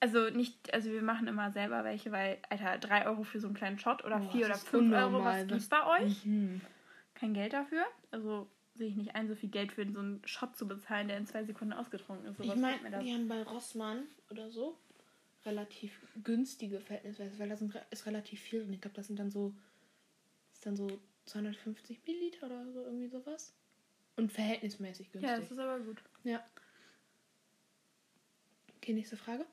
Also 0.00 0.30
nicht, 0.30 0.74
also 0.74 0.90
wir 0.90 1.02
machen 1.02 1.28
immer 1.28 1.52
selber 1.52 1.84
welche, 1.84 2.10
weil, 2.10 2.38
Alter, 2.50 2.78
3 2.78 3.06
Euro 3.06 3.22
für 3.22 3.38
so 3.38 3.46
einen 3.46 3.54
kleinen 3.54 3.78
Shot 3.78 4.04
oder 4.04 4.18
Boah, 4.18 4.32
4 4.32 4.40
das 4.40 4.48
oder 4.48 4.54
ist 4.56 4.68
5 4.68 4.94
Euro, 4.94 5.24
was 5.24 5.46
gibt's 5.46 5.68
bei 5.68 6.00
euch? 6.00 6.24
Mhm. 6.24 6.60
Kein 7.14 7.34
Geld 7.34 7.52
dafür. 7.52 7.84
Also 8.10 8.48
sehe 8.74 8.88
ich 8.88 8.96
nicht 8.96 9.14
ein, 9.14 9.28
so 9.28 9.36
viel 9.36 9.50
Geld 9.50 9.72
für 9.72 9.88
so 9.92 10.00
einen 10.00 10.20
Shot 10.24 10.56
zu 10.56 10.66
bezahlen, 10.66 11.06
der 11.08 11.18
in 11.18 11.26
zwei 11.26 11.44
Sekunden 11.44 11.72
ausgetrunken 11.72 12.26
ist. 12.26 12.38
So 12.38 12.42
Ich 12.42 12.56
meine, 12.56 12.90
das? 12.90 13.04
die 13.04 13.12
haben 13.12 13.28
bei 13.28 13.42
Rossmann 13.42 14.04
oder 14.30 14.50
so 14.50 14.76
relativ 15.44 16.00
günstige 16.22 16.80
Verhältnisweise, 16.80 17.38
weil 17.38 17.48
da 17.48 17.56
sind, 17.56 17.74
ist 17.90 18.06
relativ 18.06 18.40
viel 18.40 18.62
drin. 18.64 18.72
Ich 18.72 18.80
glaube, 18.80 18.96
das 18.96 19.06
sind 19.06 19.18
dann 19.18 19.30
so, 19.30 19.54
ist 20.52 20.64
dann 20.66 20.76
so 20.76 20.88
250 21.26 22.00
Milliliter 22.06 22.46
oder 22.46 22.72
so, 22.72 22.84
irgendwie 22.84 23.08
sowas. 23.08 23.54
Und 24.16 24.32
verhältnismäßig 24.32 25.10
günstig. 25.12 25.30
Ja, 25.30 25.38
das 25.38 25.50
ist 25.50 25.58
aber 25.58 25.80
gut. 25.80 26.02
Ja. 26.24 26.44
Okay, 28.76 28.92
nächste 28.92 29.16
Frage. 29.16 29.46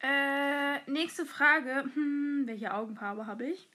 Äh, 0.00 0.90
nächste 0.90 1.24
Frage. 1.24 1.84
Hm, 1.94 2.44
welche 2.46 2.74
Augenfarbe 2.74 3.26
habe 3.26 3.46
ich? 3.46 3.68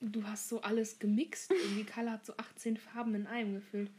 Du 0.00 0.24
hast 0.24 0.48
so 0.48 0.60
alles 0.60 0.98
gemixt. 0.98 1.50
Irgendwie 1.50 1.84
Carla 1.84 2.12
hat 2.12 2.26
so 2.26 2.34
18 2.36 2.76
Farben 2.76 3.14
in 3.14 3.26
einem 3.26 3.54
gefüllt. 3.54 3.90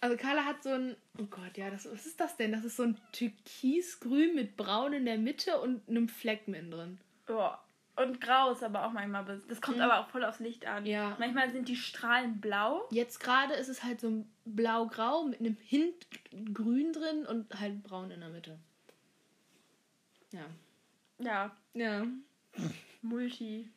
Also 0.00 0.16
Carla 0.16 0.44
hat 0.44 0.62
so 0.62 0.70
ein. 0.70 0.96
Oh 1.18 1.24
Gott, 1.24 1.56
ja, 1.56 1.70
das, 1.70 1.90
was 1.90 2.06
ist 2.06 2.20
das 2.20 2.36
denn? 2.36 2.52
Das 2.52 2.64
ist 2.64 2.76
so 2.76 2.82
ein 2.82 2.98
Türkisgrün 3.12 4.34
mit 4.34 4.56
Braun 4.56 4.92
in 4.92 5.04
der 5.04 5.18
Mitte 5.18 5.60
und 5.60 5.88
einem 5.88 6.08
Fleck 6.08 6.48
mittendrin. 6.48 6.98
Ja. 7.28 7.63
Und 7.96 8.20
grau 8.20 8.50
ist 8.50 8.64
aber 8.64 8.84
auch 8.86 8.92
manchmal. 8.92 9.24
Das 9.24 9.60
kommt 9.60 9.76
Mhm. 9.76 9.82
aber 9.84 10.00
auch 10.00 10.08
voll 10.08 10.24
aufs 10.24 10.40
Licht 10.40 10.66
an. 10.66 10.84
Ja. 10.84 11.16
Manchmal 11.20 11.50
sind 11.52 11.68
die 11.68 11.76
Strahlen 11.76 12.40
blau. 12.40 12.82
Jetzt 12.90 13.20
gerade 13.20 13.54
ist 13.54 13.68
es 13.68 13.84
halt 13.84 14.00
so 14.00 14.08
ein 14.08 14.28
blau-grau 14.44 15.24
mit 15.24 15.38
einem 15.40 15.56
Hint 15.62 16.06
grün 16.52 16.92
drin 16.92 17.24
und 17.26 17.58
halt 17.60 17.82
braun 17.84 18.10
in 18.10 18.20
der 18.20 18.30
Mitte. 18.30 18.58
Ja. 20.32 20.44
Ja. 21.18 21.56
Ja. 21.74 22.04
Multi. 23.02 23.68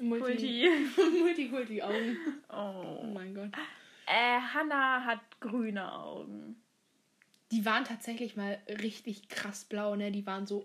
Multi. 0.00 0.68
Multikulti-Augen. 1.20 2.16
Oh 2.48 2.98
Oh. 3.02 3.06
mein 3.14 3.34
Gott. 3.34 3.50
Äh, 4.06 4.40
Hannah 4.40 5.04
hat 5.04 5.20
grüne 5.40 5.92
Augen. 5.92 6.61
Die 7.52 7.66
waren 7.66 7.84
tatsächlich 7.84 8.34
mal 8.34 8.58
richtig 8.80 9.28
krass 9.28 9.66
blau, 9.66 9.94
ne? 9.94 10.10
Die 10.10 10.26
waren 10.26 10.46
so, 10.46 10.64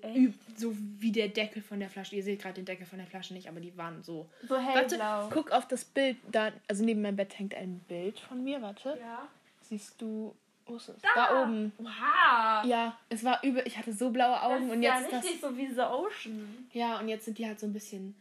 so 0.56 0.73
wie 1.00 1.12
der 1.12 1.28
Deckel 1.28 1.62
von 1.62 1.82
der 1.82 1.89
Flasche. 1.89 2.15
Ihr 2.15 2.23
seht 2.23 2.41
gerade 2.41 2.56
den 2.56 2.63
Deckel 2.63 2.86
von 2.86 2.97
der 2.97 3.08
Flasche 3.08 3.34
nicht, 3.34 3.50
aber 3.50 3.60
die 3.60 3.76
waren 3.76 4.02
so. 4.04 4.30
So 4.47 4.56
Warte, 4.56 4.95
hellblau. 4.95 5.30
guck 5.30 5.52
auf 5.52 5.67
das 5.67 5.84
Bild. 5.84 6.15
Da, 6.32 6.54
also 6.69 6.86
neben 6.86 7.02
meinem 7.02 7.17
Bett 7.17 7.38
hängt 7.38 7.56
ein 7.56 7.80
Bild 7.89 8.17
von 8.21 8.41
mir. 8.41 8.62
Warte. 8.62 8.97
Ja. 9.02 9.28
Siehst 9.63 10.02
du. 10.02 10.34
Wo 10.65 10.78
ist 10.78 10.88
es? 10.88 11.02
Da. 11.02 11.10
Da 11.13 11.43
oben. 11.43 11.73
Wow. 11.78 12.65
Ja, 12.65 12.97
es 13.10 13.21
war 13.26 13.43
über. 13.43 13.65
Ich 13.65 13.78
hatte 13.78 13.91
so 13.91 14.10
blaue 14.10 14.41
Augen 14.41 14.69
und 14.69 14.82
jetzt 14.82 14.93
ja 14.93 15.00
ist 15.02 15.12
das. 15.12 15.23
richtig 15.26 15.41
so 15.41 15.58
wie 15.58 15.67
The 15.67 15.82
Ocean. 15.82 16.69
Ja, 16.71 17.00
und 17.02 17.10
jetzt 17.10 17.26
sind 17.26 17.38
die 17.38 17.45
halt 17.45 17.60
so 17.60 17.65
ein 17.65 17.73
bisschen 17.73 18.15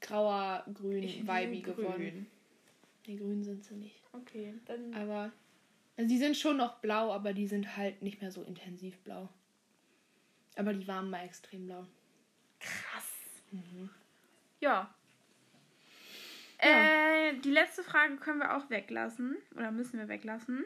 grauer, 0.00 0.64
grün, 0.72 1.02
will 1.02 1.62
geworden. 1.62 2.26
Nee, 3.06 3.16
grün 3.16 3.42
sind 3.42 3.64
sie 3.64 3.74
nicht. 3.74 3.96
Okay, 4.12 4.54
dann. 4.66 4.94
Aber. 4.94 5.32
Also 5.96 6.08
die 6.08 6.18
sind 6.18 6.36
schon 6.36 6.56
noch 6.56 6.80
blau, 6.80 7.12
aber 7.12 7.32
die 7.32 7.46
sind 7.46 7.76
halt 7.76 8.02
nicht 8.02 8.20
mehr 8.20 8.32
so 8.32 8.42
intensiv 8.42 8.98
blau. 8.98 9.28
Aber 10.56 10.72
die 10.72 10.86
waren 10.88 11.10
mal 11.10 11.24
extrem 11.24 11.66
blau. 11.66 11.86
Krass. 12.60 13.10
Mhm. 13.50 13.90
Ja. 14.60 14.94
Äh, 16.58 17.34
die 17.38 17.50
letzte 17.50 17.82
Frage 17.82 18.16
können 18.16 18.38
wir 18.38 18.56
auch 18.56 18.70
weglassen. 18.70 19.36
Oder 19.54 19.70
müssen 19.70 19.98
wir 19.98 20.08
weglassen. 20.08 20.64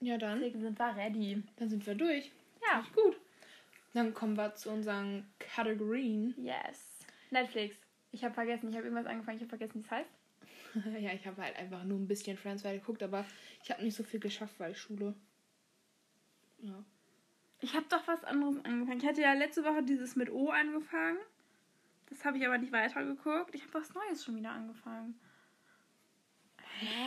Ja, 0.00 0.18
dann. 0.18 0.40
Deswegen 0.40 0.60
sind 0.60 0.78
wir 0.78 0.96
ready. 0.96 1.42
Dann 1.56 1.68
sind 1.68 1.86
wir 1.86 1.94
durch. 1.94 2.30
Ja. 2.62 2.84
Gut. 2.94 3.16
Dann 3.94 4.12
kommen 4.12 4.36
wir 4.36 4.54
zu 4.54 4.70
unseren 4.70 5.26
Kategorien. 5.38 6.34
Yes. 6.36 7.06
Netflix. 7.30 7.76
Ich 8.12 8.24
habe 8.24 8.34
vergessen, 8.34 8.68
ich 8.68 8.76
habe 8.76 8.84
irgendwas 8.84 9.06
angefangen, 9.06 9.36
ich 9.36 9.42
habe 9.42 9.48
vergessen, 9.48 9.80
wie 9.80 9.86
es 9.86 9.90
heißt. 9.90 10.10
ja, 11.00 11.12
ich 11.12 11.26
habe 11.26 11.42
halt 11.42 11.56
einfach 11.56 11.84
nur 11.84 11.98
ein 11.98 12.08
bisschen 12.08 12.36
Friends 12.36 12.62
geguckt, 12.62 13.02
aber 13.02 13.24
ich 13.62 13.70
habe 13.70 13.82
nicht 13.82 13.96
so 13.96 14.02
viel 14.02 14.20
geschafft, 14.20 14.58
weil 14.58 14.74
Schule. 14.74 15.14
Ja. 16.58 16.84
Ich 17.60 17.74
habe 17.74 17.86
doch 17.88 18.06
was 18.06 18.24
anderes 18.24 18.62
angefangen. 18.64 19.00
Ich 19.00 19.06
hatte 19.06 19.22
ja 19.22 19.32
letzte 19.32 19.64
Woche 19.64 19.82
dieses 19.82 20.16
mit 20.16 20.30
O 20.30 20.50
angefangen. 20.50 21.18
Das 22.10 22.24
habe 22.24 22.38
ich 22.38 22.46
aber 22.46 22.58
nicht 22.58 22.72
weitergeguckt. 22.72 23.54
Ich 23.54 23.62
habe 23.62 23.74
was 23.74 23.94
Neues 23.94 24.24
schon 24.24 24.36
wieder 24.36 24.50
angefangen. 24.50 25.18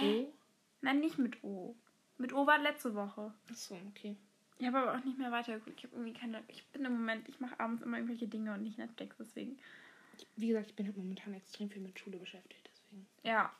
Oh. 0.01 0.33
Nein, 0.81 0.99
nicht 0.99 1.19
mit 1.19 1.43
O. 1.43 1.75
Mit 2.17 2.33
O 2.33 2.47
war 2.47 2.57
letzte 2.59 2.95
Woche. 2.95 3.33
Achso, 3.49 3.77
okay. 3.89 4.17
Ich 4.57 4.67
habe 4.67 4.79
aber 4.79 4.97
auch 4.97 5.03
nicht 5.05 5.17
mehr 5.17 5.31
weitergeguckt. 5.31 5.77
Ich 5.77 5.83
habe 5.85 5.95
irgendwie 5.95 6.19
keine. 6.19 6.43
Ich 6.47 6.65
bin 6.67 6.83
im 6.83 6.93
Moment, 6.93 7.29
ich 7.29 7.39
mache 7.39 7.59
abends 7.59 7.81
immer 7.81 7.97
irgendwelche 7.97 8.27
Dinge 8.27 8.53
und 8.53 8.63
nicht 8.63 8.77
Netflix, 8.77 9.15
deswegen. 9.17 9.57
Wie 10.35 10.49
gesagt, 10.49 10.67
ich 10.67 10.75
bin 10.75 10.85
halt 10.85 10.97
momentan 10.97 11.33
extrem 11.33 11.69
viel 11.69 11.81
mit 11.81 11.97
Schule 11.97 12.17
beschäftigt, 12.17 12.68
deswegen. 12.91 13.07
Ja. 13.23 13.51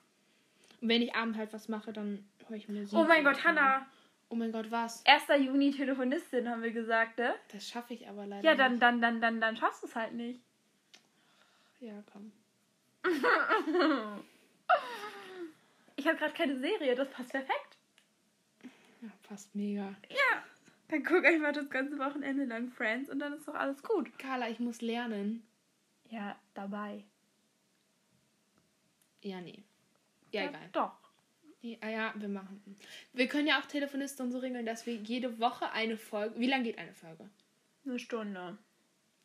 Und 0.82 0.90
wenn 0.90 1.02
ich 1.02 1.16
abends 1.16 1.38
halt 1.38 1.54
was 1.54 1.68
mache, 1.68 1.92
dann 1.94 2.28
höre 2.48 2.58
ich 2.58 2.70
Musik. 2.70 2.98
Oh 2.98 3.04
mein 3.04 3.24
Gott, 3.24 3.38
so. 3.38 3.44
Hannah! 3.44 3.86
Oh 4.30 4.36
mein 4.36 4.52
Gott, 4.52 4.70
was? 4.70 5.04
1. 5.06 5.24
Juni 5.44 5.72
Telefonistin, 5.72 6.48
haben 6.48 6.62
wir 6.62 6.72
gesagt, 6.72 7.18
ne? 7.18 7.34
Das 7.52 7.68
schaffe 7.68 7.96
ich 7.96 8.08
aber 8.08 8.28
leider 8.28 8.44
Ja, 8.48 8.56
dann, 8.56 8.74
nicht. 8.74 8.84
dann, 8.84 9.02
dann, 9.02 9.22
dann, 9.22 9.42
dann 9.42 9.58
schaffst 9.58 9.82
du 9.82 9.88
es 9.88 9.96
halt 9.96 10.14
nicht. 10.14 10.40
Ja, 11.80 12.04
komm. 12.14 12.32
Ich 15.96 16.08
habe 16.08 16.18
gerade 16.18 16.34
keine 16.34 16.58
Serie, 16.58 16.96
das 16.96 17.10
passt 17.10 17.32
perfekt. 17.32 17.78
Ja, 19.02 19.10
passt 19.28 19.54
mega. 19.54 19.94
Ja. 20.10 20.44
Dann 20.88 21.04
guck 21.04 21.26
einfach 21.26 21.52
das 21.52 21.70
ganze 21.70 22.00
Wochenende 22.00 22.46
lang 22.46 22.72
Friends 22.72 23.10
und 23.10 23.20
dann 23.20 23.34
ist 23.34 23.46
doch 23.46 23.54
alles 23.54 23.84
gut. 23.84 24.18
Carla, 24.18 24.48
ich 24.48 24.62
muss 24.62 24.80
lernen. 24.80 25.44
Ja, 26.10 26.38
dabei. 26.54 27.04
Ja, 29.22 29.42
nee. 29.42 29.64
Ja, 30.32 30.50
egal. 30.50 30.70
Doch. 30.72 30.92
Nee, 31.62 31.78
ah 31.82 31.90
ja, 31.90 32.14
wir 32.16 32.30
machen. 32.30 32.64
Wir 33.14 33.28
können 33.28 33.48
ja 33.48 33.60
auch 33.60 33.66
Telefonisten 33.66 34.32
so 34.32 34.40
regeln, 34.40 34.66
dass 34.66 34.86
wir 34.86 34.96
jede 34.96 35.40
Woche 35.40 35.72
eine 35.72 35.98
Folge. 35.98 36.40
Wie 36.40 36.48
lange 36.48 36.64
geht 36.64 36.78
eine 36.78 36.94
Folge? 36.94 37.30
Eine 37.86 38.00
Stunde. 38.00 38.58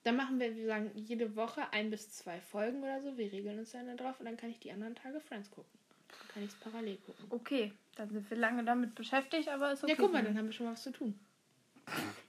Dann 0.02 0.16
machen 0.16 0.40
wir, 0.40 0.54
wir 0.56 0.66
sagen, 0.66 0.90
jede 0.94 1.36
Woche 1.36 1.72
ein 1.72 1.90
bis 1.90 2.10
zwei 2.10 2.40
Folgen 2.40 2.82
oder 2.82 3.00
so. 3.00 3.16
Wir 3.16 3.30
regeln 3.30 3.58
uns 3.58 3.72
dann 3.72 3.96
drauf 3.96 4.18
und 4.18 4.26
dann 4.26 4.36
kann 4.36 4.50
ich 4.50 4.58
die 4.58 4.72
anderen 4.72 4.94
Tage 4.94 5.20
Friends 5.20 5.50
gucken. 5.50 5.70
Dann 6.08 6.28
kann 6.28 6.42
ich 6.42 6.50
es 6.50 6.56
parallel 6.56 6.96
gucken. 6.98 7.26
Okay, 7.30 7.72
dann 7.94 8.10
sind 8.10 8.28
wir 8.28 8.36
lange 8.36 8.64
damit 8.64 8.94
beschäftigt, 8.94 9.48
aber 9.48 9.72
ist 9.72 9.84
okay. 9.84 9.92
Ja, 9.92 9.98
guck 9.98 10.12
mal, 10.12 10.22
dann 10.22 10.36
haben 10.36 10.46
wir 10.46 10.52
schon 10.52 10.66
mal 10.66 10.72
was 10.72 10.82
zu 10.82 10.92
tun. 10.92 11.18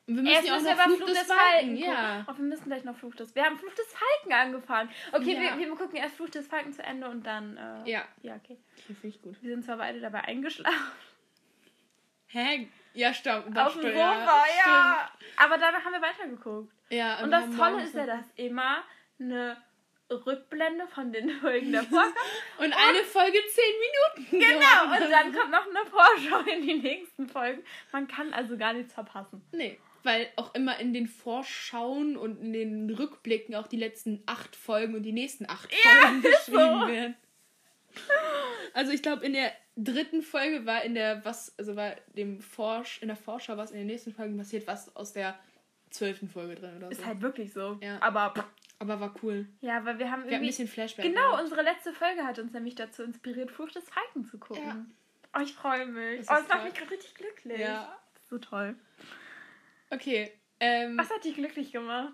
Und 0.07 0.23
wir 0.23 0.31
Erst 0.33 0.49
müssen 0.49 0.65
ja 0.67 0.73
auch 0.73 0.87
noch 0.87 0.95
Fluch 0.97 1.07
des 1.07 1.21
Falken. 1.23 1.77
Ja. 1.77 2.17
gucken. 2.19 2.25
Oh, 2.27 2.37
wir 2.37 2.45
müssen 2.45 2.65
gleich 2.65 2.83
noch 2.83 2.95
Fluch 2.95 3.15
des... 3.15 3.33
Wir 3.33 3.43
haben 3.43 3.57
Fluch 3.57 3.73
des 3.73 3.87
Falken 3.91 4.33
angefangen. 4.33 4.89
Okay, 5.11 5.33
Ja. 5.33 5.57
wir, 5.57 5.67
wir 5.67 5.75
gucken 5.75 5.95
erst 5.95 6.15
Fluch 6.15 6.29
des 6.29 6.47
Falken 6.47 6.73
zu 6.73 6.83
Ende 6.83 7.09
und 7.09 7.25
dann... 7.25 7.57
Äh, 7.57 7.89
Ja. 7.89 8.03
Ja, 8.21 8.35
okay. 8.35 8.57
Okay, 8.77 8.93
finde 8.93 9.07
ich 9.07 9.21
gut. 9.21 9.41
Wir 9.41 9.49
sind 9.51 9.65
zwar 9.65 9.77
beide 9.77 9.99
dabei 9.99 10.21
eingeschlafen. 10.25 10.77
Hä? 12.27 12.67
Ja, 12.93 13.13
stopp. 13.13 13.45
Auf 13.57 13.73
dem 13.73 13.81
Sofa, 13.81 14.43
ja. 14.65 15.09
Aber 15.37 15.57
danach 15.57 15.83
haben 15.83 15.93
wir 15.93 16.01
weitergeguckt. 16.01 16.71
Ja, 16.89 17.15
Und 17.23 17.31
wir 17.31 17.39
das 17.39 17.55
Tolle 17.55 17.83
ist 17.83 17.95
ja, 17.95 18.05
dass 18.05 18.25
immer 18.35 18.83
eine 19.19 19.57
Rückblende 20.09 20.87
von 20.87 21.11
den 21.11 21.29
Folgen 21.29 21.71
davor 21.73 22.03
kommt. 22.03 22.15
Und 22.59 22.73
eine 22.73 23.03
Folge 23.03 23.37
zehn 23.49 23.73
Minuten. 23.79 24.45
Genau, 24.45 24.93
und 24.93 25.11
dann 25.11 25.33
kommt 25.33 25.51
noch 25.51 25.67
eine 25.67 25.85
Vorschau 25.89 26.39
in 26.51 26.61
die 26.61 26.75
nächsten 26.75 27.27
Folgen. 27.27 27.63
Man 27.91 28.07
kann 28.07 28.33
also 28.33 28.57
gar 28.57 28.73
nichts 28.73 28.93
verpassen. 28.93 29.41
Nee, 29.51 29.79
weil 30.03 30.27
auch 30.35 30.53
immer 30.53 30.79
in 30.79 30.93
den 30.93 31.07
Vorschauen 31.07 32.15
und 32.17 32.39
in 32.39 32.53
den 32.53 32.89
Rückblicken 32.89 33.55
auch 33.55 33.67
die 33.67 33.77
letzten 33.77 34.21
acht 34.25 34.55
Folgen 34.55 34.95
und 34.95 35.03
die 35.03 35.11
nächsten 35.11 35.49
acht 35.49 35.73
Folgen 35.73 36.21
beschrieben 36.21 36.81
so. 36.81 36.87
werden. 36.87 37.15
Also 38.73 38.91
ich 38.91 39.01
glaube 39.01 39.25
in 39.25 39.33
der 39.33 39.51
dritten 39.77 40.21
Folge 40.21 40.65
war 40.65 40.83
in 40.83 40.95
der 40.95 41.23
was 41.25 41.57
also 41.57 41.75
war 41.75 41.95
dem 42.15 42.41
Forsch 42.41 43.01
in 43.01 43.07
der 43.07 43.17
Vorschau 43.17 43.57
was 43.57 43.71
in 43.71 43.77
den 43.77 43.87
nächsten 43.87 44.13
Folgen 44.13 44.37
passiert 44.37 44.67
was 44.67 44.95
aus 44.95 45.13
der 45.13 45.37
zwölften 45.89 46.29
Folge 46.29 46.55
drin 46.55 46.77
oder 46.77 46.87
so. 46.87 46.91
Ist 46.91 47.05
halt 47.05 47.21
wirklich 47.21 47.53
so. 47.53 47.79
Ja. 47.81 48.01
Aber 48.01 48.33
Aber 48.79 48.99
war 48.99 49.13
cool. 49.23 49.47
ja, 49.61 49.85
weil 49.85 49.99
wir 49.99 50.11
haben 50.11 50.23
Wir 50.23 50.23
hatten 50.23 50.23
ein 50.23 50.29
irgendwie. 50.33 50.47
bisschen 50.47 50.67
Flashback. 50.67 51.05
Genau, 51.05 51.29
gehabt. 51.31 51.43
unsere 51.43 51.61
letzte 51.63 51.93
Folge 51.93 52.23
hat 52.25 52.39
uns 52.39 52.51
nämlich 52.53 52.75
dazu 52.75 53.03
inspiriert, 53.03 53.51
Fluch 53.51 53.71
des 53.71 53.89
Falken 53.89 54.25
zu 54.25 54.37
gucken. 54.37 54.63
Ja. 54.65 54.85
Oh, 55.37 55.41
ich 55.43 55.53
freue 55.53 55.85
mich. 55.85 56.25
Das 56.25 56.29
Oh, 56.29 56.41
es 56.41 56.47
macht 56.47 56.59
toll. 56.59 56.63
mich 56.69 56.73
gerade 56.73 56.91
richtig 56.91 57.15
glücklich. 57.15 57.59
Ja. 57.59 57.97
So 58.29 58.37
toll. 58.37 58.75
Okay. 59.89 60.31
Ähm, 60.59 60.97
Was 60.97 61.09
hat 61.09 61.23
dich 61.23 61.35
glücklich 61.35 61.71
gemacht? 61.71 62.13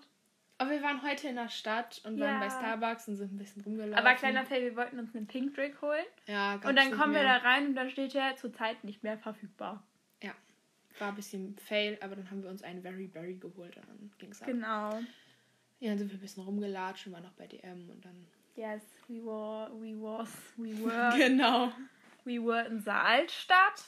aber 0.58 0.70
wir 0.70 0.84
waren 0.84 1.02
heute 1.02 1.28
in 1.28 1.36
der 1.38 1.50
Stadt 1.50 2.02
und 2.06 2.20
Ja. 2.20 2.28
waren 2.28 2.40
bei 2.40 2.50
Starbucks 2.52 3.08
und 3.08 3.16
sind 3.16 3.34
ein 3.34 3.38
bisschen 3.40 3.64
rumgelaufen. 3.64 3.96
Aber 3.96 4.14
kleiner 4.14 4.46
Fail, 4.46 4.62
wir 4.62 4.76
wollten 4.76 5.00
uns 5.00 5.16
einen 5.16 5.26
Pink 5.26 5.56
Drink 5.56 5.82
holen. 5.82 6.06
Ja, 6.28 6.54
gab's 6.58 6.68
Und 6.68 6.76
dann 6.76 6.92
kommen 6.92 7.14
wir 7.16 7.24
da 7.24 7.40
mehr. 7.40 7.44
rein 7.44 7.68
und 7.70 7.76
dann 7.76 7.90
steht 7.90 8.14
ja 8.14 8.36
zurzeit 8.36 8.84
nicht 8.84 9.02
mehr 9.02 9.18
verfügbar. 9.18 9.84
Ja. 10.22 10.34
War 11.00 11.10
ein 11.10 11.16
bisschen 11.16 11.58
fail, 11.58 11.98
aber 12.02 12.16
dann 12.16 12.30
haben 12.30 12.44
wir 12.44 12.50
uns 12.52 12.62
einen 12.62 12.84
Very 12.84 13.08
Berry 13.08 13.36
geholt 13.38 13.76
und 13.76 13.88
dann 13.88 14.12
ging's 14.20 14.40
ab. 14.42 14.48
Genau. 14.50 15.02
Ja, 15.82 15.90
dann 15.90 15.98
sind 16.00 16.10
wir 16.12 16.18
ein 16.18 16.22
bisschen 16.22 16.44
rumgelatscht 16.44 17.08
und 17.08 17.14
waren 17.14 17.24
noch 17.24 17.34
bei 17.34 17.48
DM 17.48 17.90
und 17.90 18.06
dann. 18.06 18.26
Yes, 18.56 18.82
we 19.08 19.16
were, 19.26 19.70
we 19.74 19.94
was, 20.02 20.30
we 20.56 20.70
were, 20.84 21.14
Genau. 21.18 21.72
we 22.24 22.40
were 22.42 22.66
in 22.68 22.84
der 22.84 23.04
Altstadt. 23.04 23.84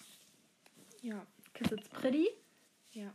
Ja. 1.01 1.25
Cause 1.53 1.75
it's 1.75 1.87
pretty. 1.89 2.27
Ja. 2.91 3.13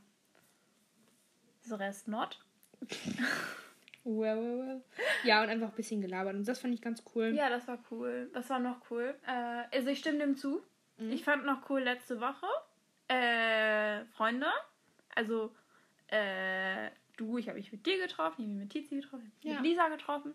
The 1.64 1.75
rest 1.75 2.09
not. 2.09 2.38
Well, 4.05 4.37
well, 4.41 4.59
well. 4.67 4.83
Ja, 5.25 5.43
und 5.43 5.51
einfach 5.51 5.69
ein 5.69 5.75
bisschen 5.75 6.01
gelabert. 6.01 6.35
Und 6.35 6.49
das 6.49 6.61
fand 6.61 6.73
ich 6.73 6.81
ganz 6.81 7.03
cool. 7.14 7.35
Ja, 7.35 7.51
das 7.51 7.69
war 7.69 7.79
cool. 7.91 8.31
Was 8.33 8.49
war 8.49 8.59
noch 8.59 8.91
cool? 8.91 9.14
Äh, 9.27 9.64
also 9.77 9.88
ich 9.91 9.99
stimme 9.99 10.19
dem 10.21 10.35
zu. 10.35 10.62
Mhm. 10.97 11.11
Ich 11.12 11.25
fand 11.25 11.45
noch 11.45 11.69
cool 11.69 11.81
letzte 11.83 12.19
Woche. 12.19 12.47
Äh, 13.09 14.07
Freunde. 14.16 14.47
Also, 15.14 15.55
äh, 16.07 16.89
du, 17.19 17.37
ich 17.39 17.49
habe 17.49 17.59
mich 17.59 17.71
mit 17.73 17.85
dir 17.87 17.99
getroffen, 17.99 18.43
ich 18.43 18.47
habe 18.47 18.55
mich 18.55 18.62
mit 18.64 18.71
Tizi 18.73 18.97
getroffen, 18.97 19.27
ich 19.27 19.35
habe 19.35 19.49
mich 19.49 19.55
Ja. 19.55 19.61
mit 19.61 19.71
Lisa 19.71 19.89
getroffen. 19.89 20.35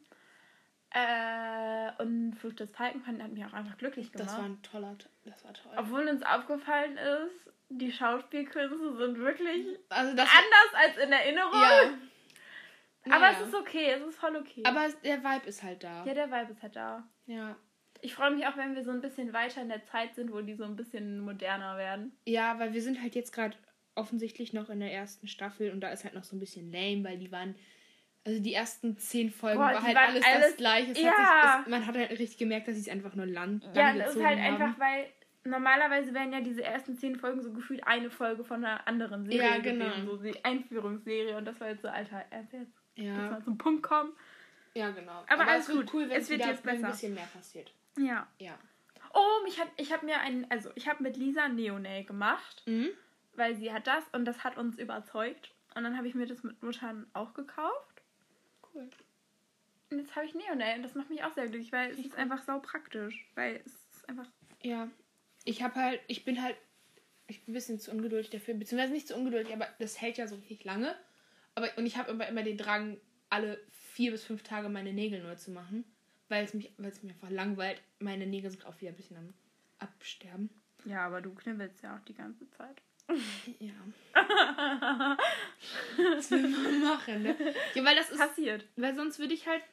Äh, 0.96 1.92
und 2.04 2.36
Flucht 2.36 2.60
des 2.60 2.70
Falken 2.72 3.02
fand, 3.02 3.22
hat 3.22 3.32
mich 3.32 3.44
auch 3.46 3.54
einfach 3.54 3.78
glücklich 3.78 4.12
gemacht. 4.12 4.30
Das 4.30 4.38
war 4.38 4.46
ein 4.46 4.62
toller. 4.62 4.96
Das 5.26 5.44
war 5.44 5.54
toll. 5.54 5.72
Obwohl 5.76 6.08
uns 6.08 6.22
aufgefallen 6.24 6.98
ist, 6.98 7.52
die 7.70 7.92
Schauspielkünste 7.92 8.96
sind 8.98 9.18
wirklich 9.18 9.66
Also 9.90 10.16
das. 10.16 10.30
anders 10.30 10.74
als 10.86 10.98
in 10.98 11.12
Erinnerung. 11.12 11.54
ja. 11.60 11.94
Aber 13.10 13.20
Naja. 13.20 13.38
es 13.42 13.48
ist 13.48 13.56
okay, 13.56 13.92
es 13.92 14.02
ist 14.08 14.18
voll 14.20 14.36
okay. 14.38 14.62
Aber 14.66 14.88
der 15.04 15.22
Vibe 15.24 15.48
ist 15.48 15.62
halt 15.64 15.84
da. 15.84 16.06
ja, 16.06 16.14
der 16.14 16.32
Vibe 16.32 16.52
ist 16.54 16.62
halt 16.62 16.76
da. 16.76 17.04
Ja. 17.26 17.56
Ich 18.02 18.14
freue 18.14 18.32
mich 18.32 18.46
auch, 18.46 18.56
wenn 18.56 18.76
wir 18.76 18.84
so 18.84 18.92
ein 18.92 19.02
bisschen 19.02 19.34
weiter 19.34 19.62
in 19.62 19.70
der 19.70 19.84
Zeit 19.86 20.14
sind, 20.16 20.32
wo 20.32 20.42
die 20.42 20.54
so 20.56 20.64
ein 20.64 20.76
bisschen 20.76 21.20
moderner 21.22 21.76
werden. 21.78 22.16
Ja, 22.26 22.60
weil 22.60 22.72
wir 22.74 22.82
sind 22.82 23.02
halt 23.02 23.16
jetzt 23.16 23.34
gerade 23.34 23.58
offensichtlich 23.96 24.54
noch 24.54 24.70
in 24.70 24.80
der 24.80 24.91
ersten 24.94 25.28
Staffel 25.28 25.72
und 25.72 25.82
da 25.82 25.89
ist 25.89 26.04
halt 26.04 26.14
noch 26.16 26.24
so 26.24 26.36
ein 26.36 26.39
bisschen 26.39 26.72
lame, 26.72 27.04
weil 27.04 27.18
die 27.18 27.32
waren. 27.32 27.56
Also 28.26 28.41
die 28.41 28.54
ersten 28.54 28.98
zehn 28.98 29.30
Folgen 29.32 29.58
Boah, 29.60 29.74
war 29.74 29.84
halt 29.84 29.98
alles, 29.98 30.24
alles- 30.26 30.48
das 30.48 30.56
gleiche. 30.58 30.91
Es 30.94 31.02
Ja. 31.02 31.12
hat 31.12 31.58
sich, 31.58 31.62
es, 31.66 31.70
man 31.72 31.86
hat 31.86 31.96
halt 31.98 32.10
richtig 32.12 32.38
gemerkt, 32.38 32.68
dass 32.70 32.76
sie 32.76 32.82
es 32.82 32.88
einfach 32.89 33.16
nur 33.16 33.26
land, 33.26 33.68
Ja, 33.74 33.94
das 33.94 34.16
ist 34.16 34.24
halt 34.24 34.39
haben. 34.39 34.62
einfach, 34.62 34.80
weil 34.80 35.08
normalerweise 35.44 36.14
wären 36.14 36.32
ja 36.32 36.39
diese 36.39 36.64
ersten 36.64 36.96
zehn 36.98 37.18
Folgen 37.18 37.41
so 37.41 37.52
gefühlt 37.52 37.86
eine 37.86 38.10
Folge 38.10 38.46
von 38.46 38.64
einer 38.64 38.88
anderen 38.88 39.26
Serie 39.26 39.41
Ja, 39.41 39.58
genau. 39.60 39.86
gewesen. 39.89 40.06
So 40.08 40.18
die 40.18 40.46
Einführungsserie 40.46 41.36
und 41.36 41.44
das 41.44 41.60
war 41.60 41.68
jetzt 41.70 41.82
so, 41.82 41.89
Alter, 41.89 42.24
erst 42.32 42.54
jetzt, 42.54 42.72
Ja, 42.96 43.14
mal 43.32 43.44
zum 43.44 43.58
Punkt 43.58 43.84
kommen. 43.84 44.14
ja, 44.74 44.89
genau. 44.91 45.26
Aber 45.28 45.46
alles 45.46 45.68
es 45.68 45.76
wird 45.76 45.88
gut. 45.88 45.94
cool, 45.94 46.10
wenn 46.10 46.22
Es 46.22 46.30
wird 46.30 46.46
jetzt 46.46 46.64
besser. 46.64 46.86
ein 46.86 46.91
bisschen 46.91 47.14
mehr 47.16 47.28
passiert. 47.34 47.74
Ja. 48.00 48.26
Ja. 48.39 48.58
Oh, 49.14 49.44
mich 49.44 49.60
hat, 49.60 49.68
ich 49.76 49.91
habe 49.91 50.06
mir 50.06 50.20
einen, 50.22 50.50
also 50.50 50.70
ich 50.76 50.88
habe 50.88 51.04
mit 51.04 51.18
Lisa 51.18 51.50
Neonail 51.50 52.06
gemacht, 52.06 52.64
Mhm. 52.66 52.88
Weil 53.36 53.56
sie 53.56 53.74
hat 53.74 53.88
das 53.88 54.04
und 54.12 54.26
das 54.26 54.44
hat 54.44 54.58
uns 54.58 54.78
überzeugt. 54.78 55.54
Und 55.76 55.84
dann 55.84 55.98
habe 55.98 56.08
ich 56.08 56.16
mir 56.16 56.28
das 56.28 56.44
mit 56.44 56.62
Muttern 56.62 57.08
auch 57.14 57.34
gekauft. 57.34 58.04
Cool. 58.74 58.90
Und 59.90 60.00
jetzt 60.00 60.16
habe 60.16 60.26
ich 60.26 60.34
Neonail 60.34 60.78
und 60.78 60.84
das 60.84 60.96
macht 60.96 61.10
mich 61.10 61.24
auch 61.24 61.34
sehr 61.34 61.48
glücklich, 61.48 61.72
weil 61.72 61.92
es 61.92 62.00
ist 62.00 62.16
einfach 62.16 62.44
sau 62.44 62.60
praktisch. 62.60 63.28
Weil 63.36 63.62
es 63.66 63.74
ist 63.92 64.10
einfach. 64.10 64.28
Ja. 64.62 64.90
Ich 65.46 65.62
habe 65.62 65.76
halt, 65.76 66.02
ich 66.08 66.26
bin 66.26 66.42
halt, 66.42 66.56
ich 67.28 67.44
bin 67.44 67.52
ein 67.52 67.56
bisschen 67.56 67.80
zu 67.80 67.92
ungeduldig 67.92 68.30
dafür, 68.30 68.54
beziehungsweise 68.54 68.94
nicht 68.94 69.08
zu 69.08 69.16
ungeduldig, 69.16 69.54
aber 69.54 69.68
das 69.80 70.00
hält 70.00 70.18
ja 70.18 70.28
so 70.28 70.36
richtig 70.36 70.64
lange. 70.64 70.96
Aber, 71.56 71.70
und 71.78 71.86
ich 71.86 71.98
habe 71.98 72.12
immer, 72.12 72.28
immer 72.28 72.44
den 72.44 72.58
Drang, 72.58 72.98
alle 73.30 73.60
vier 73.72 74.12
bis 74.12 74.24
fünf 74.24 74.44
Tage 74.44 74.70
meine 74.70 74.94
Nägel 74.94 75.22
neu 75.22 75.36
zu 75.36 75.52
machen, 75.52 75.84
weil 76.30 76.46
es 76.46 76.54
mich, 76.54 76.72
weil 76.78 76.92
es 76.92 77.04
mich 77.04 77.14
einfach 77.14 77.30
langweilt. 77.30 77.82
Meine 78.00 78.26
Nägel 78.26 78.52
sind 78.52 78.66
auch 78.66 78.80
wieder 78.80 78.92
ein 78.92 78.96
bisschen 78.96 79.18
am 79.18 79.34
Absterben. 79.80 80.50
Ja, 80.86 81.06
aber 81.06 81.22
du 81.22 81.34
knibbelst 81.34 81.82
ja 81.84 81.96
auch 81.96 82.02
die 82.06 82.16
ganze 82.16 82.50
Zeit. 82.52 82.82
Ja. 83.60 83.74
Was 86.16 86.32
will 86.32 86.47
man 86.47 86.82
machen, 86.84 87.24
ne? 87.24 87.36
Ja, 87.74 87.84
weil 87.84 87.95
das 87.95 88.10
ist, 88.10 88.18
Passiert. 88.18 88.66
weil 88.76 88.95
sonst 88.95 89.20
würde 89.20 89.34
ich 89.34 89.47
halt, 89.47 89.64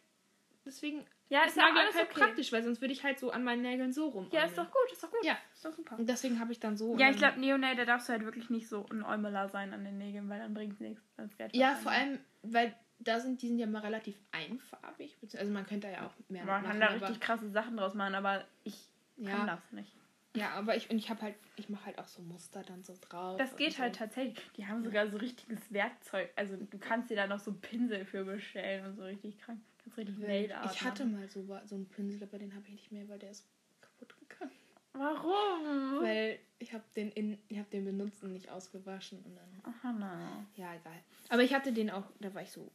deswegen 0.64 1.05
Ja, 1.28 1.43
ist 1.43 1.51
ist 1.51 1.57
ja 1.57 1.64
alles 1.74 1.95
halt 1.95 2.11
okay. 2.11 2.20
praktisch, 2.20 2.53
weil 2.53 2.62
sonst 2.62 2.81
würde 2.81 2.93
ich 2.93 3.05
halt 3.05 3.18
so 3.18 3.31
an 3.31 3.45
meinen 3.45 3.62
Nägeln 3.62 3.93
so 3.93 4.09
rum. 4.09 4.28
Ja, 4.33 4.45
ist 4.45 4.59
doch 4.59 4.70
gut, 4.70 4.93
ist 4.93 5.03
doch 5.03 5.11
gut. 5.11 5.24
Ja. 5.24 5.39
Ist 5.55 5.64
doch 5.64 5.72
super. 5.72 5.97
Und 5.99 6.09
deswegen 6.09 6.41
habe 6.41 6.53
ich 6.53 6.61
dann 6.61 6.76
so. 6.76 6.97
Ja, 6.99 7.11
ich 7.11 7.16
glaube, 7.16 7.39
Neonail, 7.41 7.76
da 7.76 7.85
darfst 7.85 8.09
du 8.09 8.12
halt 8.12 8.24
wirklich 8.24 8.51
nicht 8.51 8.68
so 8.68 8.87
ein 8.91 9.03
Äumeler 9.05 9.49
sein 9.49 9.72
an 9.72 9.85
den 9.85 9.99
Nägeln, 9.99 10.28
weil 10.28 10.41
dann 10.41 10.55
bringt 10.55 10.74
es 10.74 10.81
nichts. 10.81 11.03
Das 11.16 11.31
Ja, 11.53 11.76
vor 11.76 11.93
allem, 11.93 12.18
weil 12.43 12.74
da 12.99 13.18
sind, 13.20 13.41
die 13.43 13.49
sind 13.49 13.59
ja 13.59 13.66
mal 13.66 13.81
relativ 13.81 14.16
einfarbig. 14.33 15.16
Also 15.39 15.53
man 15.53 15.66
könnte 15.66 15.87
da 15.89 15.93
ja 15.93 16.07
auch 16.07 16.12
mehr 16.28 16.45
Man 16.45 16.62
machen. 16.62 16.70
kann 16.72 16.81
da 16.81 16.87
richtig 16.89 17.20
krasse 17.20 17.51
Sachen 17.51 17.76
draus 17.76 17.95
machen, 17.95 18.14
aber 18.14 18.45
ich 18.64 18.74
kann 19.16 19.47
ja, 19.47 19.47
das 19.47 19.72
nicht. 19.72 19.93
Ja, 20.37 20.51
aber 20.51 20.76
ich, 20.76 20.91
und 20.91 20.99
ich 20.99 21.11
habe 21.11 21.22
halt, 21.22 21.35
ich 21.57 21.68
mache 21.68 21.87
halt 21.87 21.99
auch 21.99 22.07
so 22.07 22.22
Muster 22.22 22.62
dann 22.62 22.83
so 22.85 22.95
drauf. 23.01 23.37
Das 23.39 23.57
geht 23.57 23.74
so. 23.74 23.78
halt 23.81 23.97
tatsächlich. 23.97 24.39
Die 24.57 24.66
haben 24.66 24.85
sogar 24.85 25.09
so 25.09 25.16
richtiges 25.16 25.72
Werkzeug. 25.72 26.31
Also 26.37 26.57
du 26.57 26.78
kannst 26.78 27.11
dir 27.11 27.16
da 27.16 27.26
noch 27.26 27.41
so 27.41 27.53
Pinsel 27.53 28.05
für 28.05 28.24
bestellen 28.24 28.87
und 28.87 28.97
so 28.97 29.03
richtig 29.03 29.39
krank. 29.39 29.61
Kannst 29.83 29.99
richtig 29.99 30.18
Nail 30.18 30.53
Art 30.53 30.72
Ich 30.72 30.83
hatte 30.83 31.05
mal 31.05 31.28
so, 31.28 31.43
so 31.64 31.74
einen 31.74 31.87
Pinsel, 31.87 32.22
aber 32.22 32.39
den 32.39 32.55
habe 32.55 32.64
ich 32.66 32.72
nicht 32.72 32.93
mehr, 32.93 33.09
weil 33.09 33.18
der 33.18 33.31
ist 33.31 33.49
kaputt 33.81 34.14
gegangen. 34.28 34.53
Warum? 34.93 36.03
Weil 36.03 36.39
ich 36.59 36.72
habe 36.72 36.85
den 36.95 37.11
in, 37.12 37.39
ich 37.49 37.59
habe 37.59 37.70
den 37.70 37.85
benutzt 37.85 38.22
und 38.22 38.33
nicht 38.33 38.51
ausgewaschen 38.51 39.18
und 39.24 39.37
dann, 39.37 39.74
Aha, 39.74 39.95
na. 39.99 40.47
ja 40.55 40.74
egal. 40.74 41.03
Aber 41.28 41.43
ich 41.43 41.55
hatte 41.55 41.72
den 41.72 41.91
auch, 41.91 42.05
da 42.20 42.33
war 42.35 42.43
ich 42.43 42.51
so 42.51 42.70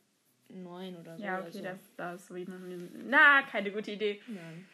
neun 0.49 0.95
oder 0.97 1.17
so. 1.17 1.23
Ja, 1.23 1.39
okay, 1.39 1.51
so. 1.51 1.61
das, 1.61 1.79
das 1.95 2.21
ist 2.21 2.27
so 2.27 2.35
wie 2.35 2.47
Na, 3.05 3.43
keine 3.43 3.71
gute 3.71 3.91
Idee. 3.91 4.21
Nein. 4.27 4.65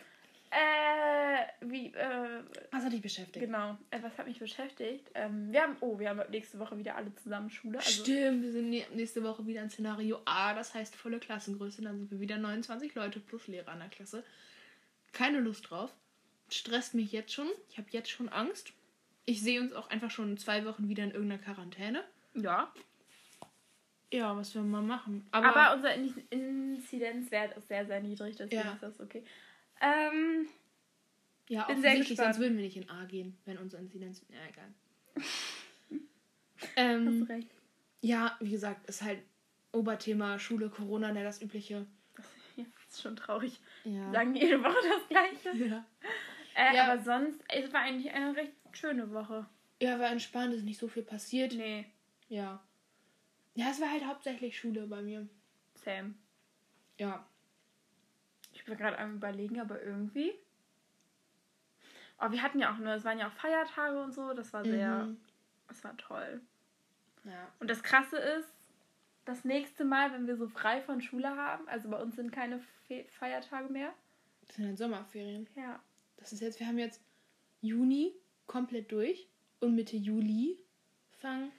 Äh, 0.51 1.45
wie, 1.61 1.87
äh, 1.93 2.43
Was 2.71 2.83
hat 2.83 2.91
dich 2.91 3.01
beschäftigt? 3.01 3.45
genau. 3.45 3.77
Äh, 3.89 3.99
was 4.03 4.17
hat 4.17 4.27
mich 4.27 4.39
beschäftigt? 4.39 5.09
Ähm, 5.15 5.51
wir 5.51 5.61
haben, 5.61 5.77
oh, 5.79 5.97
wir 5.97 6.09
haben 6.09 6.21
nächste 6.29 6.59
Woche 6.59 6.77
wieder 6.77 6.95
alle 6.97 7.15
zusammen 7.15 7.49
Schule. 7.49 7.77
Also, 7.79 8.03
Stimmt, 8.03 8.43
wir 8.43 8.51
sind 8.51 8.69
nä- 8.69 8.85
nächste 8.93 9.23
Woche 9.23 9.45
wieder 9.47 9.61
in 9.63 9.69
Szenario 9.69 10.19
A, 10.25 10.53
das 10.53 10.73
heißt 10.73 10.95
volle 10.95 11.19
Klassengröße, 11.19 11.81
dann 11.81 11.97
sind 11.99 12.11
wir 12.11 12.19
wieder 12.19 12.37
29 12.37 12.93
Leute 12.95 13.19
plus 13.21 13.47
Lehrer 13.47 13.71
in 13.73 13.79
der 13.79 13.87
Klasse. 13.89 14.23
Keine 15.13 15.39
Lust 15.39 15.69
drauf. 15.69 15.93
Stresst 16.49 16.95
mich 16.95 17.13
jetzt 17.13 17.31
schon. 17.33 17.47
Ich 17.69 17.77
habe 17.77 17.87
jetzt 17.91 18.09
schon 18.09 18.27
Angst. 18.27 18.73
Ich 19.25 19.41
sehe 19.41 19.61
uns 19.61 19.71
auch 19.71 19.89
einfach 19.89 20.11
schon 20.11 20.37
zwei 20.37 20.65
Wochen 20.65 20.89
wieder 20.89 21.03
in 21.05 21.11
irgendeiner 21.11 21.41
Quarantäne. 21.41 22.03
ja. 22.35 22.71
Ja, 24.13 24.35
was 24.35 24.53
wir 24.53 24.61
mal 24.61 24.81
machen. 24.81 25.25
Aber, 25.31 25.55
Aber, 25.55 25.73
unser 25.77 25.93
In 25.93 26.13
Inzidenzwert 26.31 27.55
ist 27.55 27.69
sehr, 27.69 27.85
sehr 27.85 28.01
niedrig, 28.01 28.35
deswegen 28.35 28.61
Ja. 28.61 28.73
ist 28.73 28.83
das 28.83 28.99
okay. 28.99 29.23
Ähm, 29.81 30.47
ja, 31.49 31.63
bin 31.65 31.81
sehr 31.81 31.91
offensichtlich, 31.91 32.07
sonst 32.07 32.17
gespannt. 32.17 32.39
würden 32.39 32.57
wir 32.57 32.63
nicht 32.63 32.77
in 32.77 32.89
A 32.89 33.05
gehen, 33.05 33.37
wenn 33.45 33.57
unser 33.57 33.79
Inzidenz. 33.79 34.23
Ja, 34.29 34.37
egal. 34.49 34.73
hast 36.59 36.69
ähm, 36.75 37.25
du 37.25 37.33
recht. 37.33 37.49
ja, 38.01 38.37
wie 38.39 38.51
gesagt, 38.51 38.87
ist 38.87 39.01
halt 39.01 39.19
Oberthema 39.73 40.37
Schule, 40.39 40.69
Corona, 40.69 41.11
ne, 41.11 41.23
das 41.23 41.41
übliche. 41.41 41.85
Ja, 42.57 42.65
ist 42.89 43.01
schon 43.01 43.15
traurig. 43.15 43.59
Ja. 43.85 44.11
Sagen 44.11 44.35
jede 44.35 44.61
Woche 44.63 44.75
das 44.89 45.07
Gleiche. 45.09 45.57
ja. 45.69 45.85
Äh, 46.55 46.75
Ja. 46.75 46.91
Aber 46.91 47.01
sonst, 47.01 47.41
es 47.47 47.71
war 47.73 47.81
eigentlich 47.81 48.11
eine 48.13 48.35
recht 48.35 48.51
schöne 48.73 49.11
Woche. 49.11 49.47
ja, 49.81 49.99
war 49.99 50.09
entspannt, 50.11 50.53
ist 50.53 50.63
nicht 50.63 50.79
so 50.79 50.87
viel 50.87 51.03
passiert. 51.03 51.53
Nee, 51.53 51.85
Ja. 52.29 52.63
Ja, 53.55 53.69
es 53.69 53.81
war 53.81 53.91
halt 53.91 54.05
hauptsächlich 54.05 54.57
Schule 54.57 54.87
bei 54.87 55.01
mir. 55.01 55.27
Sam. 55.75 56.15
Ja. 56.97 57.27
Bin 58.71 58.77
gerade 58.77 58.97
am 58.99 59.15
überlegen, 59.15 59.59
aber 59.59 59.83
irgendwie. 59.83 60.33
Oh, 62.21 62.31
wir 62.31 62.41
hatten 62.41 62.57
ja 62.57 62.73
auch 62.73 62.77
nur, 62.77 62.93
es 62.93 63.03
waren 63.03 63.19
ja 63.19 63.27
auch 63.27 63.33
Feiertage 63.33 64.01
und 64.01 64.13
so, 64.13 64.33
das 64.33 64.53
war 64.53 64.63
sehr, 64.63 65.05
Mhm. 65.05 65.17
das 65.67 65.83
war 65.83 65.97
toll. 65.97 66.39
Ja. 67.25 67.51
Und 67.59 67.69
das 67.69 67.83
Krasse 67.83 68.17
ist, 68.17 68.47
das 69.25 69.43
nächste 69.43 69.83
Mal, 69.83 70.13
wenn 70.13 70.25
wir 70.25 70.37
so 70.37 70.47
frei 70.47 70.81
von 70.81 71.01
Schule 71.01 71.35
haben, 71.35 71.67
also 71.67 71.89
bei 71.89 72.01
uns 72.01 72.15
sind 72.15 72.31
keine 72.31 72.61
Fe 72.87 73.05
Feiertage 73.09 73.67
mehr. 73.69 73.93
Das 74.47 74.55
sind 74.55 74.65
dann 74.65 74.77
Sommerferien. 74.77 75.47
Ja. 75.55 75.81
Das 76.15 76.31
ist 76.31 76.39
jetzt, 76.39 76.59
wir 76.61 76.67
haben 76.67 76.79
jetzt 76.79 77.01
Juni 77.61 78.15
komplett 78.47 78.89
durch 78.91 79.27
und 79.59 79.75
Mitte 79.75 79.97
Juli 79.97 80.63
fangen 81.19 81.51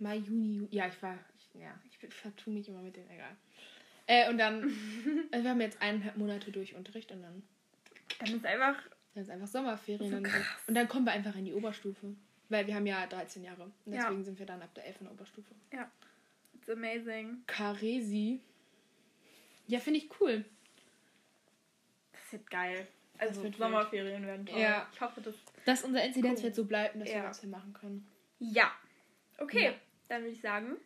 Mai, 0.00 0.16
Juni, 0.16 0.54
Ju 0.56 0.68
ja, 0.70 0.88
ich 0.88 1.00
war, 1.00 1.16
ich, 1.36 1.60
ja, 1.60 1.80
ich 1.84 1.96
vertue 2.12 2.52
mich 2.54 2.68
immer 2.68 2.82
mit 2.82 2.96
den, 2.96 3.08
egal. 3.08 3.36
Äh, 4.06 4.28
und 4.30 4.38
dann, 4.38 4.64
also 5.32 5.44
wir 5.44 5.50
haben 5.50 5.60
jetzt 5.60 5.80
eineinhalb 5.80 6.16
Monate 6.16 6.50
durch 6.52 6.74
Unterricht 6.74 7.10
und 7.12 7.22
dann, 7.22 7.42
Dann 8.20 8.34
ist 8.36 8.44
einfach, 8.46 8.76
dann 9.14 9.22
ist 9.24 9.30
einfach 9.30 9.46
Sommerferien. 9.48 10.10
So 10.10 10.16
dann, 10.16 10.22
krass. 10.24 10.46
und 10.66 10.74
dann 10.74 10.88
kommen 10.88 11.04
wir 11.06 11.12
einfach 11.12 11.34
in 11.36 11.44
die 11.46 11.54
Oberstufe. 11.54 12.14
Weil 12.50 12.66
wir 12.66 12.74
haben 12.74 12.86
ja 12.86 13.06
13 13.06 13.42
Jahre. 13.42 13.70
Und 13.86 13.92
Ja. 13.94 14.02
deswegen 14.02 14.22
sind 14.24 14.38
wir 14.38 14.44
dann 14.46 14.60
ab 14.60 14.72
der 14.74 14.84
11. 14.86 15.00
in 15.00 15.06
der 15.06 15.12
Oberstufe. 15.14 15.54
it's 16.54 16.68
amazing. 16.68 17.42
Karesi. 17.46 18.40
Ja, 19.66 19.80
finde 19.80 20.00
ich 20.00 20.10
cool. 20.20 20.44
Das 22.12 22.32
wird 22.32 22.50
geil. 22.50 22.86
Also 23.18 23.36
wird 23.42 23.44
wild. 23.44 23.56
Sommerferien 23.56 24.26
werden 24.26 24.44
toll. 24.44 24.58
Ja. 24.60 24.86
Ich 24.92 25.00
hoffe, 25.00 25.20
das. 25.22 25.34
Dass 25.64 25.84
unser 25.84 26.04
Inzidenzwert 26.04 26.52
Cool. 26.52 26.54
so 26.54 26.64
bleibt 26.66 26.94
und 26.94 27.00
dass 27.00 27.08
Ja. 27.10 27.22
wir 27.22 27.28
was 27.30 27.40
hier 27.40 27.48
machen 27.50 27.72
können. 27.72 28.06
Ja. 28.38 28.70
Okay, 29.38 29.64
Ja. 29.66 29.72
dann 30.08 30.22
würde 30.22 30.32
ich 30.34 30.40
sagen, 30.42 30.76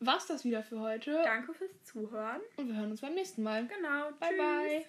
War's 0.00 0.26
das 0.26 0.44
wieder 0.44 0.62
für 0.62 0.78
heute. 0.78 1.10
danke 1.24 1.52
fürs 1.54 1.82
Zuhören. 1.82 2.40
Und 2.56 2.68
wir 2.68 2.76
hören 2.76 2.92
uns 2.92 3.00
beim 3.00 3.14
nächsten 3.14 3.42
Mal. 3.42 3.66
Genau. 3.66 4.10
Bye, 4.20 4.28
tschüss. 4.28 4.38
bye. 4.38 4.84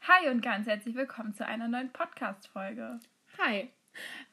Hi 0.00 0.28
und 0.30 0.40
ganz 0.40 0.66
herzlich 0.66 0.94
willkommen 0.94 1.34
zu 1.34 1.44
einer 1.44 1.68
neuen 1.68 1.90
Podcast-Folge. 1.92 3.00
Hi. 3.36 3.68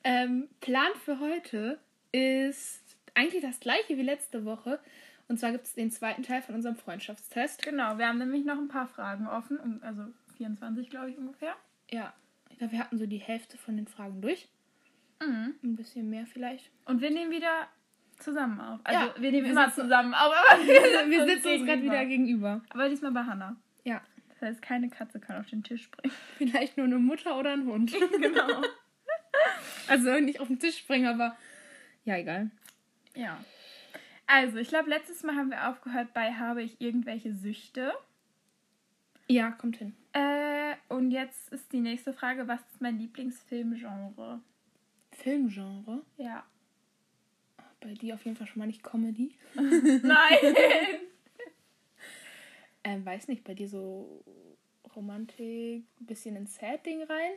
Ähm, 0.05 0.47
Plan 0.61 0.93
für 1.03 1.19
heute 1.19 1.77
ist 2.13 2.97
eigentlich 3.15 3.41
das 3.41 3.59
gleiche 3.59 3.97
wie 3.97 4.03
letzte 4.03 4.45
Woche. 4.45 4.79
Und 5.27 5.39
zwar 5.41 5.51
gibt 5.51 5.65
es 5.65 5.73
den 5.73 5.91
zweiten 5.91 6.23
Teil 6.23 6.41
von 6.41 6.55
unserem 6.55 6.77
Freundschaftstest. 6.77 7.61
Genau, 7.63 7.97
wir 7.97 8.07
haben 8.07 8.19
nämlich 8.19 8.45
noch 8.45 8.57
ein 8.57 8.69
paar 8.69 8.87
Fragen 8.87 9.27
offen, 9.27 9.83
also 9.83 10.05
24 10.37 10.89
glaube 10.89 11.09
ich 11.09 11.17
ungefähr. 11.17 11.55
Ja. 11.91 12.13
Ich 12.49 12.59
glaube, 12.59 12.71
wir 12.71 12.79
hatten 12.79 12.97
so 12.97 13.07
die 13.07 13.17
Hälfte 13.17 13.57
von 13.57 13.75
den 13.75 13.87
Fragen 13.87 14.21
durch. 14.21 14.47
Mhm. 15.21 15.55
Ein 15.61 15.75
bisschen 15.75 16.09
mehr 16.09 16.27
vielleicht. 16.27 16.71
Und 16.85 17.01
wir 17.01 17.09
nehmen 17.09 17.31
wieder 17.31 17.67
zusammen 18.17 18.59
auf. 18.59 18.79
Also 18.83 18.99
Ja, 18.99 19.13
wir 19.17 19.31
nehmen 19.31 19.45
wir 19.45 19.51
immer 19.51 19.71
zusammen 19.71 20.13
auf, 20.13 20.33
aber 20.33 20.61
wir, 20.65 21.09
Wir 21.09 21.25
sitzen 21.25 21.47
uns 21.47 21.65
gerade 21.65 21.81
wieder 21.81 22.05
gegenüber. 22.05 22.61
Aber 22.69 22.89
diesmal 22.89 23.11
bei 23.11 23.23
Hannah. 23.23 23.55
Ja. 23.83 24.01
Das 24.29 24.41
heißt, 24.41 24.61
keine 24.61 24.89
Katze 24.89 25.19
kann 25.19 25.39
auf 25.39 25.49
den 25.49 25.63
Tisch 25.63 25.83
springen. 25.83 26.13
Vielleicht 26.37 26.77
nur 26.77 26.85
eine 26.85 26.99
Mutter 26.99 27.37
oder 27.37 27.53
ein 27.53 27.65
Hund. 27.65 27.93
genau. 28.21 28.63
Also 29.87 30.19
nicht 30.19 30.39
auf 30.39 30.47
den 30.47 30.59
Tisch 30.59 30.77
springen, 30.77 31.07
aber 31.07 31.35
ja, 32.03 32.17
egal. 32.17 32.51
Ja. 33.15 33.37
Also, 34.27 34.57
ich 34.57 34.69
glaube, 34.69 34.89
letztes 34.89 35.23
Mal 35.23 35.35
haben 35.35 35.51
wir 35.51 35.69
aufgehört 35.69 36.13
bei 36.13 36.33
habe 36.33 36.63
ich 36.63 36.81
irgendwelche 36.81 37.33
Süchte. 37.33 37.93
Ja, 39.27 39.51
kommt 39.51 39.77
hin. 39.77 39.95
Äh, 40.13 40.75
und 40.89 41.11
jetzt 41.11 41.51
ist 41.51 41.71
die 41.71 41.79
nächste 41.79 42.13
Frage, 42.13 42.47
was 42.47 42.59
ist 42.71 42.81
mein 42.81 42.97
Lieblingsfilmgenre? 42.97 44.41
Filmgenre. 45.11 46.01
Ja. 46.17 46.43
Bei 47.79 47.93
dir 47.93 48.15
auf 48.15 48.25
jeden 48.25 48.35
Fall 48.37 48.47
schon 48.47 48.59
mal 48.59 48.65
nicht 48.67 48.83
Comedy. 48.83 49.35
Nein! 49.55 50.39
Ähm, 52.83 53.05
weiß 53.05 53.27
nicht, 53.27 53.43
bei 53.43 53.53
dir 53.53 53.67
so 53.67 54.23
Romantik, 54.95 55.83
bisschen 55.99 56.35
ins 56.35 56.55
Sad-Ding 56.55 57.03
rein? 57.03 57.31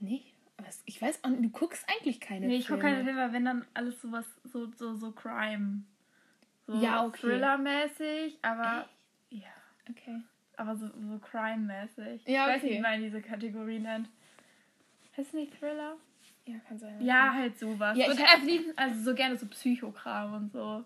Nicht? 0.00 0.34
Aber 0.56 0.68
es- 0.68 0.82
ich 0.86 1.00
weiß 1.00 1.22
auch 1.24 1.28
nicht, 1.30 1.44
du 1.44 1.50
guckst 1.50 1.84
eigentlich 1.88 2.20
keine 2.20 2.46
nee, 2.46 2.56
ich 2.56 2.66
gucke 2.66 2.80
Filme. 2.80 2.94
keine 2.96 3.04
Filme, 3.04 3.32
wenn 3.32 3.44
dann 3.44 3.64
alles 3.74 4.00
sowas, 4.00 4.26
so, 4.44 4.66
so, 4.76 4.94
so 4.94 5.12
Crime. 5.12 5.82
So 6.66 6.74
Ja, 6.82 7.06
okay. 7.06 7.20
Thriller-mäßig, 7.20 8.38
aber 8.42 8.88
ja, 9.30 9.46
Okay. 9.90 10.20
aber 10.56 10.76
so, 10.76 10.86
so 10.88 11.18
Crime-mäßig. 11.20 12.26
Ja, 12.26 12.48
Ich 12.48 12.54
weiß 12.56 12.62
nicht, 12.64 12.72
okay. 12.72 12.78
wie 12.78 12.82
man 12.82 13.00
diese 13.00 13.22
Kategorie 13.22 13.78
nennt. 13.78 14.08
Heißt 15.16 15.32
nicht 15.34 15.56
Thriller? 15.58 15.96
Ja, 16.48 16.58
kann 16.66 16.78
sein. 16.78 17.00
Ja, 17.00 17.34
halt 17.34 17.58
sowas. 17.58 17.96
Ja, 17.98 18.06
und 18.10 18.18
liebsten, 18.46 18.72
also 18.78 19.02
so 19.02 19.14
gerne 19.14 19.36
so 19.36 19.46
Psychokram 19.46 20.32
und 20.32 20.52
so. 20.52 20.82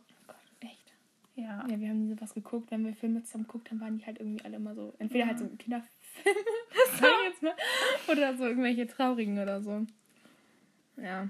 Echt. 0.59 0.93
Ja. 1.37 1.65
Ja, 1.69 1.79
wir 1.81 1.89
haben 1.89 2.05
nie 2.09 2.15
sowas 2.15 2.35
geguckt. 2.35 2.71
Wenn 2.73 2.85
wir 2.85 2.95
Filme 2.95 3.23
zusammen 3.23 3.45
geguckt 3.47 3.71
haben, 3.71 3.81
waren 3.81 3.97
die 3.97 4.05
halt 4.05 4.19
irgendwie 4.19 4.45
alle 4.45 4.57
immer 4.57 4.75
so. 4.75 4.93
Entweder 4.99 5.27
halt 5.27 5.39
so 5.39 5.47
Kinderfilme, 5.47 5.89
sag 7.01 7.09
ich 7.21 7.29
jetzt 7.31 7.43
mal, 7.45 7.55
oder 8.09 8.37
so 8.37 8.45
irgendwelche 8.45 8.89
traurigen 8.89 9.39
oder 9.39 9.63
so. 9.63 9.87
Ja. 10.97 11.29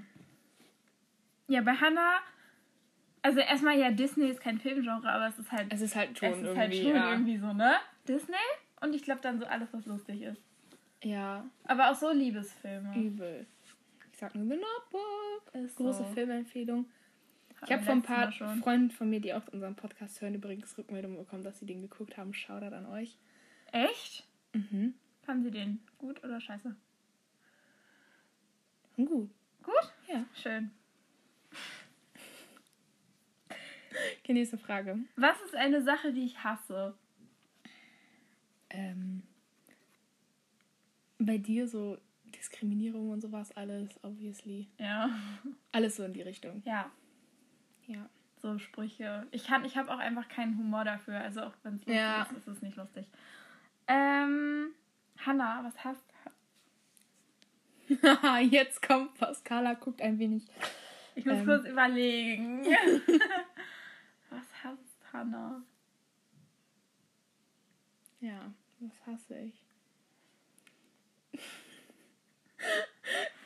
Ja, 1.47 1.61
bei 1.61 1.73
Hannah, 1.73 2.17
also 3.21 3.39
erstmal 3.39 3.77
ja, 3.77 3.91
Disney 3.91 4.29
ist 4.29 4.41
kein 4.41 4.57
Filmgenre, 4.59 5.09
aber 5.11 5.27
es 5.27 5.37
ist 5.37 5.51
halt, 5.51 5.71
Es 5.71 5.81
ist 5.81 5.95
halt 5.95 6.17
schon 6.17 6.29
es 6.29 6.37
ist 6.37 6.43
irgendwie. 6.45 6.57
halt 6.59 6.75
schon 6.75 6.95
ja. 6.95 7.11
irgendwie 7.11 7.37
so, 7.37 7.53
ne? 7.53 7.75
Disney 8.07 8.35
und 8.81 8.95
ich 8.95 9.03
glaube 9.03 9.21
dann 9.21 9.39
so 9.39 9.45
alles, 9.45 9.69
was 9.73 9.85
lustig 9.85 10.23
ist. 10.23 10.41
ja, 11.03 11.45
Aber 11.65 11.91
auch 11.91 11.95
so 11.95 12.11
Liebesfilme. 12.11 12.95
übel. 12.97 13.45
Sag 14.23 14.35
nur 14.35 14.45
The 14.45 14.55
Notebook. 14.55 15.65
Ist 15.65 15.75
Große 15.75 15.97
so. 15.97 16.13
Filmempfehlung. 16.13 16.85
Ich 17.65 17.71
habe 17.73 17.83
von 17.83 17.97
ein 17.97 18.01
paar. 18.03 18.31
Freunden 18.31 18.89
von 18.89 19.09
mir, 19.09 19.19
die 19.19 19.33
auch 19.33 19.45
unseren 19.49 19.75
Podcast 19.75 20.21
hören, 20.21 20.35
übrigens 20.35 20.77
Rückmeldungen 20.77 21.17
bekommen, 21.17 21.43
dass 21.43 21.59
sie 21.59 21.65
den 21.65 21.81
geguckt 21.81 22.15
haben. 22.15 22.33
Shoutout 22.33 22.73
an 22.73 22.85
euch. 22.85 23.17
Echt? 23.73 24.25
Mhm. 24.53 24.93
Fanden 25.23 25.43
Sie 25.43 25.51
den 25.51 25.81
gut 25.97 26.23
oder 26.23 26.39
scheiße? 26.39 26.73
Gut. 28.95 29.29
Gut? 29.61 29.93
Ja. 30.07 30.23
Schön. 30.41 30.71
Okay, 34.21 34.31
nächste 34.31 34.57
Frage. 34.57 34.99
Was 35.17 35.41
ist 35.41 35.55
eine 35.55 35.81
Sache, 35.81 36.13
die 36.13 36.23
ich 36.23 36.41
hasse? 36.45 36.95
Ähm, 38.69 39.23
bei 41.19 41.37
dir 41.37 41.67
so 41.67 41.97
Diskriminierung 42.43 43.09
und 43.11 43.21
sowas 43.21 43.51
alles, 43.55 43.89
obviously. 44.03 44.67
Ja. 44.77 45.09
Alles 45.71 45.95
so 45.95 46.03
in 46.03 46.11
die 46.13 46.21
Richtung. 46.23 46.61
Ja, 46.65 46.91
Ja. 47.87 48.09
so 48.41 48.59
Sprüche. 48.59 49.25
Ich 49.31 49.45
kann, 49.47 49.63
ich 49.63 49.77
habe 49.77 49.89
auch 49.93 49.99
einfach 49.99 50.27
keinen 50.27 50.57
Humor 50.57 50.83
dafür. 50.83 51.19
Also 51.21 51.41
auch 51.43 51.53
wenn 51.63 51.75
es 51.75 51.79
lustig 51.85 51.95
Ja. 51.95 52.23
ist, 52.23 52.31
ist 52.33 52.47
es 52.47 52.61
nicht 52.61 52.75
lustig. 52.75 53.07
Ähm, 53.87 54.71
Hanna, 55.25 55.63
was 55.63 55.83
hast 55.85 56.03
Jetzt 58.49 58.81
kommt 58.81 59.13
Pascala, 59.15 59.73
guckt 59.73 60.01
ein 60.01 60.17
wenig. 60.19 60.45
Ich 61.15 61.25
muss 61.25 61.35
Ähm. 61.39 61.45
kurz 61.45 61.65
überlegen. 61.65 62.63
was 64.29 64.63
hasst 64.63 64.99
Hanna? 65.13 65.61
Ja, 68.19 68.53
was 68.79 69.05
hasse 69.05 69.37
ich? 69.39 69.62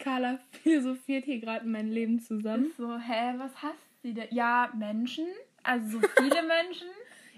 Carla 0.07 0.39
philosophiert 0.63 1.25
hier 1.25 1.39
gerade 1.39 1.65
mein 1.67 1.89
Leben 1.91 2.19
zusammen. 2.19 2.65
Ist 2.67 2.77
so, 2.77 2.97
hä, 2.97 3.33
was 3.37 3.51
hasst 3.61 4.01
sie 4.03 4.13
denn? 4.13 4.27
Ja, 4.31 4.69
Menschen. 4.77 5.25
Also 5.63 5.99
so 5.99 6.07
viele 6.17 6.41
Menschen. 6.47 6.87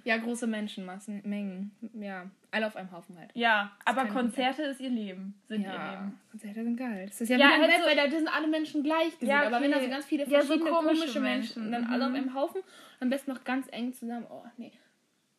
Ja, 0.06 0.18
große 0.18 0.48
Menschenmassen, 0.48 1.22
Mengen. 1.26 1.72
Ja, 2.00 2.30
alle 2.52 2.68
auf 2.68 2.76
einem 2.76 2.92
Haufen 2.92 3.18
halt. 3.20 3.32
Ja, 3.34 3.72
aber 3.86 4.04
kein 4.06 4.14
Konzerte 4.14 4.64
ist 4.64 4.80
ihr 4.80 4.90
Leben. 4.90 5.36
Sind 5.50 5.62
ihr 5.62 5.68
Ja, 5.68 5.92
Leben. 5.92 6.20
Konzerte 6.32 6.64
sind 6.64 6.78
geil. 6.78 7.06
Das 7.08 7.20
ist 7.22 7.30
ja, 7.30 7.38
Ja, 7.38 7.48
wieder 7.58 7.68
halt 7.68 7.82
so- 7.84 7.88
weil 7.90 7.96
da 7.98 8.10
sind 8.18 8.28
alle 8.34 8.48
Menschen 8.48 8.82
gleich. 8.84 9.12
Ja, 9.20 9.46
Aber 9.46 9.62
wenn 9.62 9.72
da 9.72 9.78
okay. 9.78 9.86
so 9.88 9.92
ganz 9.92 10.06
viele 10.06 10.24
Ja, 10.26 10.42
so 10.42 10.48
verschiedene 10.48 10.70
komische 10.72 10.96
komische, 11.02 11.20
Menschen, 11.20 11.64
Menschen, 11.64 11.66
und 11.66 11.72
dann 11.72 11.92
alle 11.94 12.06
auf 12.06 12.10
mhm. 12.12 12.16
einem 12.16 12.34
Haufen, 12.34 12.62
am 13.02 13.10
besten 13.10 13.32
noch 13.32 13.44
ganz 13.44 13.68
eng 13.72 13.94
zusammen. 13.94 14.26
Oh, 14.30 14.44
nee. 14.58 14.72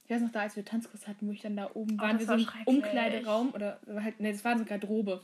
Ich 0.04 0.10
weiß 0.10 0.20
noch, 0.22 0.32
da 0.32 0.40
als 0.40 0.56
wir 0.56 0.64
Tanzkurs 0.64 1.06
hatten, 1.08 1.26
wo 1.26 1.32
ich 1.32 1.40
dann 1.40 1.56
da 1.56 1.70
oben 1.72 1.96
Oh, 1.98 2.02
waren, 2.02 2.18
das 2.18 2.28
wir 2.28 2.38
so 2.38 2.44
im. 2.66 2.66
Umkleideraum 2.66 3.52
oder 3.54 3.80
halt, 4.02 4.20
nee, 4.20 4.32
das 4.32 4.44
war 4.44 4.58
so 4.58 4.64
Garderobe. 4.64 5.22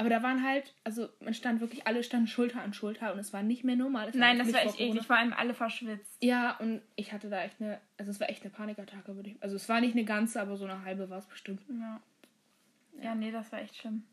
Aber 0.00 0.08
da 0.08 0.22
waren 0.22 0.42
halt, 0.42 0.72
also 0.82 1.10
man 1.20 1.34
stand 1.34 1.60
wirklich, 1.60 1.86
alle 1.86 2.02
standen 2.02 2.26
Schulter 2.26 2.62
an 2.62 2.72
Schulter 2.72 3.12
und 3.12 3.18
es 3.18 3.34
war 3.34 3.42
nicht 3.42 3.64
mehr 3.64 3.76
normal. 3.76 4.08
Es 4.08 4.14
Nein, 4.14 4.38
das 4.38 4.50
war 4.50 4.62
echt 4.62 4.80
eklig. 4.80 5.06
Vor 5.06 5.16
allem 5.16 5.34
alle 5.34 5.52
verschwitzt. 5.52 6.16
Ja, 6.22 6.56
und 6.56 6.80
ich 6.96 7.12
hatte 7.12 7.28
da 7.28 7.42
echt 7.42 7.60
eine, 7.60 7.78
also 7.98 8.10
es 8.10 8.18
war 8.18 8.30
echt 8.30 8.42
eine 8.42 8.50
Panikattacke, 8.50 9.14
würde 9.14 9.28
ich, 9.28 9.42
also 9.42 9.56
es 9.56 9.68
war 9.68 9.82
nicht 9.82 9.94
eine 9.94 10.06
ganze, 10.06 10.40
aber 10.40 10.56
so 10.56 10.64
eine 10.64 10.86
halbe 10.86 11.10
war 11.10 11.18
es 11.18 11.26
bestimmt. 11.26 11.60
Ja. 11.68 12.00
Ja, 13.02 13.14
nee, 13.14 13.30
das 13.30 13.52
war 13.52 13.60
echt 13.60 13.76
schlimm. 13.76 14.04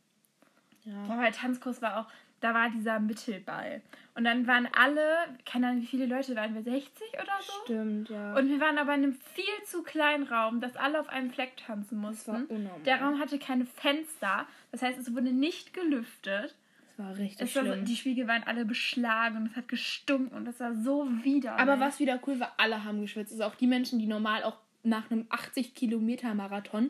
Ja. 0.83 1.07
Ja, 1.07 1.15
bei 1.15 1.31
Tanzkurs 1.31 1.81
war 1.81 2.01
auch, 2.01 2.11
da 2.39 2.53
war 2.53 2.69
dieser 2.69 2.99
Mittelball. 2.99 3.81
Und 4.15 4.23
dann 4.23 4.47
waren 4.47 4.67
alle, 4.75 5.01
keine 5.45 5.67
Ahnung, 5.67 5.81
wie 5.81 5.85
viele 5.87 6.05
Leute 6.07 6.35
waren 6.35 6.53
wir, 6.55 6.63
60 6.63 6.91
oder 7.13 7.33
so? 7.41 7.53
Stimmt, 7.65 8.09
ja. 8.09 8.35
Und 8.35 8.49
wir 8.49 8.59
waren 8.59 8.77
aber 8.79 8.95
in 8.95 9.03
einem 9.03 9.13
viel 9.33 9.63
zu 9.65 9.83
kleinen 9.83 10.23
Raum, 10.23 10.59
dass 10.59 10.75
alle 10.75 10.99
auf 10.99 11.09
einem 11.09 11.29
Fleck 11.31 11.55
tanzen 11.57 12.01
das 12.01 12.27
war 12.27 12.39
mussten. 12.39 12.55
unnormal. 12.55 12.81
Der 12.83 13.01
Raum 13.01 13.19
hatte 13.19 13.37
keine 13.37 13.65
Fenster, 13.65 14.47
das 14.71 14.81
heißt, 14.81 14.97
es 14.99 15.13
wurde 15.13 15.31
nicht 15.31 15.73
gelüftet. 15.73 16.55
Das 16.97 17.05
war 17.05 17.17
richtig 17.17 17.41
Es 17.47 17.55
war 17.55 17.63
so, 17.65 17.71
schlimm. 17.73 17.85
die 17.85 17.95
Spiegel 17.95 18.27
waren 18.27 18.41
alle 18.43 18.65
beschlagen 18.65 19.37
und 19.37 19.45
es 19.51 19.55
hat 19.55 19.67
gestunken 19.67 20.35
und 20.35 20.45
das 20.45 20.59
war 20.59 20.73
so 20.73 21.07
widerlich. 21.23 21.61
Aber 21.61 21.79
was 21.79 21.99
wieder 21.99 22.19
cool 22.25 22.39
war, 22.39 22.53
alle 22.57 22.83
haben 22.83 23.01
geschwitzt. 23.01 23.33
Also 23.33 23.43
auch 23.43 23.55
die 23.55 23.67
Menschen, 23.67 23.99
die 23.99 24.07
normal 24.07 24.43
auch 24.43 24.57
nach 24.83 25.11
einem 25.11 25.27
80 25.29 25.75
Kilometer 25.75 26.33
Marathon 26.33 26.89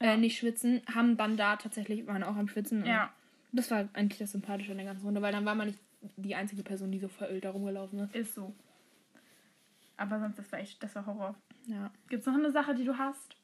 Ja. 0.00 0.12
äh, 0.12 0.16
nicht 0.18 0.36
schwitzen, 0.38 0.82
haben 0.94 1.16
dann 1.16 1.36
da 1.38 1.56
tatsächlich, 1.56 2.06
waren 2.06 2.22
auch 2.24 2.36
am 2.36 2.48
Schwitzen. 2.48 2.84
Ja, 2.84 3.10
Das 3.58 3.72
war 3.72 3.88
eigentlich 3.92 4.20
das 4.20 4.30
Sympathische 4.30 4.70
in 4.70 4.78
der 4.78 4.86
ganzen 4.86 5.04
Runde, 5.04 5.20
weil 5.20 5.32
dann 5.32 5.44
war 5.44 5.56
man 5.56 5.66
nicht 5.66 5.80
die 6.16 6.36
einzige 6.36 6.62
Person, 6.62 6.92
die 6.92 7.00
so 7.00 7.08
verölt 7.08 7.44
da 7.44 7.50
rumgelaufen 7.50 7.98
ist. 7.98 8.14
ist 8.14 8.34
so. 8.36 8.54
Aber 9.96 10.20
sonst, 10.20 10.38
das 10.38 10.52
war 10.52 10.60
echt, 10.60 10.80
das 10.80 10.94
war 10.94 11.06
Horror. 11.06 11.34
Ja. 11.66 11.90
Gibt 12.08 12.20
es 12.20 12.26
noch 12.26 12.34
eine 12.34 12.52
Sache, 12.52 12.76
die 12.76 12.84
du 12.84 12.96
hast? 12.96 13.34